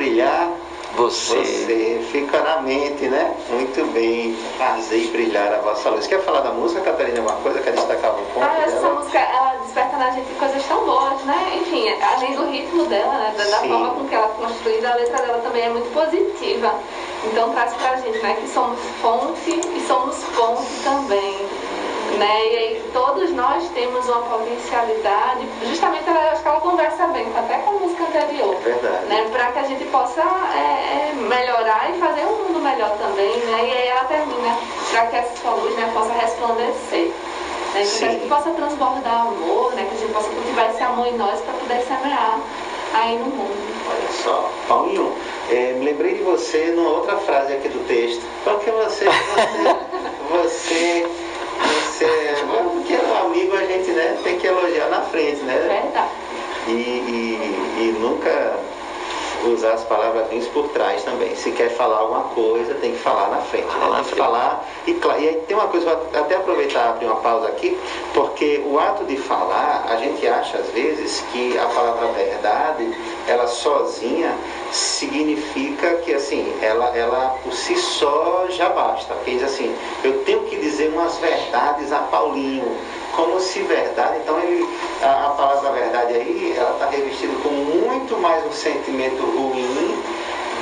Você. 0.97 1.35
você. 1.35 2.01
Fica 2.13 2.41
na 2.41 2.63
mente, 2.63 3.07
né? 3.09 3.35
Muito 3.51 3.93
bem. 3.93 4.37
Fazei 4.59 5.09
brilhar 5.09 5.53
a 5.53 5.59
vossa 5.59 5.91
luz. 5.91 6.07
Quer 6.07 6.21
falar 6.23 6.41
da 6.41 6.53
música, 6.53 6.81
Catarina? 6.81 7.19
Alguma 7.21 7.37
coisa? 7.41 7.61
Quer 7.61 7.73
destacar 7.73 8.11
algum 8.11 8.25
ponto? 8.27 8.45
Ah, 8.45 8.63
essa 8.63 8.81
dela? 8.81 8.95
música, 8.95 9.19
ela 9.19 9.57
desperta 9.63 9.97
na 9.97 10.11
gente 10.11 10.33
coisas 10.35 10.65
tão 10.67 10.85
boas, 10.85 11.23
né? 11.25 11.61
Enfim, 11.61 11.89
além 12.01 12.37
do 12.37 12.47
ritmo 12.51 12.87
dela, 12.87 13.15
né? 13.15 13.35
Da, 13.37 13.45
da 13.45 13.59
forma 13.59 13.91
com 13.95 14.09
que 14.09 14.15
ela 14.15 14.27
é 14.27 14.43
construída, 14.45 14.93
a 14.93 14.95
letra 14.95 15.19
dela 15.19 15.39
também 15.39 15.63
é 15.63 15.69
muito 15.69 15.93
positiva. 15.93 16.75
Então 17.25 17.51
traz 17.51 17.73
pra 17.75 17.97
gente, 17.97 18.19
né? 18.19 18.37
Que 18.41 18.49
somos 18.49 18.79
fonte 19.01 19.51
e 19.51 19.85
somos 19.87 20.17
ponte 20.37 20.71
também. 20.85 21.47
Né? 22.19 22.47
E 22.53 22.57
aí 22.57 22.91
todos 22.93 23.31
nós 23.33 23.69
temos 23.71 24.09
uma 24.09 24.21
potencialidade, 24.23 25.47
justamente 25.67 26.09
ela, 26.09 26.31
acho 26.31 26.43
que 26.43 26.49
ela 26.49 26.61
conversa 26.61 27.07
bem 27.09 27.25
com- 27.31 27.39
até 27.39 27.59
com 27.59 27.71
a 27.71 27.73
música 27.75 28.05
anterior 28.05 28.55
Verdade. 28.63 29.07
né, 29.07 29.29
para 29.33 29.47
que 29.53 29.59
a 29.59 29.63
gente 29.65 29.85
possa 29.87 30.21
é, 30.21 31.11
é, 31.11 31.13
melhorar 31.17 31.91
e 31.91 31.99
fazer 31.99 32.21
um 32.27 32.45
mundo 32.45 32.61
melhor 32.61 32.91
também, 32.99 33.37
né? 33.39 33.59
E 33.67 33.73
aí 33.73 33.89
ela 33.89 34.05
termina 34.05 34.57
para 34.91 35.07
que 35.07 35.17
essa 35.17 35.37
sua 35.43 35.51
luz 35.53 35.75
né, 35.75 35.91
possa 35.93 36.13
resplandecer. 36.13 37.11
Né, 37.75 37.81
que 37.81 37.87
Sim. 37.87 38.07
a 38.07 38.11
gente 38.11 38.29
possa 38.29 38.51
transbordar 38.51 39.23
amor, 39.23 39.73
né, 39.75 39.85
que 39.91 39.97
a 39.97 39.99
gente 39.99 40.13
possa 40.13 40.29
cultivar 40.31 40.71
esse 40.71 40.83
amor 40.85 41.09
em 41.09 41.17
nós 41.17 41.41
para 41.41 41.55
poder 41.55 41.81
semear 41.83 42.39
aí 42.95 43.17
no 43.19 43.27
mundo. 43.27 43.75
Olha 43.91 44.09
só, 44.23 44.49
Paulinho, 44.69 45.13
eh, 45.51 45.75
me 45.77 45.85
lembrei 45.85 46.15
de 46.15 46.23
você 46.23 46.73
numa 46.75 46.91
outra 46.91 47.17
frase 47.17 47.53
aqui 47.55 47.69
do 47.69 47.85
texto. 47.89 48.23
Porque 48.45 48.71
você, 48.71 49.05
você, 49.07 49.11
você, 50.31 51.07
você, 51.63 52.35
porque 52.73 52.95
o 52.95 53.15
amigo 53.27 53.57
a 53.57 53.65
gente 53.65 53.91
né, 53.93 54.19
tem 54.23 54.39
que 54.39 54.47
elogiar 54.47 54.89
na 54.89 55.03
frente, 55.03 55.43
né? 55.43 55.59
Verdade. 55.59 56.11
E, 56.67 56.71
e, 56.71 57.75
e 57.79 57.97
nunca 58.01 58.59
usar 59.49 59.73
as 59.73 59.85
palavras 59.85 60.29
ruins 60.29 60.47
por 60.49 60.69
trás 60.69 61.03
também. 61.03 61.35
Se 61.37 61.51
quer 61.53 61.71
falar 61.71 61.99
alguma 61.99 62.25
coisa, 62.35 62.75
tem 62.75 62.93
que 62.93 62.99
falar 62.99 63.29
na 63.31 63.39
frente. 63.39 63.67
Né? 63.67 63.91
Tem 63.95 64.05
que 64.05 64.17
falar. 64.17 64.65
E, 64.87 64.91
e 64.91 65.29
aí 65.29 65.43
tem 65.47 65.57
uma 65.57 65.69
coisa, 65.69 65.87
vou 65.87 66.21
até 66.21 66.37
aproveitar 66.37 66.87
e 66.87 66.89
abrir 66.89 67.07
uma 67.07 67.17
pausa 67.17 67.49
aqui, 67.49 67.77
porque 68.13 68.63
o 68.67 68.79
ato 68.79 69.05
de 69.05 69.17
falar, 69.17 69.87
a 69.89 69.97
gente 69.97 70.27
acha 70.27 70.59
às 70.59 70.69
vezes 70.71 71.25
que 71.33 71.57
a 71.59 71.67
palavra 71.67 72.09
verdade, 72.09 72.97
ela 73.27 73.47
sozinha 73.47 74.35
significa 74.73 75.97
que 75.97 76.13
assim, 76.13 76.53
ela, 76.61 76.97
ela 76.97 77.37
por 77.43 77.53
si 77.53 77.77
só 77.77 78.47
já 78.51 78.69
basta. 78.71 79.15
Porque 79.15 79.33
diz 79.33 79.43
assim, 79.43 79.75
eu 80.03 80.25
tenho 80.25 80.43
que 80.45 80.57
dizer 80.57 80.91
umas 80.91 81.17
verdades 81.19 81.93
a 81.93 81.99
Paulinho, 81.99 82.77
como 83.15 83.41
se 83.41 83.61
verdade, 83.63 84.19
então 84.23 84.39
ele, 84.41 84.69
a, 85.03 85.27
a 85.27 85.31
palavra 85.31 85.71
verdade 85.73 86.15
aí, 86.15 86.55
ela 86.57 86.73
está 86.73 86.87
revestida 86.87 87.35
com 87.43 87.49
muito 87.49 88.17
mais 88.19 88.45
um 88.47 88.53
sentimento 88.53 89.23
ruim 89.23 90.03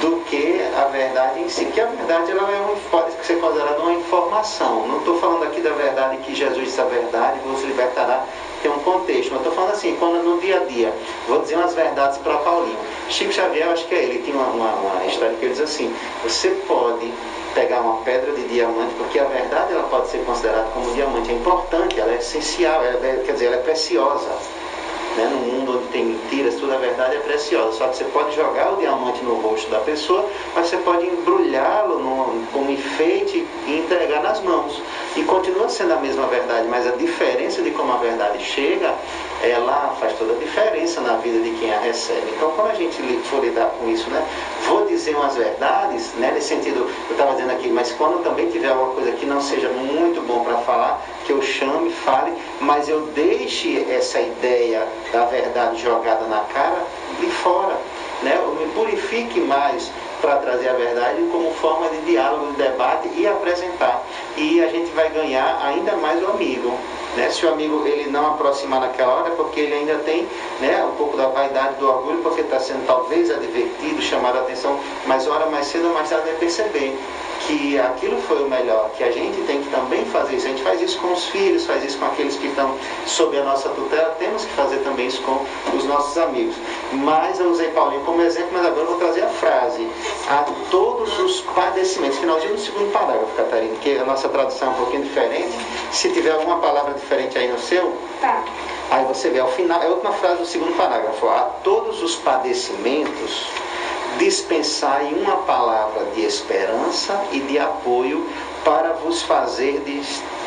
do 0.01 0.17
que 0.25 0.61
a 0.77 0.85
verdade 0.89 1.41
em 1.41 1.49
si. 1.49 1.65
Que 1.67 1.81
a 1.81 1.87
verdade 1.87 2.33
ela 2.33 2.51
é 2.51 2.61
uma, 2.61 2.77
pode 2.91 3.13
ser 3.25 3.37
considerada 3.37 3.81
uma 3.81 3.93
informação. 3.93 4.87
Não 4.87 4.99
estou 4.99 5.19
falando 5.19 5.45
aqui 5.45 5.61
da 5.61 5.71
verdade 5.71 6.19
que 6.19 6.35
Jesus 6.35 6.65
disse 6.65 6.81
a 6.81 6.85
verdade, 6.85 7.41
vos 7.45 7.63
libertará, 7.63 8.25
tem 8.63 8.71
um 8.71 8.79
contexto. 8.79 9.31
Mas 9.31 9.41
estou 9.41 9.53
falando 9.53 9.73
assim, 9.73 9.95
quando 9.99 10.23
no 10.23 10.39
dia 10.41 10.57
a 10.57 10.61
dia, 10.61 10.93
vou 11.27 11.39
dizer 11.39 11.57
umas 11.57 11.75
verdades 11.75 12.19
para 12.19 12.39
Paulinho. 12.39 12.79
Chico 13.09 13.33
Xavier, 13.33 13.69
acho 13.69 13.87
que 13.87 13.95
é 13.95 14.03
ele, 14.05 14.23
tinha 14.25 14.37
uma, 14.37 14.47
uma, 14.47 14.73
uma 14.75 15.05
história 15.07 15.35
que 15.37 15.45
ele 15.45 15.53
diz 15.53 15.61
assim, 15.61 15.93
você 16.23 16.49
pode 16.67 17.13
pegar 17.55 17.81
uma 17.81 17.97
pedra 18.03 18.33
de 18.33 18.45
diamante, 18.45 18.95
porque 18.97 19.19
a 19.19 19.25
verdade 19.25 19.73
ela 19.73 19.83
pode 19.85 20.09
ser 20.09 20.19
considerada 20.25 20.69
como 20.73 20.91
diamante, 20.95 21.31
é 21.31 21.35
importante, 21.35 22.01
ela 22.01 22.13
é 22.13 22.17
essencial, 22.17 22.83
ela 22.83 22.95
é- 23.07 23.23
quer 23.25 23.33
dizer, 23.33 23.47
ela 23.47 23.57
é 23.57 23.59
preciosa. 23.59 24.31
Né? 25.17 25.29
No 25.31 25.39
mundo 25.39 25.79
onde 25.79 25.89
tem 25.89 26.05
mentiras, 26.05 26.57
toda 26.57 26.75
a 26.75 26.79
verdade 26.79 27.17
é 27.17 27.21
preciosa. 27.21 27.73
Só 27.73 27.89
que 27.89 27.97
você 27.97 28.05
pode 28.05 28.35
jogar 28.35 28.73
o 28.73 28.77
diamante 28.77 29.23
no 29.25 29.35
rosto 29.35 29.71
da 29.71 29.81
pessoa, 29.81 30.29
mas 30.55 30.69
você 30.69 30.77
pode 30.79 31.07
embrulhá-lo 31.07 31.93
como 32.53 32.71
enfeite 32.71 33.47
e 33.67 33.79
entregar 33.79 34.23
nas 34.23 34.41
mãos. 34.43 34.81
E 35.17 35.23
continua 35.25 35.69
sendo 35.69 35.93
a 35.93 35.97
mesma 35.97 36.27
verdade, 36.27 36.67
mas 36.69 36.87
a 36.87 36.93
diferença 36.93 37.63
de 37.63 37.71
como 37.71 37.93
a 37.93 37.97
verdade 37.97 38.43
chega, 38.43 38.95
ela 39.43 39.95
faz 40.01 40.15
toda 40.15 40.33
a 40.33 40.37
diferença 40.37 41.01
na 41.01 41.17
vida 41.17 41.41
de 41.41 41.51
quem 41.59 41.73
a 41.73 41.79
recebe. 41.81 42.33
Então, 42.37 42.51
quando 42.53 42.71
a 42.71 42.75
gente 42.75 42.97
for 43.25 43.45
lidar 43.45 43.67
com 43.79 43.89
isso, 43.91 44.09
né? 44.11 44.25
Vou 44.67 44.87
dizer 44.87 45.17
umas 45.17 45.37
verdades, 45.37 46.13
né? 46.15 46.31
Nesse 46.33 46.49
sentido, 46.49 46.89
eu 47.09 47.13
estava 47.13 47.33
dizendo 47.33 47.53
aqui, 47.53 47.69
mas 47.69 47.93
quando 47.93 48.23
também 48.23 48.49
tiver 48.51 48.69
alguma 48.69 48.93
coisa 48.95 49.13
que 49.13 49.27
não 49.27 49.41
seja 49.41 49.69
muito 49.69 50.21
bom 50.27 50.45
para 50.45 50.59
falar, 50.59 51.05
que 51.25 51.33
eu 51.33 51.43
chame, 51.43 51.91
fale, 51.91 52.33
mas 52.61 52.89
eu 52.89 53.03
deixe 53.15 53.87
essa 53.91 54.21
ideia 54.21 54.87
da 55.13 55.25
verdade 55.25 55.81
jogada 55.83 56.27
na 56.27 56.41
cara 56.53 56.85
de 57.21 57.27
fora. 57.27 57.79
Né? 58.23 58.37
Eu 58.37 58.55
me 58.55 58.67
purifique 58.73 59.41
mais 59.41 59.91
para 60.23 60.37
trazer 60.37 60.69
a 60.69 60.75
verdade 60.75 61.21
como 61.33 61.53
forma 61.55 61.89
de 61.89 62.01
diálogo, 62.03 62.53
de 62.53 62.63
debate 62.63 63.11
e 63.15 63.27
apresentar. 63.27 64.03
E 64.37 64.63
a 64.63 64.69
gente 64.69 64.91
vai 64.93 65.11
ganhar 65.11 65.61
ainda 65.63 65.97
mais 65.97 66.23
o 66.23 66.29
amigo. 66.29 66.79
Né? 67.17 67.29
Se 67.29 67.45
o 67.45 67.53
amigo 67.53 67.85
ele 67.87 68.09
não 68.09 68.29
aproximar 68.29 68.81
naquela 68.81 69.13
hora, 69.13 69.29
é 69.29 69.35
porque 69.35 69.61
ele 69.61 69.75
ainda 69.75 69.97
tem 69.99 70.27
né, 70.61 70.83
um 70.85 70.97
pouco 70.97 71.17
da 71.17 71.27
vaidade, 71.27 71.75
do 71.75 71.89
orgulho, 71.89 72.23
porque 72.23 72.41
está 72.41 72.59
sendo 72.59 72.87
talvez 72.87 73.31
advertido, 73.31 74.01
chamado 74.01 74.39
a 74.39 74.41
atenção, 74.43 74.79
mas 75.07 75.27
hora 75.27 75.47
mais 75.47 75.67
cedo 75.67 75.89
ou 75.89 75.95
mais 75.95 76.09
tarde 76.09 76.25
vai 76.27 76.37
perceber 76.37 76.97
que 77.47 77.79
aquilo 77.79 78.21
foi 78.23 78.43
o 78.43 78.49
melhor, 78.49 78.91
que 78.97 79.03
a 79.03 79.11
gente 79.11 79.41
tem 79.43 79.61
que 79.63 79.71
também 79.71 80.05
fazer 80.07 80.37
isso. 80.37 80.47
A 80.47 80.51
gente 80.51 80.63
faz 80.63 80.81
isso 80.81 80.99
com 81.01 81.13
os 81.13 81.27
filhos, 81.27 81.67
faz 81.67 81.85
isso 81.85 81.99
com 81.99 82.07
aqueles 82.07 82.37
que 82.37 82.47
estão 82.47 82.77
sob 83.05 83.37
a 83.37 83.43
nossa 83.43 83.69
tutela, 83.71 84.15
temos 84.19 84.45
que 84.45 84.53
fazer 84.53 84.79
também 84.79 85.09
isso 85.09 85.21
com 85.23 85.45
os 85.77 85.85
nossos 85.85 86.17
amigos. 86.19 86.55
Mas 86.93 87.41
eu 87.41 87.51
usei 87.51 87.69
Paulinho 87.69 88.03
como 88.03 88.21
exemplo, 88.23 88.51
mas 88.53 88.67
agora 88.67 88.83
eu 88.83 88.87
vou 88.87 88.99
trazer 88.99 89.23
a 89.23 89.29
frase. 89.29 89.89
A 90.29 90.45
todos 90.71 91.19
os 91.19 91.41
padecimentos, 91.41 92.19
finalzinho 92.19 92.55
do 92.55 92.61
segundo 92.61 92.93
parágrafo, 92.93 93.35
Catarina, 93.37 93.75
que 93.77 93.99
a 93.99 94.05
nossa 94.05 94.29
tradução 94.29 94.69
é 94.69 94.71
um 94.73 94.75
pouquinho 94.75 95.03
diferente. 95.05 95.53
Se 95.91 96.11
tiver 96.13 96.33
alguma 96.33 96.59
palavra 96.59 96.95
diferente 96.95 97.39
aí 97.39 97.49
no 97.49 97.59
seu, 97.59 97.93
Tá. 98.21 98.45
Aí 98.93 99.05
você 99.07 99.31
vê, 99.31 99.41
ao 99.41 99.49
final, 99.49 99.83
é 99.83 99.87
a 99.87 99.89
última 99.89 100.13
frase 100.13 100.37
do 100.43 100.47
segundo 100.47 100.77
parágrafo. 100.77 101.27
A 101.27 101.41
todos 101.65 102.03
os 102.03 102.15
padecimentos, 102.17 103.49
dispensai 104.19 105.13
uma 105.15 105.39
palavra 105.39 106.05
de 106.15 106.23
esperança 106.23 107.21
e 107.33 107.41
de 107.41 107.59
apoio 107.59 108.25
para 108.65 108.93
vos 108.93 109.23
fazer 109.23 109.81
de 109.81 110.03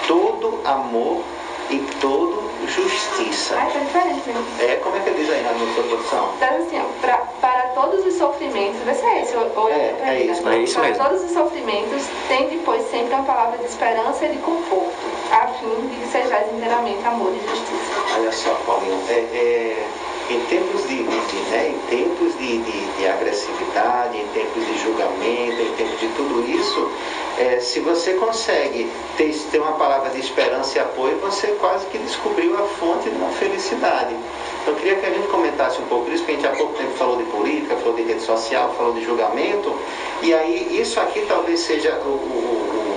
todo 0.08 0.62
amor 0.64 1.24
e 1.70 1.80
todo 2.00 2.44
justiça. 2.68 3.56
Ai, 3.58 3.72
tá. 3.94 4.64
É, 4.64 4.76
como 4.78 4.96
é 4.96 5.00
que 5.02 5.12
diz 5.12 5.30
aí 5.30 5.44
na 5.44 5.54
sua 5.54 5.84
tradução? 5.84 6.30
Então, 6.38 6.58
assim, 6.58 6.80
ó, 6.82 7.02
pra, 7.02 7.18
para 7.42 7.62
todos 7.70 8.06
os 8.06 8.14
sofrimentos, 8.16 8.80
vê 8.86 8.94
se 8.94 9.06
é 9.06 9.22
esse, 9.22 9.36
ou 9.36 9.52
ou 9.56 9.70
É, 9.70 9.90
pra 10.00 10.14
é 10.14 10.20
mim, 10.20 10.26
né? 10.26 10.32
isso, 10.32 10.48
é 10.50 10.60
isso 10.64 10.74
para 10.80 10.88
mesmo. 10.90 11.04
todos 11.04 11.24
os 11.24 11.32
sofrimentos, 11.32 12.04
tem 12.28 12.50
depois 12.50 12.82
sempre 12.90 13.14
uma 13.14 13.24
palavra 13.24 13.58
de 13.60 13.66
esperança 13.66 14.26
e 14.26 14.30
de 14.30 14.38
conforto, 14.40 14.92
a 15.32 15.48
fim 15.60 15.88
de 15.88 15.96
que 15.96 16.08
sejais 16.12 16.52
inteiramente 16.52 17.06
amor 17.06 17.32
e 17.34 17.48
justiça. 17.48 18.16
Olha 18.18 18.32
só, 18.32 18.50
Paulinho, 18.66 19.00
é, 19.10 19.14
é, 19.14 19.86
em 20.30 20.40
tempos 20.46 20.82
de, 20.88 21.04
de- 21.04 21.04
de, 21.04 21.36
né, 21.52 21.70
em 21.76 21.78
tempos 21.96 22.38
de, 22.38 22.58
de- 22.58 22.86
de 22.98 23.08
agressividade, 23.08 24.18
em 24.18 24.26
tempos 24.28 24.66
de 24.66 24.78
julgamento, 24.82 25.62
em 25.62 25.72
tempos 25.78 26.00
de 26.00 26.08
tudo 26.10 26.44
isso, 26.50 26.90
é, 27.38 27.60
se 27.60 27.80
você 27.82 28.14
consegue 28.14 28.90
ter, 29.18 29.34
ter 29.52 29.60
uma 29.60 29.74
palavra 29.74 30.10
de 30.10 30.20
esperança 30.20 30.78
e 30.78 30.82
apoio, 30.82 31.18
você 31.20 31.48
quase 31.60 31.86
que 31.88 31.98
descobriu 32.00 32.56
a 32.58 32.64
fonte 32.80 33.10
da 33.10 33.28
felicidade. 33.30 34.16
Então, 34.62 34.74
eu 34.74 34.80
queria 34.80 34.96
que 34.96 35.06
a 35.06 35.10
gente 35.12 35.28
comentasse 35.28 35.80
um 35.80 35.86
pouco 35.86 36.10
disso, 36.10 36.24
porque 36.24 36.32
a 36.32 36.36
gente 36.36 36.48
há 36.48 36.58
pouco 36.58 36.74
tempo 36.74 36.92
falou 36.98 37.18
de 37.18 37.24
política, 37.26 37.76
falou 37.76 37.94
de 37.96 38.04
rede 38.04 38.22
social, 38.22 38.74
falou 38.76 38.94
de 38.94 39.04
julgamento, 39.04 39.76
e 40.24 40.34
aí 40.34 40.80
isso 40.82 41.00
aqui 41.00 41.24
talvez 41.28 41.60
seja 41.60 41.94
o- 42.04 42.08
o- 42.10 42.96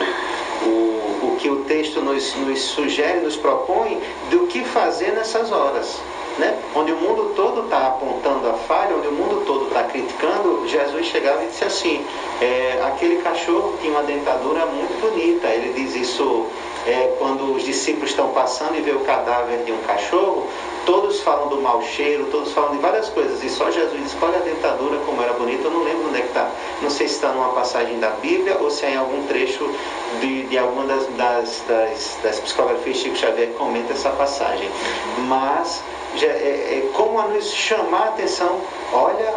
o, 0.67 1.27
o 1.27 1.37
que 1.39 1.49
o 1.51 1.57
texto 1.65 2.01
nos, 2.01 2.35
nos 2.37 2.61
sugere, 2.61 3.21
nos 3.21 3.37
propõe, 3.37 4.01
do 4.31 4.47
que 4.47 4.65
fazer 4.65 5.13
nessas 5.13 5.53
horas. 5.53 6.01
Né? 6.39 6.57
Onde 6.75 6.93
o 6.93 6.97
mundo 6.97 7.33
todo 7.35 7.65
está 7.65 7.89
apontando 7.89 8.49
a 8.49 8.53
falha, 8.53 8.95
onde 8.95 9.09
o 9.09 9.13
mundo 9.13 9.45
todo 9.45 9.67
está 9.67 9.83
criticando, 9.83 10.69
Jesus 10.69 11.07
chegava 11.07 11.43
e 11.43 11.49
disse 11.49 11.65
assim: 11.65 12.05
é, 12.41 12.81
aquele 12.87 13.17
cachorro 13.23 13.77
tinha 13.81 13.93
uma 13.93 14.05
dentadura 14.05 14.65
muito 14.67 15.01
bonita. 15.01 15.49
Ele 15.49 15.73
diz 15.73 15.97
isso 15.97 16.47
é, 16.87 17.17
quando 17.19 17.55
os 17.55 17.65
discípulos 17.65 18.11
estão 18.11 18.29
passando 18.29 18.77
e 18.77 18.81
vê 18.81 18.93
o 18.93 19.01
cadáver 19.01 19.65
de 19.65 19.73
um 19.73 19.79
cachorro, 19.79 20.47
todos 20.87 21.21
falam 21.21 21.49
do 21.49 21.61
mau 21.61 21.83
cheiro, 21.83 22.27
todos 22.31 22.53
falam 22.53 22.71
de 22.71 22.79
várias 22.79 23.09
coisas, 23.09 23.43
e 23.43 23.49
só 23.51 23.71
Jesus 23.71 24.01
diz: 24.01 24.17
olha 24.23 24.39
a 24.39 24.43
dentadura 24.43 24.97
como 25.05 25.21
era 25.21 25.33
bonita. 25.33 25.65
Eu 25.65 25.73
não 25.73 25.83
lembro 25.83 26.09
onde 26.09 26.19
é 26.19 26.23
que 26.23 26.29
está, 26.29 26.49
não 26.81 26.89
sei 26.89 27.09
se 27.09 27.15
está 27.15 27.33
numa 27.33 27.49
passagem 27.49 27.99
da 27.99 28.11
Bíblia 28.11 28.59
ou 28.61 28.71
se 28.71 28.87
é 28.87 28.93
em 28.93 28.97
algum 28.97 29.27
trecho 29.27 29.69
de, 30.21 30.45
de 30.45 30.57
alguma 30.57 30.87
das, 30.87 31.07
das, 31.17 31.65
das, 31.67 32.19
das 32.23 32.39
psicografias 32.39 32.97
Chico 32.99 33.17
Xavier 33.17 33.51
comenta 33.59 33.93
essa 33.93 34.11
passagem. 34.11 34.71
Mas 35.27 35.83
é, 36.23 36.27
é 36.27 36.91
como 36.95 37.19
a 37.21 37.25
nos 37.29 37.51
chamar 37.53 38.03
a 38.03 38.09
atenção, 38.09 38.61
olha, 38.93 39.35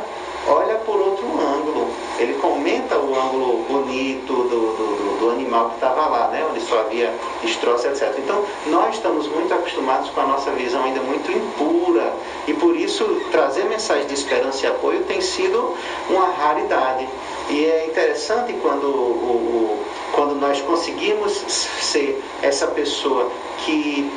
olha 0.48 0.76
por 0.78 1.00
outro 1.00 1.26
ângulo. 1.40 1.88
Ele 2.20 2.34
comenta 2.36 2.98
o 2.98 3.16
ângulo 3.16 3.58
bonito 3.68 4.34
do, 4.34 4.48
do, 4.48 5.20
do 5.20 5.30
animal 5.32 5.70
que 5.70 5.76
estava 5.76 6.06
lá, 6.08 6.28
né? 6.28 6.46
onde 6.50 6.60
só 6.62 6.80
havia 6.80 7.12
destroço, 7.42 7.88
etc. 7.88 8.14
Então, 8.18 8.44
nós 8.68 8.96
estamos 8.96 9.28
muito 9.28 9.54
acostumados 9.54 10.10
com 10.12 10.22
a 10.22 10.26
nossa 10.26 10.52
visão 10.52 10.84
ainda 10.84 11.02
muito 11.02 11.32
impura, 11.32 12.14
e 12.48 12.54
por 12.54 12.76
isso 12.76 13.06
trazer 13.32 13.66
mensagem 13.66 14.06
de 14.08 14.14
esperança 14.14 14.66
e 14.66 14.70
apoio 14.70 15.02
tem 15.04 15.20
sido 15.22 15.76
uma 16.10 16.28
raridade. 16.30 17.08
E 17.50 17.66
é 17.66 17.88
interessante 17.88 18.54
quando, 18.62 18.84
o, 18.86 18.88
o- 18.88 19.78
quando 20.14 20.36
nós 20.36 20.62
conseguimos 20.62 21.32
ser 21.80 22.22
essa 22.42 22.68
pessoa 22.68 23.28
que 23.60 24.10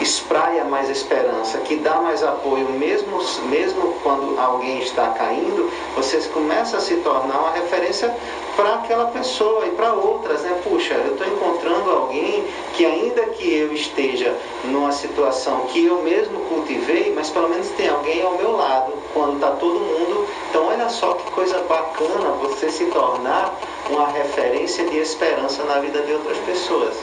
espraia 0.00 0.64
mais 0.64 0.90
esperança, 0.90 1.58
que 1.58 1.76
dá 1.76 1.96
mais 1.96 2.22
apoio, 2.22 2.68
mesmo, 2.70 3.18
mesmo 3.48 3.94
quando 4.02 4.38
alguém 4.38 4.78
está 4.80 5.08
caindo, 5.10 5.70
você 5.94 6.18
começa 6.28 6.76
a 6.76 6.80
se 6.80 6.96
tornar 6.96 7.38
uma 7.38 7.52
referência 7.52 8.14
para 8.56 8.74
aquela 8.76 9.06
pessoa 9.06 9.66
e 9.66 9.70
para 9.70 9.92
outras, 9.92 10.40
né? 10.42 10.60
Puxa, 10.64 10.94
eu 10.94 11.12
estou 11.12 11.26
encontrando 11.26 11.90
alguém 11.90 12.44
que 12.74 12.84
ainda 12.84 13.22
que 13.26 13.54
eu 13.54 13.72
esteja 13.72 14.34
numa 14.64 14.92
situação 14.92 15.66
que 15.68 15.84
eu 15.84 16.02
mesmo 16.02 16.40
cultivei, 16.40 17.12
mas 17.14 17.30
pelo 17.30 17.48
menos 17.48 17.68
tem 17.70 17.88
alguém 17.88 18.22
ao 18.22 18.36
meu 18.36 18.56
lado 18.56 18.92
quando 19.12 19.34
está 19.34 19.50
todo 19.50 19.78
mundo. 19.78 20.26
Então 20.50 20.66
olha 20.66 20.88
só 20.88 21.14
que 21.14 21.30
coisa 21.32 21.58
bacana 21.68 22.30
você 22.40 22.70
se 22.70 22.86
tornar 22.86 23.54
uma 23.90 24.08
referência 24.08 24.84
de 24.84 24.98
esperança 24.98 25.62
na 25.64 25.78
vida 25.78 26.00
de 26.02 26.12
outras 26.12 26.38
pessoas. 26.38 26.96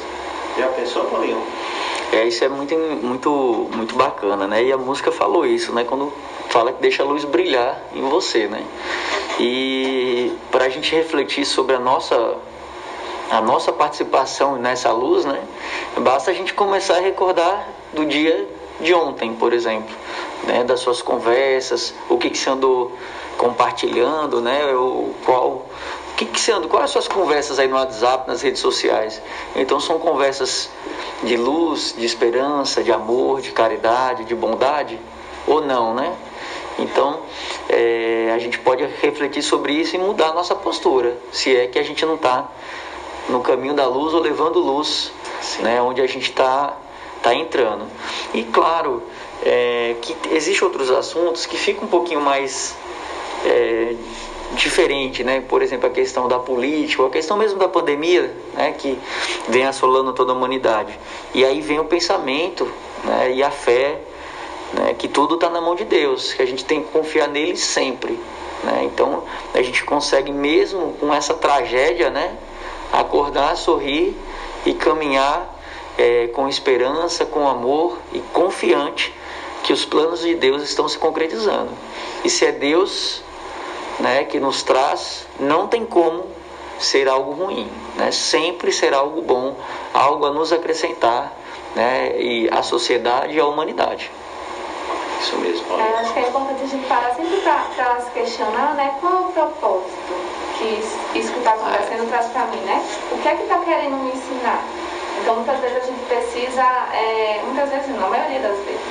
Já 0.58 0.68
pensou, 0.70 1.06
Paulinho? 1.06 1.42
É, 2.14 2.28
isso 2.28 2.46
é 2.46 2.48
muito, 2.48 2.76
muito, 2.76 3.68
muito 3.74 3.96
bacana, 3.96 4.46
né? 4.46 4.64
E 4.64 4.72
a 4.72 4.78
música 4.78 5.12
falou 5.12 5.48
isso, 5.48 5.74
né? 5.74 5.84
Quando 5.84 6.14
fala 6.50 6.72
que 6.72 6.80
deixa 6.80 7.02
a 7.02 7.06
luz 7.08 7.26
brilhar 7.26 7.82
em 7.92 8.02
você, 8.02 8.48
né? 8.48 8.64
E 9.40 10.32
para 10.52 10.66
a 10.66 10.70
gente 10.70 10.94
refletir 10.94 11.44
sobre 11.44 11.76
a 11.76 11.80
nossa, 11.80 12.36
a 13.32 13.42
nossa 13.42 13.74
participação 13.74 14.58
nessa 14.58 14.92
luz, 14.92 15.26
né? 15.26 15.42
Basta 15.98 16.30
a 16.30 16.34
gente 16.36 16.54
começar 16.54 16.98
a 16.98 17.00
recordar 17.00 17.68
do 17.94 18.06
dia 18.06 18.48
de 18.80 18.94
ontem, 18.94 19.34
por 19.34 19.52
exemplo, 19.52 19.96
né? 20.44 20.64
Das 20.64 20.82
suas 20.82 21.02
conversas, 21.02 21.96
o 22.08 22.20
que, 22.20 22.30
que 22.30 22.38
você 22.38 22.52
andou 22.52 22.96
compartilhando, 23.40 24.40
né? 24.40 24.68
O 24.76 25.16
qual 25.26 25.66
que, 26.26 26.34
que 26.34 26.40
você 26.40 26.52
anda? 26.52 26.68
Quais 26.68 26.86
as 26.86 26.92
suas 26.92 27.08
conversas 27.08 27.60
aí 27.60 27.68
no 27.68 27.76
WhatsApp, 27.76 28.28
nas 28.28 28.42
redes 28.42 28.62
sociais? 28.62 29.22
Então 29.56 29.80
são 29.80 30.00
conversas 30.00 30.70
de 31.24 31.38
luz, 31.38 31.94
de 31.98 32.06
esperança, 32.06 32.84
de 32.84 32.92
amor, 32.92 33.42
de 33.42 33.52
caridade, 33.52 34.26
de 34.26 34.36
bondade? 34.36 35.00
Ou 35.48 35.62
não, 35.62 35.94
né? 35.94 36.16
Então 36.80 37.20
é, 37.70 38.32
a 38.34 38.40
gente 38.40 38.60
pode 38.60 38.86
refletir 39.02 39.44
sobre 39.44 39.74
isso 39.74 39.96
e 39.96 40.00
mudar 40.00 40.30
a 40.30 40.34
nossa 40.34 40.56
postura, 40.56 41.18
se 41.32 41.56
é 41.56 41.68
que 41.68 41.78
a 41.78 41.84
gente 41.84 42.06
não 42.06 42.16
está 42.16 42.50
no 43.30 43.42
caminho 43.42 43.74
da 43.74 43.88
luz 43.88 44.14
ou 44.14 44.20
levando 44.20 44.60
luz, 44.60 45.12
né? 45.60 45.82
Onde 45.82 46.02
a 46.02 46.08
gente 46.08 46.30
está 46.30 46.78
tá 47.22 47.34
entrando. 47.34 47.86
E 48.34 48.44
claro 48.44 49.04
é, 49.44 49.96
que 50.02 50.16
existem 50.32 50.64
outros 50.66 50.90
assuntos 50.92 51.46
que 51.46 51.58
ficam 51.58 51.86
um 51.86 51.88
pouquinho 51.88 52.22
mais 52.22 52.76
é, 53.46 53.96
diferente, 54.54 55.24
né? 55.24 55.42
Por 55.42 55.62
exemplo, 55.62 55.88
a 55.88 55.90
questão 55.90 56.28
da 56.28 56.40
política, 56.40 57.06
a 57.06 57.10
questão 57.10 57.38
mesmo 57.38 57.60
da 57.60 57.68
pandemia, 57.68 58.34
né? 58.54 58.74
Que 58.78 58.98
vem 59.48 59.66
assolando 59.66 60.14
toda 60.14 60.32
a 60.32 60.36
humanidade. 60.36 60.98
E 61.34 61.44
aí 61.44 61.62
vem 61.62 61.80
o 61.80 61.86
pensamento, 61.86 62.70
né? 63.04 63.34
E 63.34 63.44
a 63.44 63.52
fé, 63.52 64.00
né? 64.74 64.94
Que 64.98 65.08
tudo 65.08 65.36
está 65.36 65.50
na 65.50 65.62
mão 65.62 65.76
de 65.76 65.86
Deus, 65.86 66.34
que 66.34 66.42
a 66.42 66.46
gente 66.46 66.64
tem 66.66 66.82
que 66.82 66.92
confiar 66.92 67.28
nele 67.28 67.58
sempre, 67.58 68.20
né? 68.64 68.84
Então 68.84 69.24
a 69.54 69.62
gente 69.62 69.84
consegue 69.84 70.32
mesmo 70.32 70.94
com 71.00 71.14
essa 71.14 71.34
tragédia, 71.34 72.10
né? 72.10 72.38
Acordar, 72.92 73.58
sorrir 73.58 74.16
e 74.66 74.74
caminhar 74.74 75.54
é, 75.98 76.28
com 76.28 76.48
esperança, 76.48 77.26
com 77.26 77.48
amor 77.48 77.98
e 78.14 78.20
confiante 78.20 79.14
que 79.64 79.72
os 79.72 79.86
planos 79.86 80.20
de 80.20 80.36
Deus 80.36 80.62
estão 80.62 80.88
se 80.88 80.98
concretizando. 80.98 81.72
E 82.24 82.30
se 82.30 82.46
é 82.46 82.52
Deus 82.52 83.24
né, 84.00 84.24
que 84.26 84.40
nos 84.40 84.64
traz, 84.64 85.28
não 85.40 85.68
tem 85.68 85.86
como 85.86 86.26
ser 86.80 87.08
algo 87.08 87.32
ruim, 87.32 87.70
né? 87.96 88.12
sempre 88.12 88.72
será 88.72 88.98
algo 88.98 89.22
bom, 89.22 89.56
algo 89.94 90.26
a 90.26 90.32
nos 90.32 90.52
acrescentar 90.52 91.32
né, 91.76 92.20
e 92.20 92.50
a 92.52 92.62
sociedade 92.62 93.34
e 93.36 93.40
a 93.40 93.46
humanidade. 93.46 94.12
Isso 95.22 95.38
mesmo, 95.38 95.80
É, 95.80 96.00
acho 96.02 96.14
que 96.14 96.20
é 96.20 96.28
importante 96.28 96.64
a 96.64 96.68
gente 96.68 96.86
parar 96.86 97.16
sempre 97.16 97.38
para 97.38 98.02
se 98.02 98.12
questionar, 98.12 98.74
né? 98.76 98.94
Qual 99.00 99.14
é 99.14 99.20
o 99.20 99.32
propósito 99.32 100.14
que 100.58 100.66
isso, 101.18 101.32
que 101.32 101.40
está 101.40 101.52
acontecendo 101.54 102.10
traz 102.10 102.26
para 102.28 102.46
mim, 102.48 102.58
né? 102.58 102.84
O 103.10 103.18
que 103.22 103.28
é 103.30 103.36
que 103.36 103.44
está 103.44 103.58
querendo 103.60 103.96
me 104.04 104.12
ensinar? 104.12 104.62
Então, 105.22 105.36
muitas 105.36 105.60
vezes 105.62 105.78
a 105.78 105.86
gente 105.86 106.06
precisa, 106.08 106.64
é, 106.94 107.42
muitas 107.46 107.70
vezes 107.70 107.88
não, 107.96 108.08
a 108.08 108.10
maioria 108.10 108.40
das 108.40 108.58
vezes, 108.66 108.82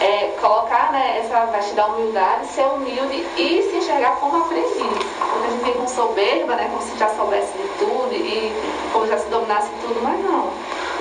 é, 0.00 0.36
colocar 0.40 0.92
né, 0.92 1.18
essa 1.18 1.46
veste 1.46 1.74
da 1.74 1.86
humildade, 1.86 2.46
ser 2.46 2.66
humilde 2.66 3.26
e 3.36 3.62
se 3.62 3.76
enxergar 3.76 4.16
como 4.16 4.44
aprendiz. 4.44 4.76
Porque 4.78 5.46
a 5.46 5.50
gente 5.50 5.64
vem 5.64 5.74
com 5.74 5.88
soberba, 5.88 6.54
né? 6.54 6.68
Como 6.70 6.82
se 6.82 6.96
já 6.98 7.08
soubesse 7.08 7.52
de 7.52 7.68
tudo 7.78 8.12
e 8.12 8.52
como 8.92 9.06
já 9.06 9.18
se 9.18 9.28
dominasse 9.28 9.70
tudo, 9.80 10.00
mas 10.02 10.18
não. 10.24 10.50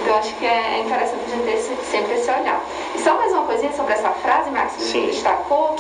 Então, 0.02 0.18
acho 0.18 0.34
que 0.36 0.46
é 0.46 0.80
interessante 0.80 1.22
a 1.26 1.30
gente 1.30 1.44
ter 1.46 1.58
sempre 1.86 2.14
esse 2.14 2.30
olhar. 2.30 2.62
E 2.96 3.00
só 3.00 3.16
mais 3.16 3.32
uma 3.34 3.46
coisinha 3.46 3.72
sobre 3.74 3.94
essa 3.94 4.10
frase, 4.10 4.50
Max, 4.52 4.74
que 4.76 4.84
Sim. 4.84 5.02
você 5.02 5.12
destacou. 5.12 5.76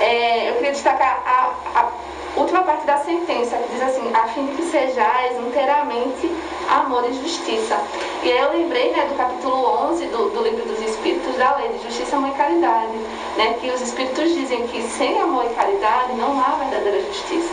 É, 0.00 0.50
eu 0.50 0.54
queria 0.54 0.72
destacar 0.72 1.22
a, 1.24 1.78
a 1.78 1.88
última 2.36 2.62
parte 2.62 2.86
da 2.86 2.98
sentença, 2.98 3.56
que 3.56 3.72
diz 3.72 3.82
assim, 3.82 4.10
a 4.14 4.26
fim 4.28 4.46
de 4.46 4.56
que 4.56 4.62
sejais 4.64 5.38
inteiramente 5.38 6.30
amor 6.68 7.04
e 7.08 7.12
justiça. 7.12 7.78
E 8.22 8.30
aí 8.30 8.38
eu 8.38 8.52
lembrei 8.52 8.92
né, 8.92 9.06
do 9.06 9.16
capítulo 9.16 9.90
11 9.90 10.06
do, 10.06 10.30
do 10.30 10.42
livro 10.42 10.64
dos 10.64 10.80
Espíritos, 10.80 11.36
da 11.36 11.56
lei 11.56 11.68
de 11.68 11.82
justiça, 11.84 12.16
amor 12.16 12.30
e 12.30 12.32
caridade, 12.32 12.96
né, 13.36 13.56
que 13.60 13.70
os 13.70 13.80
Espíritos 13.80 14.32
dizem 14.32 14.66
que 14.68 14.82
sem 14.82 15.20
amor 15.20 15.44
e 15.44 15.54
caridade 15.54 16.14
não 16.14 16.40
há 16.40 16.56
verdadeira 16.56 17.00
justiça. 17.02 17.52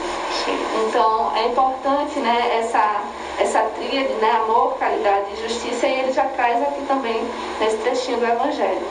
Então 0.88 1.32
é 1.36 1.48
importante 1.48 2.20
né, 2.20 2.60
essa, 2.60 3.02
essa 3.40 3.62
tríade, 3.62 4.14
né, 4.16 4.32
amor, 4.44 4.76
caridade 4.78 5.26
e 5.34 5.48
justiça, 5.48 5.88
e 5.88 6.00
ele 6.00 6.14
já 6.14 6.26
traz 6.26 6.62
aqui 6.62 6.82
também 6.88 7.22
nesse 7.60 7.78
textinho 7.78 8.18
do 8.18 8.26
Evangelho. 8.26 8.86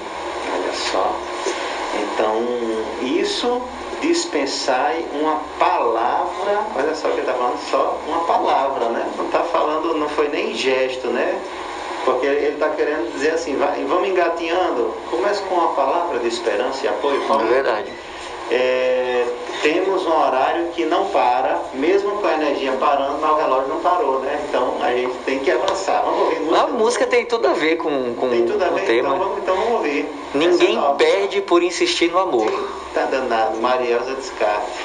Olha 0.54 0.72
só. 0.72 1.12
Então, 1.94 2.34
isso 3.02 3.62
dispensai 4.00 5.04
uma 5.20 5.40
palavra, 5.58 6.66
olha 6.76 6.94
só 6.94 7.08
que 7.08 7.14
ele 7.14 7.20
está 7.20 7.34
falando, 7.34 7.58
só 7.70 7.98
uma 8.06 8.20
palavra, 8.20 8.88
né? 8.90 9.10
Não 9.16 9.26
está 9.26 9.40
falando, 9.40 9.94
não 9.94 10.08
foi 10.08 10.28
nem 10.28 10.54
gesto, 10.54 11.08
né? 11.08 11.40
Porque 12.04 12.26
ele 12.26 12.54
está 12.54 12.70
querendo 12.70 13.12
dizer 13.12 13.30
assim, 13.30 13.56
vai, 13.56 13.84
vamos 13.84 14.08
engatinhando, 14.08 14.94
comece 15.10 15.42
com 15.42 15.54
uma 15.56 15.72
palavra 15.74 16.18
de 16.20 16.28
esperança 16.28 16.84
e 16.86 16.88
apoio. 16.88 17.22
É 17.22 17.26
Paulo. 17.26 17.46
verdade. 17.46 17.92
é, 18.50 19.26
temos 19.62 20.06
um 20.06 20.12
horário 20.12 20.68
que 20.68 20.84
não 20.84 21.06
para, 21.06 21.60
mesmo 21.74 22.12
com 22.12 22.26
a 22.26 22.34
energia 22.34 22.72
parando, 22.72 23.18
mas 23.20 23.30
o 23.30 23.34
relógio 23.36 23.68
não 23.68 23.80
parou, 23.80 24.20
né? 24.20 24.40
Então 24.48 24.76
a 24.80 24.90
gente 24.92 25.14
tem 25.26 25.38
que 25.40 25.50
avançar. 25.50 26.02
Vamos 26.02 26.20
ouvir 26.20 26.40
música. 26.40 26.62
A 26.62 26.66
música 26.68 27.06
tem 27.06 27.26
tudo 27.26 27.48
a 27.48 27.52
ver 27.52 27.76
com, 27.76 28.14
com, 28.14 28.30
tem 28.30 28.46
tudo 28.46 28.62
a 28.64 28.68
com 28.68 28.74
ver, 28.76 28.82
o 28.82 28.86
tema. 28.86 29.08
Então, 29.08 29.18
vamos, 29.18 29.38
então. 29.38 29.57
Ninguém 30.34 30.74
nova. 30.74 30.96
perde 30.96 31.40
por 31.40 31.62
insistir 31.62 32.10
no 32.10 32.18
amor. 32.18 32.50
Tá 32.94 33.04
danado, 33.06 33.60
Marielza 33.60 34.14
Descarte. 34.14 34.78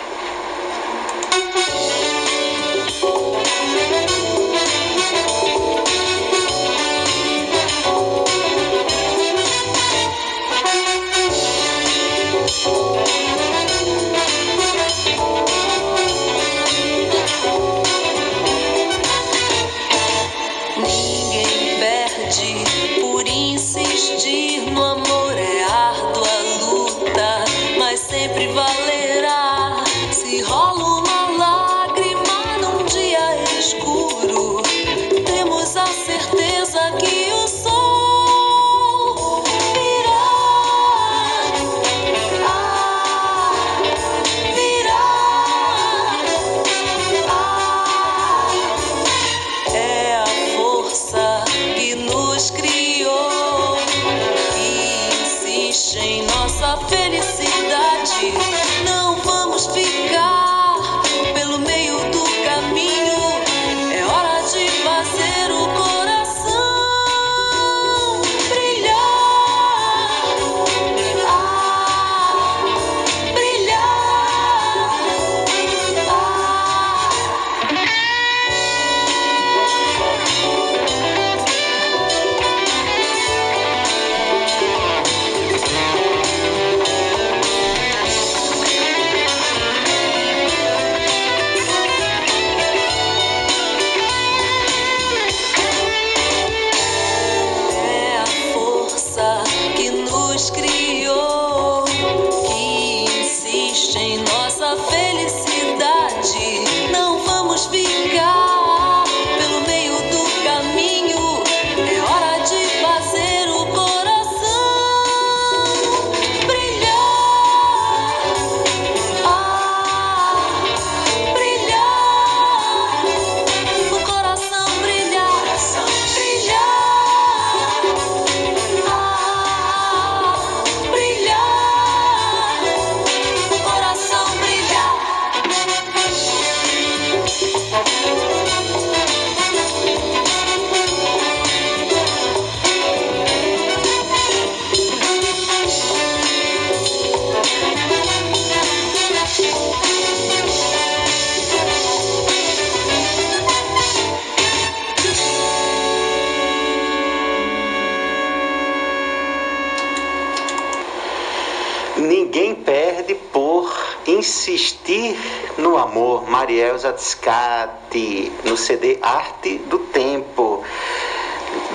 Mariel 166.64 166.80
Zatscati, 166.80 168.32
no 168.45 168.55
CD 168.55 168.97
Arte 169.01 169.57
do 169.68 169.80
Tempo. 169.80 170.64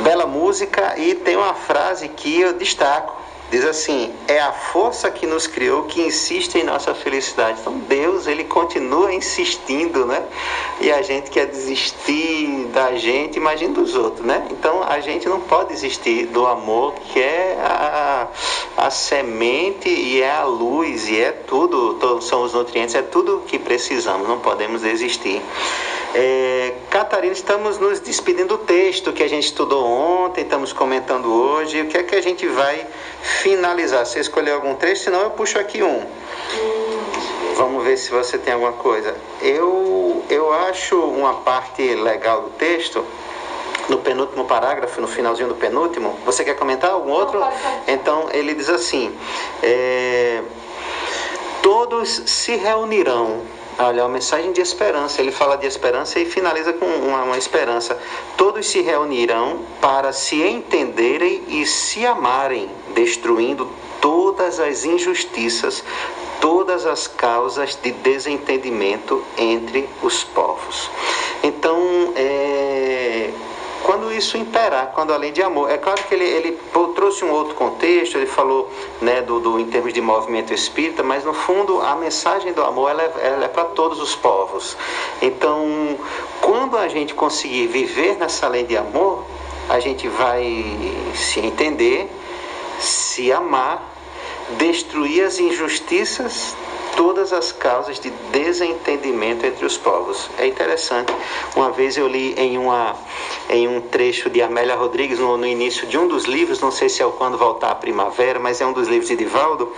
Bela 0.02 0.24
música 0.24 0.98
e 0.98 1.14
tem 1.14 1.36
uma 1.36 1.52
frase 1.52 2.08
que 2.08 2.40
eu 2.40 2.54
destaco. 2.54 3.14
Diz 3.50 3.64
assim: 3.64 4.14
é 4.26 4.40
a 4.40 4.52
força 4.52 5.10
que 5.10 5.26
nos 5.26 5.46
criou 5.46 5.84
que 5.84 6.02
insiste 6.02 6.56
em 6.56 6.64
nossa 6.64 6.94
felicidade. 6.94 7.60
Então 7.60 7.78
Deus, 7.78 8.26
ele 8.26 8.44
continua 8.44 9.12
insistindo, 9.12 10.04
né? 10.04 10.22
E 10.80 10.92
a 10.92 11.00
gente 11.00 11.30
quer 11.30 11.46
desistir 11.46 12.66
da 12.74 12.94
gente, 12.94 13.36
imagina 13.36 13.72
dos 13.72 13.94
outros, 13.94 14.26
né? 14.26 14.46
Então 14.50 14.82
a 14.82 15.00
gente 15.00 15.26
não 15.28 15.40
pode 15.40 15.70
desistir 15.70 16.26
do 16.26 16.46
amor, 16.46 16.94
que 16.94 17.20
é 17.20 17.58
a, 17.62 18.28
a 18.76 18.90
semente 18.90 19.88
e 19.88 20.20
é 20.20 20.30
a 20.30 20.44
luz 20.44 21.08
e 21.08 21.18
é 21.18 21.32
tudo, 21.32 21.94
todos 21.94 22.26
são 22.26 22.42
os 22.42 22.52
nutrientes, 22.52 22.94
é 22.94 23.02
tudo 23.02 23.42
que 23.46 23.58
precisamos, 23.58 24.28
não 24.28 24.40
podemos 24.40 24.82
desistir. 24.82 25.42
É, 26.14 26.74
Catarina, 26.90 27.34
estamos 27.34 27.78
nos 27.78 28.00
despedindo 28.00 28.56
do 28.56 28.64
texto 28.64 29.12
que 29.12 29.22
a 29.22 29.28
gente 29.28 29.44
estudou 29.44 29.84
ontem, 29.86 30.40
estamos 30.40 30.72
comentando 30.72 31.30
hoje. 31.30 31.82
O 31.82 31.86
que 31.86 31.98
é 31.98 32.02
que 32.02 32.16
a 32.16 32.22
gente 32.22 32.46
vai 32.46 32.86
finalizar? 33.22 34.06
Você 34.06 34.20
escolheu 34.20 34.54
algum 34.54 34.74
trecho? 34.74 35.04
Senão 35.04 35.20
eu 35.20 35.30
puxo 35.30 35.58
aqui 35.58 35.82
um. 35.82 36.06
Vamos 37.56 37.84
ver 37.84 37.98
se 37.98 38.10
você 38.10 38.38
tem 38.38 38.54
alguma 38.54 38.72
coisa. 38.72 39.14
Eu, 39.42 40.24
eu 40.30 40.52
acho 40.52 40.98
uma 40.98 41.34
parte 41.34 41.82
legal 41.94 42.42
do 42.42 42.50
texto, 42.50 43.04
no 43.88 43.98
penúltimo 43.98 44.46
parágrafo, 44.46 45.00
no 45.00 45.08
finalzinho 45.08 45.48
do 45.48 45.56
penúltimo. 45.56 46.18
Você 46.24 46.42
quer 46.42 46.54
comentar 46.54 46.90
algum 46.90 47.10
outro? 47.10 47.40
Então 47.86 48.28
ele 48.32 48.54
diz 48.54 48.70
assim: 48.70 49.14
é, 49.62 50.40
todos 51.62 52.22
se 52.26 52.56
reunirão. 52.56 53.57
Olha, 53.80 54.00
é 54.00 54.02
uma 54.02 54.10
mensagem 54.10 54.50
de 54.50 54.60
esperança. 54.60 55.22
Ele 55.22 55.30
fala 55.30 55.56
de 55.56 55.66
esperança 55.66 56.18
e 56.18 56.24
finaliza 56.24 56.72
com 56.72 56.86
uma, 56.86 57.22
uma 57.22 57.38
esperança. 57.38 57.96
Todos 58.36 58.66
se 58.66 58.80
reunirão 58.80 59.60
para 59.80 60.12
se 60.12 60.42
entenderem 60.42 61.44
e 61.48 61.64
se 61.64 62.04
amarem, 62.04 62.68
destruindo 62.92 63.70
todas 64.00 64.58
as 64.58 64.84
injustiças, 64.84 65.84
todas 66.40 66.86
as 66.86 67.06
causas 67.06 67.78
de 67.80 67.92
desentendimento 67.92 69.22
entre 69.36 69.88
os 70.02 70.24
povos. 70.24 70.90
Então, 71.44 72.12
é, 72.16 73.30
quando 73.88 74.12
isso 74.12 74.36
imperar, 74.36 74.92
quando 74.94 75.14
a 75.14 75.16
lei 75.16 75.30
de 75.30 75.42
amor. 75.42 75.70
É 75.70 75.78
claro 75.78 76.02
que 76.02 76.14
ele, 76.14 76.26
ele 76.26 76.58
trouxe 76.94 77.24
um 77.24 77.30
outro 77.30 77.54
contexto, 77.54 78.18
ele 78.18 78.26
falou 78.26 78.70
né, 79.00 79.22
do, 79.22 79.40
do, 79.40 79.58
em 79.58 79.64
termos 79.64 79.94
de 79.94 80.00
movimento 80.02 80.52
espírita, 80.52 81.02
mas 81.02 81.24
no 81.24 81.32
fundo 81.32 81.80
a 81.80 81.96
mensagem 81.96 82.52
do 82.52 82.62
amor 82.62 82.90
ela 82.90 83.02
é, 83.02 83.12
ela 83.28 83.44
é 83.46 83.48
para 83.48 83.64
todos 83.64 83.98
os 83.98 84.14
povos. 84.14 84.76
Então, 85.22 85.98
quando 86.42 86.76
a 86.76 86.86
gente 86.86 87.14
conseguir 87.14 87.66
viver 87.68 88.18
nessa 88.18 88.46
lei 88.46 88.64
de 88.64 88.76
amor, 88.76 89.24
a 89.70 89.80
gente 89.80 90.06
vai 90.06 90.44
se 91.14 91.40
entender, 91.40 92.10
se 92.78 93.32
amar, 93.32 93.82
destruir 94.58 95.24
as 95.24 95.38
injustiças, 95.38 96.54
todas 96.98 97.32
as 97.32 97.52
causas 97.52 98.00
de 98.00 98.10
desentendimento 98.32 99.46
entre 99.46 99.64
os 99.64 99.78
povos. 99.78 100.28
É 100.36 100.48
interessante. 100.48 101.14
Uma 101.54 101.70
vez 101.70 101.96
eu 101.96 102.08
li 102.08 102.34
em, 102.36 102.58
uma, 102.58 102.96
em 103.48 103.68
um 103.68 103.80
trecho 103.80 104.28
de 104.28 104.42
Amélia 104.42 104.74
Rodrigues, 104.74 105.20
no, 105.20 105.36
no 105.36 105.46
início 105.46 105.86
de 105.86 105.96
um 105.96 106.08
dos 106.08 106.24
livros, 106.24 106.60
não 106.60 106.72
sei 106.72 106.88
se 106.88 107.00
é 107.00 107.06
o 107.06 107.12
Quando 107.12 107.38
Voltar 107.38 107.70
a 107.70 107.74
Primavera, 107.76 108.40
mas 108.40 108.60
é 108.60 108.66
um 108.66 108.72
dos 108.72 108.88
livros 108.88 109.08
de 109.08 109.14
Divaldo, 109.14 109.72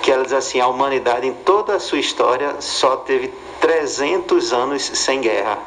que 0.00 0.10
ela 0.10 0.24
diz 0.24 0.32
assim: 0.32 0.58
a 0.58 0.66
humanidade 0.66 1.26
em 1.26 1.34
toda 1.34 1.74
a 1.74 1.78
sua 1.78 1.98
história 1.98 2.56
só 2.60 2.96
teve 2.96 3.30
300 3.60 4.54
anos 4.54 4.82
sem 4.82 5.20
guerra. 5.20 5.58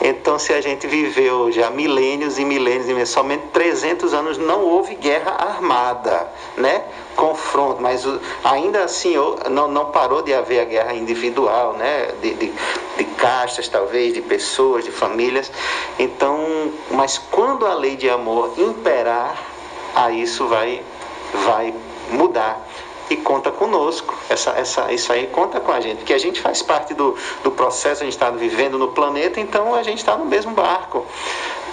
Então, 0.00 0.38
se 0.38 0.54
a 0.54 0.60
gente 0.60 0.86
viveu 0.86 1.52
já 1.52 1.70
milênios 1.70 2.38
e 2.38 2.44
milênios 2.44 2.88
e 2.88 3.06
somente 3.06 3.44
300 3.52 4.14
anos 4.14 4.38
não 4.38 4.64
houve 4.64 4.94
guerra 4.94 5.32
armada, 5.32 6.32
né? 6.56 6.82
Confronto, 7.16 7.82
mas 7.82 8.06
ainda 8.42 8.84
assim 8.84 9.14
não, 9.50 9.68
não 9.68 9.86
parou 9.86 10.22
de 10.22 10.32
haver 10.32 10.60
a 10.60 10.64
guerra 10.64 10.94
individual, 10.94 11.74
né? 11.74 12.08
De, 12.20 12.34
de, 12.34 12.52
de 12.96 13.04
castas, 13.16 13.68
talvez, 13.68 14.14
de 14.14 14.22
pessoas, 14.22 14.84
de 14.84 14.90
famílias. 14.90 15.50
Então, 15.98 16.72
mas 16.90 17.18
quando 17.18 17.66
a 17.66 17.74
lei 17.74 17.96
de 17.96 18.08
amor 18.08 18.54
imperar, 18.56 19.36
aí 19.94 20.22
isso 20.22 20.46
vai, 20.48 20.82
vai 21.34 21.74
mudar 22.10 22.66
e 23.10 23.16
conta 23.16 23.50
conosco. 23.50 24.14
Essa, 24.28 24.50
essa, 24.52 24.92
isso 24.92 25.12
aí 25.12 25.26
conta 25.26 25.60
com 25.60 25.72
a 25.72 25.80
gente, 25.80 25.98
porque 25.98 26.14
a 26.14 26.18
gente 26.18 26.40
faz 26.40 26.62
parte 26.62 26.94
do, 26.94 27.16
do 27.42 27.50
processo, 27.50 28.02
a 28.02 28.04
gente 28.04 28.14
está 28.14 28.30
vivendo 28.30 28.78
no 28.78 28.88
planeta, 28.88 29.40
então 29.40 29.74
a 29.74 29.82
gente 29.82 29.98
está 29.98 30.16
no 30.16 30.24
mesmo 30.24 30.52
barco. 30.52 31.06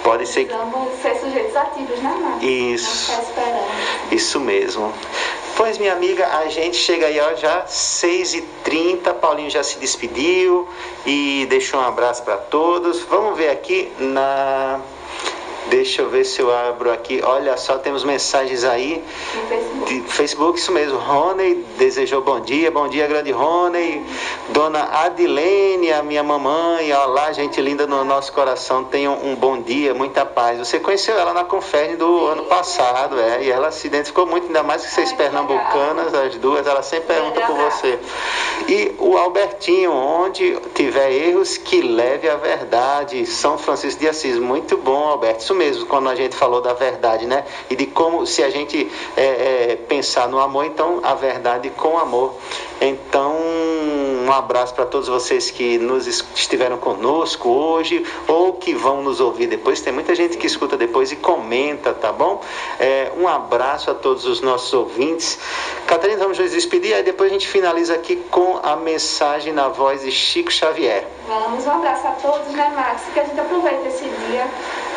Pode 0.02 0.26
ser. 0.26 0.46
Vamos 0.46 1.00
ser 1.00 1.14
sujeitos 1.16 1.54
ativos, 1.54 1.98
né, 2.00 2.16
Marcos? 2.20 2.42
Isso. 2.42 3.12
Isso 4.10 4.40
mesmo. 4.40 4.92
Pois, 5.56 5.76
minha 5.76 5.92
amiga, 5.92 6.26
a 6.38 6.46
gente 6.46 6.76
chega 6.76 7.06
aí 7.06 7.20
ó, 7.20 7.34
já 7.34 7.66
6h30, 7.66 9.12
Paulinho 9.14 9.50
já 9.50 9.62
se 9.62 9.78
despediu 9.78 10.66
e 11.04 11.46
deixou 11.50 11.80
um 11.80 11.84
abraço 11.84 12.22
para 12.22 12.38
todos. 12.38 13.00
Vamos 13.02 13.36
ver 13.36 13.50
aqui 13.50 13.92
na 13.98 14.80
Deixa 15.68 16.02
eu 16.02 16.08
ver 16.08 16.24
se 16.24 16.40
eu 16.40 16.52
abro 16.52 16.90
aqui. 16.90 17.20
Olha 17.22 17.56
só, 17.56 17.78
temos 17.78 18.02
mensagens 18.02 18.64
aí. 18.64 19.04
Facebook. 19.48 19.94
De 19.94 20.00
Facebook, 20.08 20.58
isso 20.58 20.72
mesmo. 20.72 20.98
Rony 20.98 21.54
desejou 21.76 22.22
bom 22.22 22.40
dia. 22.40 22.70
Bom 22.70 22.88
dia, 22.88 23.06
grande 23.06 23.30
Rony. 23.30 24.04
Dona 24.48 24.82
Adilene, 25.04 25.92
a 25.92 26.02
minha 26.02 26.22
mamãe. 26.22 26.92
Olá, 26.92 27.32
gente 27.32 27.60
linda 27.60 27.86
no 27.86 28.04
nosso 28.04 28.32
coração. 28.32 28.84
Tenham 28.84 29.18
um 29.22 29.36
bom 29.36 29.60
dia, 29.60 29.94
muita 29.94 30.24
paz. 30.24 30.58
Você 30.58 30.80
conheceu 30.80 31.18
ela 31.18 31.34
na 31.34 31.44
Conferne 31.44 31.96
do 31.96 32.26
ano 32.26 32.44
passado, 32.44 33.20
é. 33.20 33.42
E 33.42 33.50
ela 33.50 33.70
se 33.70 33.86
identificou 33.86 34.26
muito, 34.26 34.46
ainda 34.46 34.62
mais 34.62 34.84
que 34.84 34.90
vocês 34.92 35.12
pernambucanas, 35.12 36.14
as 36.14 36.36
duas. 36.36 36.66
Ela 36.66 36.82
sempre 36.82 37.14
pergunta 37.14 37.40
por 37.42 37.56
você. 37.56 37.98
E 38.66 38.94
o 38.98 39.16
Albertinho, 39.16 39.92
onde 39.92 40.58
tiver 40.74 41.12
erros, 41.12 41.56
que 41.58 41.82
leve 41.82 42.28
a 42.28 42.36
verdade. 42.36 43.26
São 43.26 43.58
Francisco 43.58 44.00
de 44.00 44.08
Assis. 44.08 44.38
Muito 44.38 44.76
bom, 44.76 45.06
Alberto. 45.06 45.49
Isso 45.50 45.58
mesmo, 45.58 45.86
quando 45.86 46.08
a 46.08 46.14
gente 46.14 46.36
falou 46.36 46.60
da 46.60 46.74
verdade, 46.74 47.26
né? 47.26 47.44
E 47.68 47.74
de 47.74 47.84
como, 47.84 48.24
se 48.24 48.40
a 48.40 48.50
gente 48.50 48.88
é, 49.16 49.72
é, 49.72 49.76
pensar 49.76 50.28
no 50.28 50.38
amor, 50.38 50.64
então 50.64 51.00
a 51.02 51.14
verdade 51.14 51.70
com 51.70 51.98
amor. 51.98 52.36
Então, 52.80 53.36
um 54.24 54.32
abraço 54.32 54.72
para 54.74 54.86
todos 54.86 55.08
vocês 55.08 55.50
que 55.50 55.76
nos 55.76 56.06
estiveram 56.06 56.78
conosco 56.78 57.48
hoje 57.48 58.06
ou 58.28 58.52
que 58.54 58.74
vão 58.74 59.02
nos 59.02 59.20
ouvir 59.20 59.48
depois. 59.48 59.80
Tem 59.80 59.92
muita 59.92 60.14
gente 60.14 60.38
que 60.38 60.46
escuta 60.46 60.76
depois 60.76 61.10
e 61.10 61.16
comenta, 61.16 61.92
tá 61.92 62.12
bom? 62.12 62.40
É, 62.78 63.10
um 63.18 63.26
abraço 63.26 63.90
a 63.90 63.94
todos 63.94 64.26
os 64.26 64.40
nossos 64.40 64.72
ouvintes. 64.72 65.36
Catarina, 65.84 66.20
vamos 66.20 66.38
nos 66.38 66.52
despedir, 66.52 66.94
aí 66.94 67.02
depois 67.02 67.28
a 67.28 67.32
gente 67.32 67.48
finaliza 67.48 67.94
aqui 67.94 68.16
com 68.30 68.60
a 68.62 68.76
mensagem 68.76 69.52
na 69.52 69.68
voz 69.68 70.02
de 70.02 70.12
Chico 70.12 70.52
Xavier. 70.52 71.08
Vamos, 71.26 71.66
um 71.66 71.70
abraço 71.72 72.06
a 72.06 72.12
todos, 72.12 72.52
né, 72.52 72.72
Max? 72.74 73.02
Que 73.12 73.18
a 73.18 73.24
gente 73.24 73.40
aproveite 73.40 73.88
esse 73.88 74.04
dia 74.04 74.48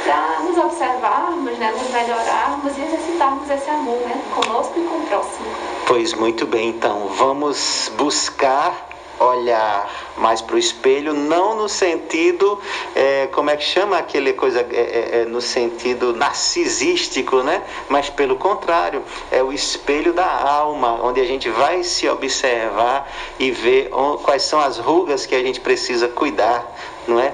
para 0.04 0.40
nos 0.42 0.58
observarmos, 0.58 1.58
né, 1.58 1.72
nos 1.72 1.90
melhorarmos 1.90 2.78
e 2.78 2.82
exercitarmos 2.82 3.50
esse 3.50 3.70
amor 3.70 4.00
né, 4.02 4.22
conosco 4.36 4.74
e 4.78 4.84
com 4.84 4.98
o 4.98 5.08
próximo. 5.08 5.46
Pois 5.88 6.14
muito 6.14 6.46
bem, 6.46 6.70
então 6.70 7.08
vamos 7.08 7.92
buscar 7.98 8.90
olhar 9.20 9.90
mais 10.18 10.42
para 10.42 10.56
o 10.56 10.60
espelho, 10.60 11.14
não 11.14 11.56
no 11.56 11.70
sentido, 11.70 12.60
é, 12.96 13.28
como 13.28 13.50
é 13.50 13.58
que 13.58 13.64
chama 13.64 13.98
aquele 13.98 14.34
coisa, 14.34 14.62
é, 14.62 14.76
é, 14.76 15.22
é, 15.22 15.26
no 15.26 15.42
sentido 15.42 16.14
narcisístico, 16.14 17.38
né? 17.42 17.62
Mas 17.90 18.10
pelo 18.10 18.36
contrário, 18.36 19.04
é 19.32 19.42
o 19.42 19.52
espelho 19.52 20.14
da 20.14 20.26
alma, 20.26 21.00
onde 21.04 21.22
a 21.22 21.26
gente 21.26 21.50
vai 21.50 21.84
se 21.84 22.08
observar 22.10 23.10
e 23.40 23.52
ver 23.52 23.90
quais 24.24 24.44
são 24.44 24.60
as 24.60 24.78
rugas 24.78 25.26
que 25.26 25.36
a 25.36 25.42
gente 25.42 25.60
precisa 25.60 26.08
cuidar, 26.08 26.66
não 27.08 27.20
é? 27.20 27.34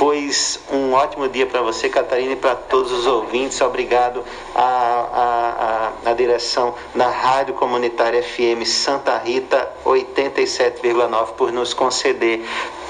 Pois 0.00 0.58
um 0.72 0.94
ótimo 0.94 1.28
dia 1.28 1.44
para 1.44 1.60
você, 1.60 1.90
Catarina, 1.90 2.32
e 2.32 2.36
para 2.36 2.54
todos 2.54 2.90
os 2.90 3.06
ouvintes. 3.06 3.60
Obrigado 3.60 4.24
à, 4.54 5.92
à, 6.06 6.10
à, 6.10 6.14
direção 6.14 6.74
da 6.94 7.10
Rádio 7.10 7.52
Comunitária 7.52 8.22
FM 8.22 8.64
Santa 8.64 9.18
Rita 9.18 9.70
87,9 9.84 11.32
por 11.36 11.52
nos 11.52 11.74
conceder 11.74 12.42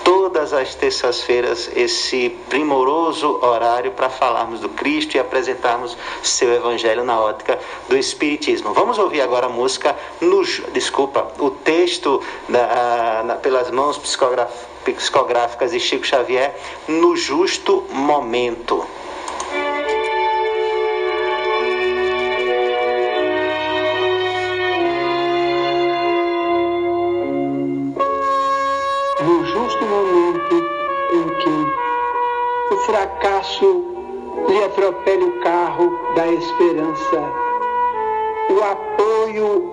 todas 0.05 0.53
as 0.53 0.75
terças-feiras 0.75 1.71
esse 1.75 2.31
primoroso 2.49 3.39
horário 3.43 3.93
para 3.93 4.09
falarmos 4.09 4.61
do 4.61 4.69
Cristo 4.69 5.17
e 5.17 5.21
apresentarmos 5.21 5.97
seu 6.23 6.53
evangelho 6.53 7.05
na 7.05 7.21
ótica 7.21 7.59
do 7.89 7.97
Espiritismo. 7.97 8.73
Vamos 8.73 8.99
ouvir 8.99 9.21
agora 9.21 9.47
a 9.47 9.51
música, 9.51 9.97
no, 10.21 10.43
desculpa, 10.73 11.33
o 11.39 11.51
texto 11.51 12.23
da, 12.49 13.23
na, 13.25 13.35
pelas 13.37 13.71
mãos 13.71 13.99
psicográficas 13.99 14.71
psicográficas 14.85 15.73
de 15.73 15.79
Chico 15.79 16.07
Xavier 16.07 16.57
no 16.89 17.15
justo 17.15 17.85
momento. 17.91 18.87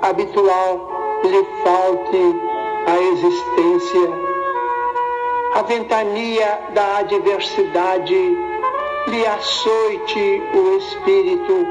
Habitual 0.10 0.88
lhe 1.24 1.43
falte 1.64 2.36
à 2.86 2.97
existência. 2.97 4.28
A 5.55 5.62
ventania 5.64 6.60
da 6.74 6.97
adversidade 6.97 8.38
lhe 9.08 9.26
açoite 9.26 10.43
o 10.53 10.78
espírito, 10.78 11.68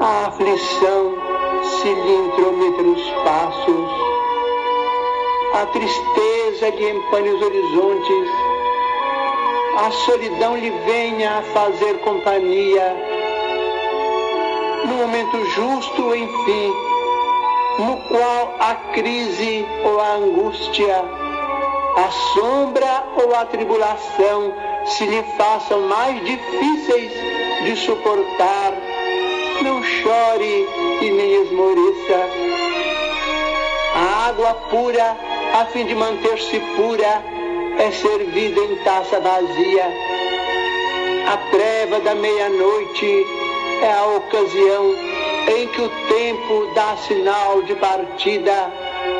a 0.00 0.26
aflição 0.26 1.14
se 1.62 1.88
lhe 1.88 2.14
intrometa 2.26 2.82
nos 2.82 3.10
passos, 3.24 3.90
a 5.54 5.66
tristeza 5.66 6.70
lhe 6.70 6.90
empane 6.90 7.30
os 7.30 7.42
horizontes, 7.42 8.30
a 9.76 9.90
solidão 9.90 10.56
lhe 10.56 10.70
venha 10.70 11.38
a 11.38 11.42
fazer 11.42 11.98
companhia, 12.00 13.19
no 14.86 14.94
momento 14.94 15.44
justo, 15.50 16.14
enfim, 16.14 16.72
no 17.78 17.96
qual 18.08 18.54
a 18.58 18.74
crise 18.92 19.66
ou 19.84 20.00
a 20.00 20.14
angústia 20.14 21.20
a 21.96 22.10
sombra 22.10 23.04
ou 23.16 23.34
a 23.34 23.44
tribulação 23.46 24.54
se 24.84 25.04
lhe 25.06 25.22
façam 25.36 25.82
mais 25.82 26.24
difíceis 26.24 27.12
de 27.64 27.76
suportar, 27.76 28.72
não 29.62 29.82
chore 29.82 30.68
e 31.00 31.10
nem 31.10 31.42
esmoreça. 31.42 32.30
A 33.94 34.28
água 34.28 34.54
pura, 34.70 35.16
a 35.60 35.64
fim 35.66 35.84
de 35.84 35.94
manter-se 35.94 36.60
pura, 36.76 37.22
é 37.78 37.90
servida 37.90 38.60
em 38.60 38.76
taça 38.76 39.20
vazia. 39.20 39.84
A 41.26 41.36
treva 41.50 42.00
da 42.00 42.14
meia-noite 42.14 43.26
é 43.82 43.92
a 43.92 44.06
ocasião 44.06 44.94
em 45.48 45.66
que 45.68 45.82
o 45.82 45.88
tempo 46.08 46.70
dá 46.74 46.96
sinal 46.96 47.62
de 47.62 47.74
partida 47.76 48.72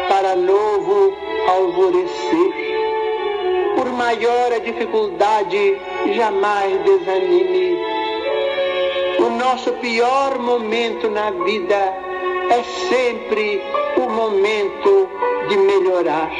para 0.08 0.36
novo 0.36 1.14
alvorecer 1.48 2.70
por 3.76 3.90
maior 3.92 4.52
a 4.52 4.58
dificuldade, 4.58 5.80
jamais 6.14 6.82
desanime. 6.82 7.78
O 9.18 9.30
nosso 9.30 9.72
pior 9.74 10.38
momento 10.38 11.08
na 11.08 11.30
vida 11.30 11.76
é 12.50 12.62
sempre 12.88 13.62
o 13.96 14.10
momento 14.10 15.08
de 15.48 15.56
melhorar. 15.56 16.30